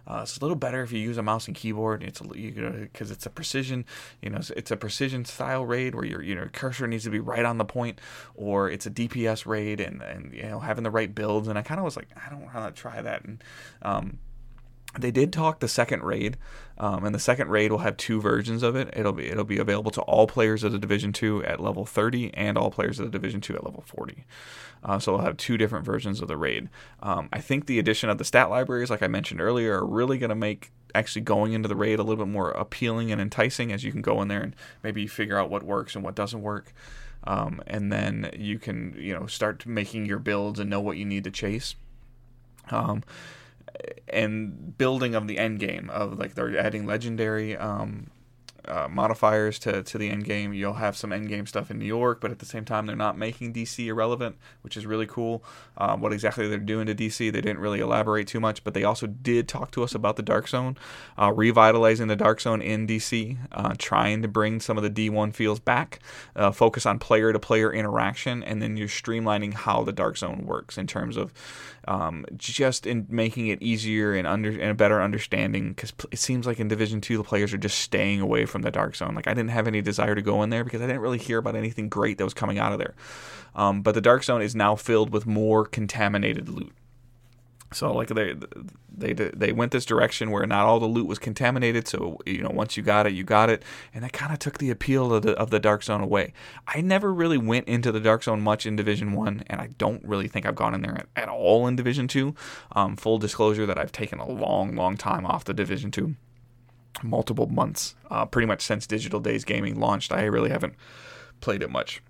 Uh, 0.07 0.21
it's 0.23 0.37
a 0.37 0.41
little 0.41 0.57
better 0.57 0.83
if 0.83 0.93
you 0.93 0.99
use 0.99 1.17
a 1.17 1.23
mouse 1.23 1.47
and 1.47 1.57
keyboard. 1.57 2.03
It's 2.03 2.21
because 2.21 3.11
it's 3.11 3.25
a 3.25 3.31
precision, 3.31 3.87
you 4.21 4.29
know, 4.29 4.41
it's 4.55 4.71
a 4.71 4.77
precision 4.77 5.25
style 5.25 5.65
raid 5.65 5.95
where 5.95 6.05
your 6.05 6.23
you 6.23 6.35
know 6.35 6.47
cursor 6.53 6.87
needs 6.87 7.05
to 7.05 7.11
be 7.11 7.21
right 7.21 7.45
on 7.45 7.59
the 7.59 7.65
point, 7.65 8.01
or 8.35 8.69
it's 8.69 8.87
a 8.87 8.91
DPS 8.91 9.47
raid 9.47 9.81
and 9.81 10.03
and 10.03 10.33
you 10.35 10.43
know 10.43 10.61
having 10.61 10.85
the 10.85 10.91
right 10.91 11.15
builds. 11.15 11.49
And 11.49 11.59
I 11.59 11.63
kind 11.63 11.79
of 11.79 11.85
was 11.85 11.97
like, 11.97 12.09
I 12.17 12.29
don't 12.29 12.43
want 12.43 12.75
to 12.75 12.81
try 12.81 13.01
that. 13.01 13.25
And 13.25 13.43
um, 13.83 14.19
they 14.99 15.11
did 15.11 15.33
talk 15.33 15.61
the 15.61 15.69
second 15.69 16.03
raid, 16.03 16.37
um, 16.79 17.05
and 17.05 17.15
the 17.15 17.19
second 17.19 17.49
raid 17.49 17.71
will 17.71 17.79
have 17.79 17.97
two 17.97 18.21
versions 18.21 18.63
of 18.63 18.77
it. 18.77 18.91
It'll 18.95 19.13
be 19.13 19.29
it'll 19.29 19.45
be 19.45 19.59
available 19.59 19.91
to 19.93 20.01
all 20.03 20.27
players 20.27 20.63
of 20.63 20.73
the 20.73 20.79
Division 20.79 21.13
Two 21.13 21.45
at 21.45 21.61
level 21.61 21.85
30 21.85 22.33
and 22.35 22.57
all 22.57 22.71
players 22.71 22.99
of 22.99 23.07
the 23.07 23.11
Division 23.11 23.41
Two 23.41 23.55
at 23.55 23.65
level 23.65 23.85
40. 23.87 24.25
Uh, 24.83 24.99
so 24.99 25.13
they'll 25.13 25.25
have 25.25 25.37
two 25.37 25.57
different 25.57 25.85
versions 25.85 26.21
of 26.21 26.29
the 26.29 26.37
raid. 26.37 26.69
Um, 27.03 27.29
I 27.33 27.41
think 27.41 27.67
the 27.67 27.79
addition 27.79 28.11
of 28.11 28.19
the 28.19 28.25
stat 28.25 28.51
libraries, 28.51 28.91
like 28.91 29.03
I 29.03 29.09
mentioned 29.09 29.41
earlier, 29.41 29.79
are 29.79 29.87
really 29.87 30.19
going 30.19 30.29
to 30.29 30.35
make 30.37 30.73
actually 30.95 31.23
going 31.23 31.55
into 31.55 31.69
the 31.69 31.77
raid 31.77 31.99
a 31.99 32.03
little 32.03 32.25
bit 32.25 32.31
more 32.31 32.51
appealing 32.51 33.11
and 33.11 33.21
enticing 33.21 33.73
as 33.73 33.83
you 33.83 33.91
can 33.91 34.03
go 34.03 34.21
in 34.23 34.29
there 34.29 34.43
and 34.43 34.55
maybe 34.83 35.07
figure 35.07 35.39
out 35.39 35.51
what 35.51 35.63
works 35.63 35.95
and 35.95 36.05
what 36.05 36.15
doesn't 36.15 36.43
work. 36.43 36.73
Um, 37.27 37.63
and 37.67 37.91
then 37.91 38.31
you 38.37 38.59
can 38.59 38.95
you 38.99 39.19
know 39.19 39.27
start 39.27 39.65
making 39.67 40.07
your 40.07 40.19
builds 40.19 40.61
and 40.61 40.69
know 40.69 40.81
what 40.81 40.99
you 40.99 41.05
need 41.05 41.25
to 41.25 41.31
chase. 41.31 41.75
Um, 42.71 43.03
and 44.09 44.77
building 44.79 45.15
of 45.15 45.27
the 45.27 45.39
end 45.39 45.61
game 45.61 45.91
of 45.91 46.19
like 46.19 46.35
they're 46.35 46.59
adding 46.59 46.87
legendary 46.87 47.57
um, 47.57 48.11
uh, 48.67 48.89
modifiers 48.91 49.59
to, 49.61 49.83
to 49.83 49.99
the 49.99 50.11
end 50.11 50.25
game. 50.25 50.53
You'll 50.53 50.75
have 50.75 50.97
some 50.97 51.13
end 51.13 51.29
game 51.29 51.47
stuff 51.47 51.71
in 51.71 51.79
New 51.79 51.85
York, 51.85 52.21
but 52.21 52.31
at 52.31 52.39
the 52.39 52.47
same 52.47 52.65
time, 52.65 52.87
they're 52.87 52.97
not 52.97 53.19
making 53.19 53.53
DC 53.53 53.87
irrelevant, 53.87 54.37
which 54.63 54.77
is 54.77 54.87
really 54.87 55.07
cool. 55.07 55.45
Um, 55.77 56.01
what 56.01 56.13
exactly 56.13 56.49
they're 56.49 56.59
doing 56.59 56.87
to 56.87 56.95
DC, 56.95 57.19
they 57.19 57.41
didn't 57.41 57.59
really 57.59 57.81
elaborate 57.81 58.27
too 58.27 58.41
much, 58.41 58.65
but 58.65 58.75
they 58.75 58.85
also 58.85 59.07
did 59.07 59.49
talk 59.49 59.71
to 59.73 59.83
us 59.83 59.95
about 59.95 60.17
the 60.17 60.23
Dark 60.23 60.49
Zone, 60.49 60.77
uh, 61.19 61.33
revitalizing 61.33 62.09
the 62.09 62.17
Dark 62.17 62.41
Zone 62.41 62.63
in 62.63 62.87
DC, 62.87 63.37
uh, 63.53 63.75
trying 63.79 64.23
to 64.23 64.29
bring 64.29 64.61
some 64.61 64.79
of 64.79 64.83
the 64.83 64.91
D1 64.91 65.35
feels 65.35 65.61
back, 65.61 66.01
uh, 66.37 66.51
focus 66.51 66.87
on 66.87 66.99
player 66.99 67.33
to 67.33 67.39
player 67.39 67.73
interaction, 67.73 68.43
and 68.43 68.63
then 68.63 68.77
you're 68.77 68.89
streamlining 68.89 69.55
how 69.55 69.83
the 69.83 69.93
Dark 69.93 70.17
Zone 70.17 70.45
works 70.47 70.79
in 70.79 70.87
terms 70.87 71.17
of 71.17 71.33
um, 71.89 72.25
just 72.37 72.87
in 72.87 73.07
making 73.09 73.49
it 73.49 73.63
easier 73.63 74.15
and 74.15 74.27
under 74.27 74.51
and 74.51 74.71
a 74.71 74.75
better 74.75 75.03
understanding 75.03 75.71
because 75.71 75.93
it 76.11 76.19
seems 76.19 76.47
like 76.47 76.61
in 76.61 76.69
Division 76.69 77.01
Two 77.01 77.17
the 77.17 77.25
players 77.25 77.53
are 77.53 77.59
just 77.59 77.79
staying 77.79 78.21
away 78.21 78.47
from 78.47 78.63
the 78.63 78.71
Dark 78.71 78.97
Zone. 78.97 79.15
Like 79.15 79.27
I 79.27 79.35
didn't 79.35 79.51
have 79.51 79.67
any 79.67 79.83
desire 79.83 80.15
to 80.15 80.23
go 80.23 80.43
in 80.43 80.51
there 80.51 80.65
because 80.65 80.81
I 80.81 80.87
didn't 80.87 81.03
really 81.03 81.19
hear 81.19 81.39
about 81.39 81.57
anything 81.57 81.89
great 81.89 82.19
that 82.19 82.25
was 82.25 82.35
coming 82.35 82.59
out 82.59 82.73
of 82.73 82.79
there. 82.79 82.95
Um, 83.55 83.83
but 83.83 83.95
the 83.95 84.01
Dark 84.01 84.25
Zone 84.25 84.43
is 84.43 84.55
now 84.55 84.75
filled 84.75 85.11
with 85.11 85.27
more 85.27 85.65
contaminated 85.65 86.49
loot. 86.49 86.73
So 87.75 87.93
like 87.93 88.09
they 88.09 88.35
they 88.97 89.13
they 89.13 89.53
went 89.53 89.73
this 89.73 89.85
direction 89.85 90.31
where 90.31 90.47
not 90.47 90.67
all 90.67 90.81
the 90.81 90.87
loot 90.87 91.07
was 91.07 91.19
contaminated. 91.19 91.89
So 91.89 92.19
you 92.25 92.43
know 92.43 92.51
once 92.51 92.77
you 92.77 92.83
got 92.83 93.07
it, 93.07 93.13
you 93.13 93.25
got 93.25 93.51
it, 93.51 93.63
and 93.93 94.05
that 94.05 94.13
kind 94.13 94.33
of 94.33 94.39
took 94.39 94.59
the 94.59 94.71
appeal 94.71 95.13
of 95.13 95.23
the 95.23 95.33
of 95.33 95.51
the 95.51 95.61
dark 95.61 95.83
zone 95.83 96.01
away. 96.01 96.33
I 96.67 96.81
never 96.81 97.13
really 97.13 97.39
went 97.39 97.69
into 97.69 97.93
the 97.93 98.01
dark 98.01 98.23
zone 98.25 98.41
much 98.41 98.67
in 98.67 98.77
Division 98.77 99.13
One, 99.13 99.45
and 99.49 99.61
I 99.61 99.69
don't 99.79 100.05
really 100.05 100.29
think 100.29 100.47
I've 100.47 100.55
gone 100.55 100.75
in 100.75 100.83
there 100.83 100.95
at, 100.95 101.07
at 101.17 101.29
all 101.29 101.67
in 101.67 101.77
Division 101.77 102.09
Two. 102.09 102.35
Um, 102.73 102.97
full 102.97 103.19
disclosure 103.19 103.67
that 103.67 103.79
I've 103.79 103.93
taken 103.93 104.19
a 104.19 104.29
long 104.29 104.75
long 104.75 104.97
time 104.97 105.27
off 105.27 105.45
the 105.45 105.55
Division 105.55 105.91
Two, 105.91 106.15
multiple 107.03 107.47
months, 107.47 107.95
uh, 108.11 108.25
pretty 108.27 108.47
much 108.47 108.63
since 108.63 108.87
Digital 108.87 109.21
Days 109.21 109.45
Gaming 109.45 109.79
launched. 109.79 110.13
I 110.13 110.23
really 110.25 110.51
haven't 110.51 110.75
played 111.41 111.63
it 111.63 111.71
much. 111.71 112.03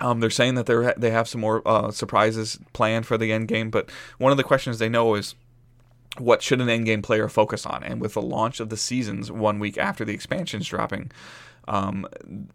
Um, 0.00 0.20
they're 0.20 0.30
saying 0.30 0.54
that 0.54 0.66
they 0.66 0.92
they 0.96 1.10
have 1.10 1.28
some 1.28 1.40
more 1.40 1.62
uh, 1.66 1.90
surprises 1.90 2.58
planned 2.72 3.06
for 3.06 3.18
the 3.18 3.32
end 3.32 3.48
game, 3.48 3.70
but 3.70 3.90
one 4.18 4.32
of 4.32 4.38
the 4.38 4.44
questions 4.44 4.78
they 4.78 4.88
know 4.88 5.14
is 5.14 5.34
what 6.18 6.42
should 6.42 6.60
an 6.60 6.68
end 6.68 6.86
game 6.86 7.02
player 7.02 7.28
focus 7.28 7.66
on? 7.66 7.82
And 7.84 8.00
with 8.00 8.14
the 8.14 8.22
launch 8.22 8.60
of 8.60 8.68
the 8.68 8.76
seasons 8.76 9.30
one 9.30 9.58
week 9.58 9.78
after 9.78 10.04
the 10.04 10.12
expansions 10.12 10.66
dropping, 10.66 11.12
um, 11.68 12.06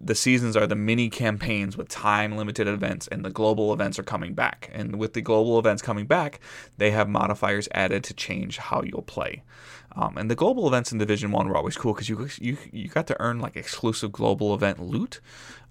the 0.01 0.15
seasons 0.15 0.58
are 0.58 0.67
the 0.67 0.75
mini 0.75 1.10
campaigns 1.10 1.77
with 1.77 1.88
time 1.88 2.36
limited 2.36 2.67
events, 2.67 3.08
and 3.08 3.23
the 3.23 3.29
global 3.29 3.71
events 3.71 3.97
are 3.97 4.03
coming 4.03 4.34
back. 4.34 4.69
And 4.73 4.97
with 4.99 5.13
the 5.13 5.21
global 5.21 5.58
events 5.58 5.81
coming 5.81 6.05
back, 6.05 6.39
they 6.77 6.91
have 6.91 7.08
modifiers 7.08 7.69
added 7.71 8.03
to 8.05 8.13
change 8.13 8.58
how 8.58 8.81
you'll 8.81 9.03
play. 9.03 9.43
Um, 9.97 10.17
and 10.17 10.29
the 10.29 10.36
global 10.36 10.67
events 10.67 10.91
in 10.91 10.97
Division 10.97 11.31
One 11.31 11.47
were 11.47 11.55
always 11.55 11.77
cool 11.77 11.93
because 11.93 12.10
you, 12.10 12.27
you 12.39 12.58
you 12.71 12.88
got 12.89 13.08
to 13.08 13.21
earn 13.21 13.39
like 13.39 13.55
exclusive 13.55 14.12
global 14.12 14.53
event 14.53 14.79
loot. 14.79 15.21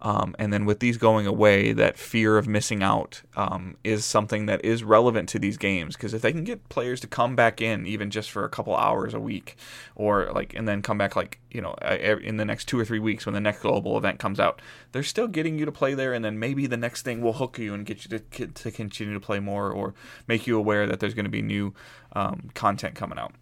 Um, 0.00 0.34
and 0.38 0.52
then 0.52 0.66
with 0.66 0.80
these 0.80 0.98
going 0.98 1.26
away, 1.26 1.72
that 1.72 1.96
fear 1.96 2.37
of 2.37 2.46
missing 2.46 2.82
out 2.82 3.22
um, 3.37 3.76
is 3.84 4.04
something 4.04 4.44
that 4.46 4.62
is 4.62 4.84
relevant 4.84 5.30
to 5.30 5.38
these 5.38 5.56
games 5.56 5.96
because 5.96 6.12
if 6.12 6.20
they 6.20 6.32
can 6.32 6.44
get 6.44 6.68
players 6.68 7.00
to 7.00 7.06
come 7.06 7.34
back 7.34 7.62
in 7.62 7.87
even 7.87 8.10
just 8.10 8.30
for 8.30 8.44
a 8.44 8.48
couple 8.48 8.76
hours 8.76 9.14
a 9.14 9.20
week, 9.20 9.56
or 9.94 10.30
like 10.32 10.54
and 10.54 10.66
then 10.66 10.82
come 10.82 10.98
back 10.98 11.16
like 11.16 11.40
you 11.50 11.60
know 11.60 11.74
in 12.22 12.37
the 12.38 12.44
next 12.44 12.66
two 12.66 12.78
or 12.78 12.84
three 12.84 12.98
weeks 12.98 13.26
when 13.26 13.34
the 13.34 13.40
next 13.40 13.60
global 13.60 13.96
event 13.96 14.18
comes 14.18 14.40
out, 14.40 14.60
they're 14.92 15.02
still 15.02 15.28
getting 15.28 15.58
you 15.58 15.64
to 15.64 15.72
play 15.72 15.94
there, 15.94 16.14
and 16.14 16.24
then 16.24 16.38
maybe 16.38 16.66
the 16.66 16.76
next 16.76 17.02
thing 17.02 17.20
will 17.20 17.34
hook 17.34 17.58
you 17.58 17.74
and 17.74 17.84
get 17.84 18.04
you 18.04 18.18
to 18.18 18.46
to 18.46 18.70
continue 18.70 19.12
to 19.12 19.20
play 19.20 19.38
more 19.38 19.70
or 19.70 19.94
make 20.26 20.46
you 20.46 20.56
aware 20.58 20.87
that 20.87 21.00
there's 21.00 21.14
going 21.14 21.24
to 21.24 21.30
be 21.30 21.42
new 21.42 21.74
um, 22.14 22.50
content 22.54 22.94
coming 22.94 23.18
out 23.18 23.32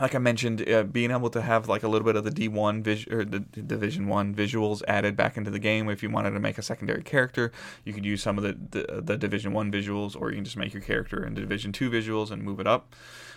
like 0.00 0.14
I 0.14 0.18
mentioned, 0.18 0.68
uh, 0.68 0.82
being 0.82 1.10
able 1.10 1.30
to 1.30 1.42
have 1.42 1.68
like 1.68 1.82
a 1.82 1.88
little 1.88 2.04
bit 2.04 2.16
of 2.16 2.24
the 2.24 2.30
D1 2.30 2.82
vis- 2.82 3.06
or 3.06 3.24
the 3.24 3.40
Division 3.40 4.08
One 4.08 4.34
visuals 4.34 4.82
added 4.88 5.16
back 5.16 5.36
into 5.36 5.50
the 5.50 5.58
game. 5.58 5.88
If 5.88 6.02
you 6.02 6.10
wanted 6.10 6.32
to 6.32 6.40
make 6.40 6.58
a 6.58 6.62
secondary 6.62 7.02
character, 7.02 7.52
you 7.84 7.92
could 7.92 8.04
use 8.04 8.22
some 8.22 8.36
of 8.36 8.44
the 8.44 8.82
the, 8.82 9.02
the 9.02 9.16
Division 9.16 9.52
One 9.52 9.70
visuals, 9.70 10.20
or 10.20 10.30
you 10.30 10.36
can 10.36 10.44
just 10.44 10.56
make 10.56 10.72
your 10.72 10.82
character 10.82 11.24
into 11.24 11.40
Division 11.40 11.72
Two 11.72 11.90
visuals 11.90 12.30
and 12.30 12.42
move 12.42 12.58
it 12.58 12.66
up. 12.66 12.94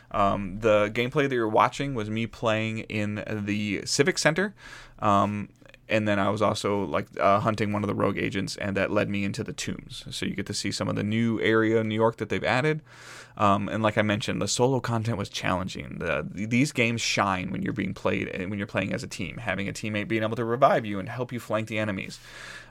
Um, 0.10 0.60
the 0.62 0.90
gameplay 0.94 1.28
that 1.30 1.36
you're 1.36 1.48
watching 1.48 1.94
was 1.94 2.10
me 2.10 2.28
playing 2.28 2.80
in 2.80 3.24
the 3.28 3.86
Civic 3.86 4.18
Center. 4.18 4.56
Um, 5.00 5.50
and 5.90 6.08
then 6.08 6.20
I 6.20 6.30
was 6.30 6.42
also 6.42 6.84
like 6.86 7.08
uh, 7.20 7.40
hunting 7.40 7.72
one 7.72 7.84
of 7.84 7.88
the 7.88 7.96
rogue 7.96 8.18
agents, 8.18 8.56
and 8.58 8.76
that 8.76 8.92
led 8.92 9.10
me 9.10 9.24
into 9.24 9.44
the 9.44 9.54
tombs. 9.54 10.04
So 10.12 10.26
you 10.26 10.36
get 10.36 10.46
to 10.48 10.54
see 10.54 10.72
some 10.72 10.88
of 10.88 10.96
the 10.96 11.04
new 11.04 11.40
area 11.42 11.80
in 11.80 11.88
New 11.88 11.96
York 11.96 12.18
that 12.18 12.30
they've 12.30 12.44
added. 12.44 12.82
Um, 13.38 13.70
and 13.70 13.84
like 13.84 13.98
I 13.98 14.02
mentioned, 14.02 14.42
the 14.42 14.48
solo 14.48 14.80
content 14.80 15.18
was 15.18 15.30
challenging. 15.30 16.00
The, 16.00 16.28
these 16.28 16.72
games 16.72 17.02
shine 17.02 17.52
when 17.52 17.62
you're 17.62 17.72
being 17.72 17.94
played 17.94 18.28
and 18.30 18.50
when 18.50 18.58
you're 18.58 18.68
playing 18.68 18.94
as 18.94 19.04
a 19.04 19.08
team, 19.08 19.38
having 19.38 19.70
a 19.70 19.74
teammate 19.74 20.08
being 20.08 20.24
able 20.24 20.36
to 20.36 20.44
revive 20.44 20.86
you 20.86 21.00
and 21.00 21.08
help 21.08 21.32
you 21.32 21.40
flank 21.40 21.68
the 21.68 21.78
enemies. 21.78 22.20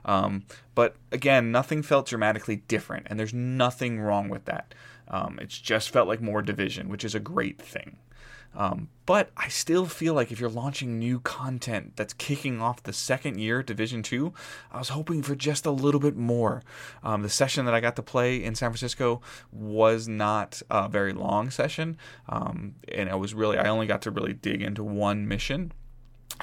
Um, 0.03 0.43
but 0.75 0.95
again, 1.11 1.51
nothing 1.51 1.81
felt 1.83 2.07
dramatically 2.07 2.57
different, 2.67 3.07
and 3.09 3.19
there's 3.19 3.33
nothing 3.33 3.99
wrong 3.99 4.29
with 4.29 4.45
that. 4.45 4.73
Um, 5.07 5.39
it's 5.41 5.57
just 5.57 5.89
felt 5.89 6.07
like 6.07 6.21
more 6.21 6.41
division, 6.41 6.89
which 6.89 7.05
is 7.05 7.15
a 7.15 7.19
great 7.19 7.61
thing. 7.61 7.97
Um, 8.57 8.89
but 9.05 9.29
I 9.37 9.47
still 9.49 9.85
feel 9.85 10.15
like 10.15 10.31
if 10.31 10.39
you're 10.39 10.49
launching 10.49 10.97
new 10.97 11.19
content 11.19 11.93
that's 11.95 12.13
kicking 12.13 12.59
off 12.59 12.83
the 12.83 12.91
second 12.91 13.39
year 13.39 13.61
Division 13.61 14.01
Two, 14.01 14.33
I 14.71 14.79
was 14.79 14.89
hoping 14.89 15.21
for 15.21 15.35
just 15.35 15.65
a 15.65 15.71
little 15.71 16.01
bit 16.01 16.17
more. 16.17 16.63
Um, 17.03 17.21
the 17.21 17.29
session 17.29 17.65
that 17.65 17.75
I 17.75 17.79
got 17.79 17.95
to 17.97 18.01
play 18.01 18.43
in 18.43 18.55
San 18.55 18.71
Francisco 18.71 19.21
was 19.51 20.07
not 20.07 20.61
a 20.71 20.89
very 20.89 21.13
long 21.13 21.51
session, 21.51 21.97
um, 22.27 22.75
and 22.91 23.09
I 23.09 23.15
was 23.15 23.35
really 23.35 23.59
I 23.59 23.69
only 23.69 23.85
got 23.85 24.01
to 24.01 24.11
really 24.11 24.33
dig 24.33 24.63
into 24.63 24.83
one 24.83 25.27
mission. 25.27 25.71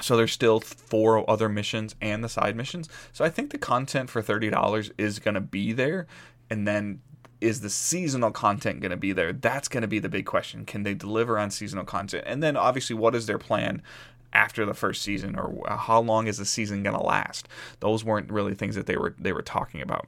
So 0.01 0.17
there's 0.17 0.31
still 0.31 0.61
four 0.61 1.29
other 1.29 1.49
missions 1.49 1.95
and 2.01 2.23
the 2.23 2.29
side 2.29 2.55
missions. 2.55 2.89
So 3.13 3.23
I 3.23 3.29
think 3.29 3.51
the 3.51 3.57
content 3.57 4.09
for 4.09 4.21
thirty 4.21 4.49
dollars 4.49 4.89
is 4.97 5.19
gonna 5.19 5.41
be 5.41 5.73
there, 5.73 6.07
and 6.49 6.65
then 6.65 7.01
is 7.41 7.61
the 7.61 7.69
seasonal 7.69 8.31
content 8.31 8.79
going 8.79 8.91
to 8.91 8.97
be 8.97 9.11
there? 9.11 9.33
That's 9.33 9.67
going 9.67 9.81
to 9.81 9.87
be 9.87 9.99
the 9.99 10.09
big 10.09 10.25
question. 10.25 10.65
Can 10.65 10.83
they 10.83 10.93
deliver 10.93 11.37
on 11.37 11.51
seasonal 11.51 11.85
content? 11.85 12.23
And 12.27 12.41
then 12.41 12.57
obviously, 12.57 12.95
what 12.95 13.15
is 13.15 13.25
their 13.25 13.37
plan 13.37 13.81
after 14.33 14.65
the 14.65 14.73
first 14.73 15.01
season, 15.01 15.37
or 15.37 15.63
how 15.67 16.01
long 16.01 16.27
is 16.27 16.37
the 16.37 16.45
season 16.45 16.83
going 16.83 16.95
to 16.95 17.03
last? 17.03 17.47
Those 17.79 18.03
weren't 18.03 18.31
really 18.31 18.53
things 18.53 18.75
that 18.75 18.85
they 18.85 18.97
were 18.97 19.15
they 19.17 19.33
were 19.33 19.41
talking 19.41 19.81
about. 19.81 20.07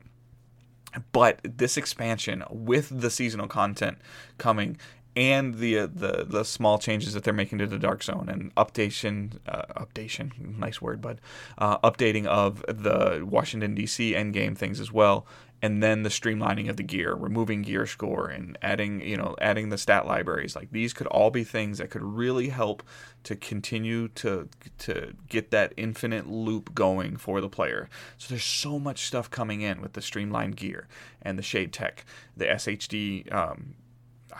But 1.12 1.40
this 1.44 1.78
expansion 1.78 2.44
with 2.50 3.02
the 3.02 3.10
seasonal 3.10 3.48
content 3.48 3.98
coming 4.38 4.78
and 5.18 5.56
the 5.56 5.80
uh, 5.80 5.88
the 5.92 6.26
the 6.30 6.46
small 6.46 6.78
changes 6.78 7.14
that 7.14 7.24
they're 7.24 7.34
making 7.34 7.58
to 7.58 7.66
the 7.66 7.80
dark 7.80 8.04
zone 8.04 8.30
and 8.30 8.54
updation 8.56 9.34
uh, 9.48 9.64
updation 9.76 10.58
nice 10.58 10.80
word 10.80 11.02
bud 11.02 11.20
uh, 11.58 11.80
updating 11.80 12.28
of 12.28 12.64
the 12.68 13.26
Washington 13.28 13.74
D.C. 13.74 14.14
endgame 14.14 14.56
things 14.56 14.80
as 14.80 14.92
well 14.92 15.26
and 15.62 15.82
then 15.82 16.04
the 16.04 16.10
streamlining 16.10 16.70
of 16.70 16.78
the 16.78 16.84
gear, 16.84 17.14
removing 17.14 17.64
gear 17.64 17.88
score 17.88 18.28
and 18.28 18.58
adding, 18.62 19.02
you 19.02 19.18
know, 19.18 19.36
adding 19.42 19.70
the 19.70 19.78
stat 19.78 20.06
libraries. 20.06 20.56
Like 20.56 20.72
these 20.72 20.94
could 20.94 21.08
all 21.08 21.32
be 21.32 21.44
things 21.44 21.80
that 21.80 21.90
could 21.90 22.04
really 22.04 22.50
help 22.50 22.84
to 23.24 23.36
continue 23.36 24.08
to 24.10 24.48
to 24.80 25.14
get 25.30 25.52
that 25.52 25.74
infinite 25.76 26.28
loop 26.28 26.76
going 26.76 27.18
for 27.18 27.42
the 27.42 27.50
player. 27.50 27.90
So 28.18 28.28
there's 28.30 28.44
so 28.44 28.78
much 28.78 29.06
stuff 29.06 29.32
coming 29.32 29.62
in 29.62 29.82
with 29.82 29.94
the 29.94 30.02
streamlined 30.02 30.58
gear 30.58 30.88
and 31.22 31.38
the 31.38 31.44
shade 31.44 31.74
tech, 31.74 32.06
the 32.36 32.46
SHD 32.46 33.34
um, 33.34 33.76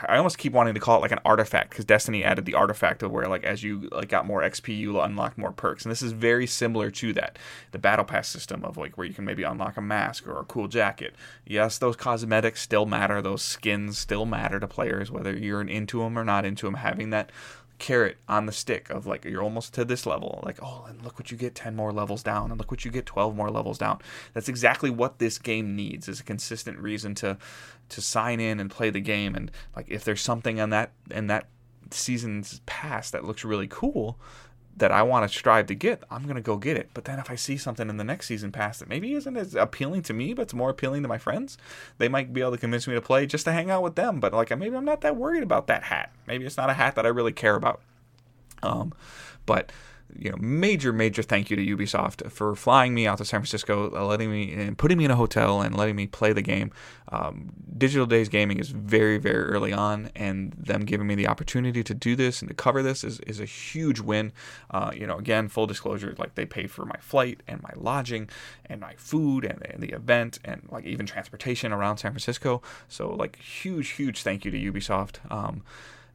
I 0.08 0.18
almost 0.18 0.38
keep 0.38 0.54
wanting 0.54 0.74
to 0.74 0.80
call 0.80 0.98
it 0.98 1.02
like 1.02 1.12
an 1.12 1.20
artifact 1.26 1.72
because 1.72 1.86
Destiny 1.86 2.24
added 2.24 2.46
the 2.46 2.54
artifact 2.54 3.02
of 3.04 3.12
where 3.12 3.28
like 3.28 3.44
as 3.44 3.64
you 3.64 3.90
like 3.92 4.10
got 4.10 4.26
more 4.26 4.42
XP 4.42 4.78
you 4.78 5.00
unlock 5.00 5.38
more 5.38 5.52
perks. 5.52 5.84
And 5.84 5.92
this 5.92 6.02
is 6.02 6.12
very 6.12 6.46
similar 6.46 6.92
to 6.92 7.14
that. 7.14 7.40
The 7.72 7.80
battle 7.80 8.06
pass 8.06 8.28
system 8.28 8.64
of 8.64 8.78
like 8.78 8.98
where 8.98 9.08
you 9.08 9.14
can 9.14 9.26
maybe 9.26 9.44
unlock 9.44 9.78
a 9.78 9.82
mask 9.82 10.28
or 10.28 10.40
a 10.40 10.46
cool 10.46 10.68
jacket. 10.68 11.16
Yes 11.46 11.78
those 11.78 11.96
cosmetics 11.96 12.62
still 12.62 12.86
matter. 12.86 13.22
Those 13.22 13.42
skins 13.42 13.98
still 13.98 14.26
matter 14.26 14.60
to 14.60 14.68
players 14.68 15.10
whether 15.10 15.36
you're 15.36 15.62
into 15.62 16.00
them 16.00 16.18
or 16.18 16.24
not 16.24 16.46
into 16.46 16.66
them 16.68 16.76
having 16.76 17.10
that 17.12 17.32
carrot 17.80 18.18
on 18.28 18.48
the 18.48 18.52
stick 18.52 18.90
of 18.90 19.06
like 19.06 19.24
you're 19.24 19.44
almost 19.44 19.74
to 19.74 19.86
this 19.86 20.06
level 20.06 20.42
like 20.44 20.58
oh 20.64 20.86
and 20.90 21.04
look 21.04 21.20
what 21.20 21.30
you 21.30 21.38
get 21.38 21.54
10 21.54 21.76
more 21.76 21.92
levels 21.92 22.24
down 22.24 22.50
and 22.50 22.60
look 22.60 22.72
what 22.72 22.84
you 22.84 22.90
get 22.90 23.06
12 23.06 23.36
more 23.36 23.52
levels 23.52 23.78
down. 23.78 24.00
That's 24.34 24.50
exactly 24.50 24.90
what 24.90 25.20
this 25.20 25.38
game 25.38 25.76
needs 25.76 26.08
is 26.08 26.20
a 26.20 26.24
consistent 26.24 26.80
reason 26.80 27.14
to 27.16 27.38
to 27.90 28.02
sign 28.02 28.40
in 28.40 28.60
and 28.60 28.72
play 28.72 28.90
the 28.90 29.00
game 29.00 29.36
and 29.36 29.52
like 29.76 29.86
if 29.90 30.04
there's 30.04 30.22
something 30.22 30.58
in 30.58 30.70
that 30.72 30.92
in 31.12 31.28
that 31.28 31.48
season's 31.92 32.62
past 32.66 33.12
that 33.12 33.24
looks 33.24 33.46
really 33.46 33.68
cool 33.68 34.20
that 34.78 34.92
I 34.92 35.02
want 35.02 35.30
to 35.30 35.38
strive 35.38 35.66
to 35.68 35.76
get, 35.76 36.04
I'm 36.10 36.24
going 36.24 36.36
to 36.36 36.42
go 36.42 36.58
get 36.58 36.78
it. 36.78 36.90
But 36.94 37.06
then 37.06 37.20
if 37.20 37.32
I 37.32 37.36
see 37.36 37.58
something 37.58 37.90
in 37.90 37.98
the 37.98 38.04
next 38.04 38.28
season 38.28 38.52
pass 38.52 38.80
that 38.80 38.88
maybe 38.88 39.14
isn't 39.14 39.36
as 39.36 39.56
appealing 39.56 40.04
to 40.04 40.14
me, 40.14 40.34
but 40.34 40.44
it's 40.44 40.54
more 40.54 40.70
appealing 40.70 41.02
to 41.02 41.08
my 41.08 41.18
friends, 41.18 41.58
they 41.98 42.08
might 42.08 42.32
be 42.32 42.42
able 42.42 42.52
to 42.52 42.58
convince 42.58 42.88
me 42.88 42.94
to 42.94 43.02
play 43.02 43.26
just 43.26 43.46
to 43.46 43.52
hang 43.52 43.72
out 43.72 43.82
with 43.82 43.96
them. 43.96 44.20
But 44.20 44.34
like 44.34 44.56
maybe 44.58 44.76
I'm 44.76 44.86
not 44.86 45.02
that 45.02 45.16
worried 45.16 45.44
about 45.44 45.68
that 45.68 45.84
hat. 45.84 46.14
Maybe 46.28 46.46
it's 46.46 46.58
not 46.58 46.70
a 46.70 46.74
hat 46.74 46.96
that 46.96 47.06
I 47.06 47.10
really 47.10 47.34
care 47.34 47.56
about. 47.56 47.82
Um, 48.64 48.94
but 49.46 49.72
you 50.16 50.32
know, 50.32 50.38
major, 50.38 50.94
major 50.94 51.22
thank 51.22 51.50
you 51.50 51.56
to 51.56 51.78
Ubisoft 51.78 52.32
for 52.32 52.56
flying 52.56 52.94
me 52.94 53.08
out 53.08 53.18
to 53.20 53.26
San 53.26 53.42
Francisco, 53.42 53.92
uh, 53.96 54.06
letting 54.06 54.32
me 54.32 54.54
and 54.54 54.78
putting 54.78 54.98
me 54.98 55.06
in 55.06 55.12
a 55.12 55.16
hotel 55.16 55.62
and 55.62 55.76
letting 55.76 55.96
me 55.96 56.08
play 56.08 56.34
the 56.34 56.42
game. 56.42 56.72
Um, 57.10 57.52
Digital 57.78 58.06
Days 58.06 58.28
Gaming 58.28 58.60
is 58.60 58.70
very, 58.70 59.18
very 59.18 59.44
early 59.44 59.72
on, 59.72 60.10
and 60.16 60.54
them 60.54 60.86
giving 60.86 61.08
me 61.08 61.16
the 61.16 61.28
opportunity 61.28 61.84
to 61.84 61.94
do 61.94 62.16
this 62.16 62.42
and 62.42 62.50
to 62.50 62.56
cover 62.56 62.82
this 62.82 63.04
is, 63.04 63.20
is 63.22 63.40
a 63.40 63.46
huge 63.46 64.00
win. 64.00 64.32
Uh, 64.72 64.92
you 64.94 65.06
know, 65.06 65.18
again, 65.18 65.48
full 65.48 65.68
disclosure, 65.68 66.16
like 66.18 66.36
they 66.36 66.46
paid 66.46 66.72
for 66.72 66.86
my 66.86 66.98
flight 67.00 67.42
and 67.48 67.62
my 67.62 67.72
lodging 67.76 68.30
and 68.66 68.82
my 68.82 68.94
food 68.96 69.46
and, 69.46 69.66
and 69.66 69.82
the 69.82 69.90
event 69.90 70.40
and 70.44 70.68
like 70.72 70.86
even 70.86 71.06
transportation 71.06 71.72
around 71.72 71.98
San 71.98 72.12
Francisco. 72.12 72.62
So, 72.88 73.14
like, 73.14 73.38
huge, 73.38 73.90
huge 73.90 74.24
thank 74.24 74.46
you 74.46 74.52
to 74.52 74.72
Ubisoft. 74.72 75.32
Um, 75.32 75.64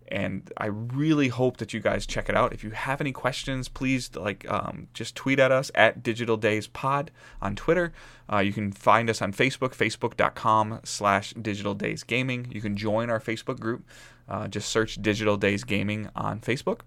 and 0.08 0.50
I 0.56 0.66
really 0.66 1.28
hope 1.28 1.56
that 1.58 1.72
you 1.72 1.80
guys 1.80 2.06
check 2.06 2.28
it 2.28 2.36
out. 2.36 2.52
If 2.52 2.62
you 2.64 2.70
have 2.70 3.00
any 3.00 3.12
questions, 3.12 3.68
please 3.68 4.14
like 4.14 4.48
um, 4.50 4.88
just 4.94 5.14
tweet 5.14 5.38
at 5.38 5.52
us 5.52 5.70
at 5.74 6.02
Digital 6.02 6.36
Days 6.36 6.66
Pod 6.66 7.10
on 7.40 7.56
Twitter. 7.56 7.92
Uh, 8.30 8.38
you 8.38 8.52
can 8.52 8.72
find 8.72 9.10
us 9.10 9.20
on 9.22 9.32
Facebook, 9.32 9.74
facebook.com 9.74 10.80
slash 10.84 11.34
Digital 11.34 11.74
Days 11.74 12.02
Gaming. 12.02 12.46
You 12.50 12.60
can 12.60 12.76
join 12.76 13.10
our 13.10 13.20
Facebook 13.20 13.60
group. 13.60 13.84
Uh, 14.28 14.48
just 14.48 14.68
search 14.68 15.00
Digital 15.02 15.36
Days 15.36 15.64
Gaming 15.64 16.08
on 16.14 16.40
Facebook. 16.40 16.80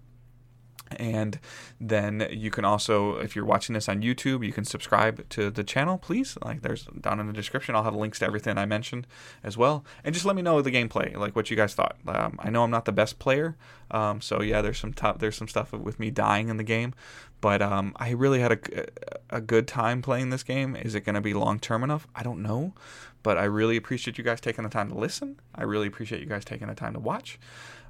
And 0.92 1.40
then 1.80 2.28
you 2.30 2.50
can 2.50 2.64
also, 2.64 3.16
if 3.16 3.34
you're 3.34 3.44
watching 3.44 3.74
this 3.74 3.88
on 3.88 4.02
YouTube, 4.02 4.46
you 4.46 4.52
can 4.52 4.64
subscribe 4.64 5.28
to 5.30 5.50
the 5.50 5.64
channel, 5.64 5.98
please. 5.98 6.38
Like 6.44 6.62
there's 6.62 6.84
down 7.00 7.18
in 7.18 7.26
the 7.26 7.32
description, 7.32 7.74
I'll 7.74 7.82
have 7.82 7.94
links 7.94 8.20
to 8.20 8.26
everything 8.26 8.56
I 8.56 8.66
mentioned 8.66 9.06
as 9.42 9.56
well. 9.56 9.84
And 10.04 10.14
just 10.14 10.24
let 10.24 10.36
me 10.36 10.42
know 10.42 10.62
the 10.62 10.70
gameplay, 10.70 11.16
like 11.16 11.34
what 11.34 11.50
you 11.50 11.56
guys 11.56 11.74
thought. 11.74 11.96
Um, 12.06 12.38
I 12.38 12.50
know 12.50 12.62
I'm 12.62 12.70
not 12.70 12.84
the 12.84 12.92
best 12.92 13.18
player, 13.18 13.56
um, 13.90 14.20
so 14.20 14.42
yeah, 14.42 14.62
there's 14.62 14.78
some 14.78 14.92
top, 14.92 15.18
there's 15.18 15.36
some 15.36 15.48
stuff 15.48 15.72
with 15.72 15.98
me 15.98 16.10
dying 16.10 16.48
in 16.48 16.56
the 16.56 16.64
game, 16.64 16.94
but 17.40 17.62
um, 17.62 17.92
I 17.96 18.10
really 18.10 18.40
had 18.40 18.52
a, 18.52 18.86
a 19.30 19.40
good 19.40 19.66
time 19.68 20.02
playing 20.02 20.30
this 20.30 20.42
game. 20.42 20.76
Is 20.76 20.94
it 20.94 21.00
going 21.00 21.14
to 21.14 21.20
be 21.20 21.34
long 21.34 21.58
term 21.58 21.82
enough? 21.82 22.06
I 22.14 22.22
don't 22.22 22.42
know, 22.42 22.74
but 23.22 23.36
I 23.36 23.44
really 23.44 23.76
appreciate 23.76 24.18
you 24.18 24.24
guys 24.24 24.40
taking 24.40 24.64
the 24.64 24.70
time 24.70 24.88
to 24.90 24.96
listen. 24.96 25.40
I 25.54 25.64
really 25.64 25.86
appreciate 25.86 26.20
you 26.20 26.26
guys 26.26 26.44
taking 26.44 26.68
the 26.68 26.74
time 26.74 26.94
to 26.94 27.00
watch. 27.00 27.38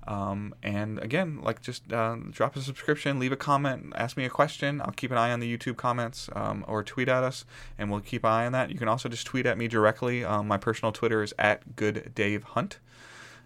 Um, 0.07 0.55
and 0.63 0.99
again, 1.01 1.41
like 1.43 1.61
just 1.63 1.93
uh, 1.93 2.17
drop 2.31 2.55
a 2.57 2.61
subscription, 2.61 3.19
leave 3.19 3.33
a 3.33 3.37
comment, 3.37 3.93
ask 3.97 4.17
me 4.17 4.25
a 4.25 4.31
question. 4.31 4.81
I'll 4.81 4.93
keep 4.93 5.11
an 5.11 5.19
eye 5.19 5.33
on 5.33 5.41
the 5.41 5.57
YouTube 5.57 5.77
comments 5.77 6.31
um, 6.35 6.65
or 6.69 6.83
tweet 6.83 7.09
at 7.09 7.25
us, 7.25 7.45
and 7.77 7.91
we'll 7.91 8.01
keep 8.01 8.25
an 8.25 8.31
eye 8.31 8.47
on 8.47 8.53
that. 8.53 8.71
You 8.71 8.79
can 8.79 8.89
also 8.89 9.09
just 9.09 9.27
tweet 9.27 9.47
at 9.47 9.59
me 9.59 9.69
directly. 9.69 10.25
Um, 10.25 10.47
my 10.47 10.59
personal 10.59 10.93
Twitter 10.93 11.23
is 11.23 11.35
at 11.39 11.77
Good 11.77 12.13
Dave 12.15 12.45
Hunt. 12.45 12.79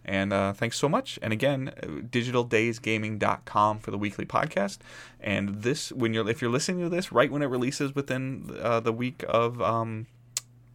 And 0.04 0.32
uh, 0.32 0.54
thanks 0.54 0.78
so 0.78 0.88
much. 0.88 1.18
And 1.22 1.32
again, 1.32 1.72
digitaldaysgaming.com 1.82 3.78
for 3.80 3.90
the 3.90 3.98
weekly 3.98 4.24
podcast. 4.24 4.78
And 5.20 5.62
this, 5.62 5.92
when 5.92 6.14
you're 6.14 6.28
if 6.28 6.40
you're 6.40 6.50
listening 6.50 6.82
to 6.82 6.88
this 6.88 7.12
right 7.12 7.30
when 7.30 7.42
it 7.42 7.46
releases 7.46 7.94
within 7.94 8.50
uh, 8.60 8.80
the 8.80 8.92
week 8.92 9.24
of 9.28 9.60
um, 9.60 10.06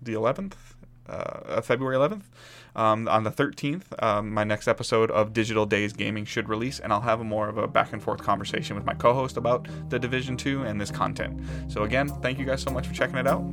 the 0.01 0.13
11th, 0.13 0.53
uh, 1.09 1.61
February 1.61 1.95
11th. 1.95 2.23
Um, 2.75 3.07
on 3.07 3.23
the 3.23 3.31
13th, 3.31 3.83
um, 4.03 4.33
my 4.33 4.43
next 4.43 4.67
episode 4.67 5.09
of 5.11 5.31
Digital 5.31 5.65
Days 5.65 5.93
Gaming 5.93 6.25
should 6.25 6.49
release, 6.49 6.79
and 6.79 6.91
I'll 6.91 7.01
have 7.01 7.21
a 7.21 7.23
more 7.23 7.47
of 7.47 7.57
a 7.57 7.67
back 7.67 7.93
and 7.93 8.03
forth 8.03 8.21
conversation 8.21 8.75
with 8.75 8.85
my 8.85 8.93
co 8.93 9.13
host 9.13 9.37
about 9.37 9.67
the 9.89 9.97
Division 9.97 10.35
2 10.35 10.63
and 10.63 10.79
this 10.79 10.91
content. 10.91 11.39
So, 11.69 11.83
again, 11.83 12.09
thank 12.21 12.37
you 12.37 12.45
guys 12.45 12.61
so 12.61 12.71
much 12.71 12.85
for 12.87 12.93
checking 12.93 13.17
it 13.17 13.27
out. 13.27 13.43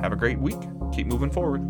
Have 0.00 0.12
a 0.12 0.16
great 0.16 0.38
week. 0.38 0.60
Keep 0.92 1.08
moving 1.08 1.30
forward. 1.30 1.68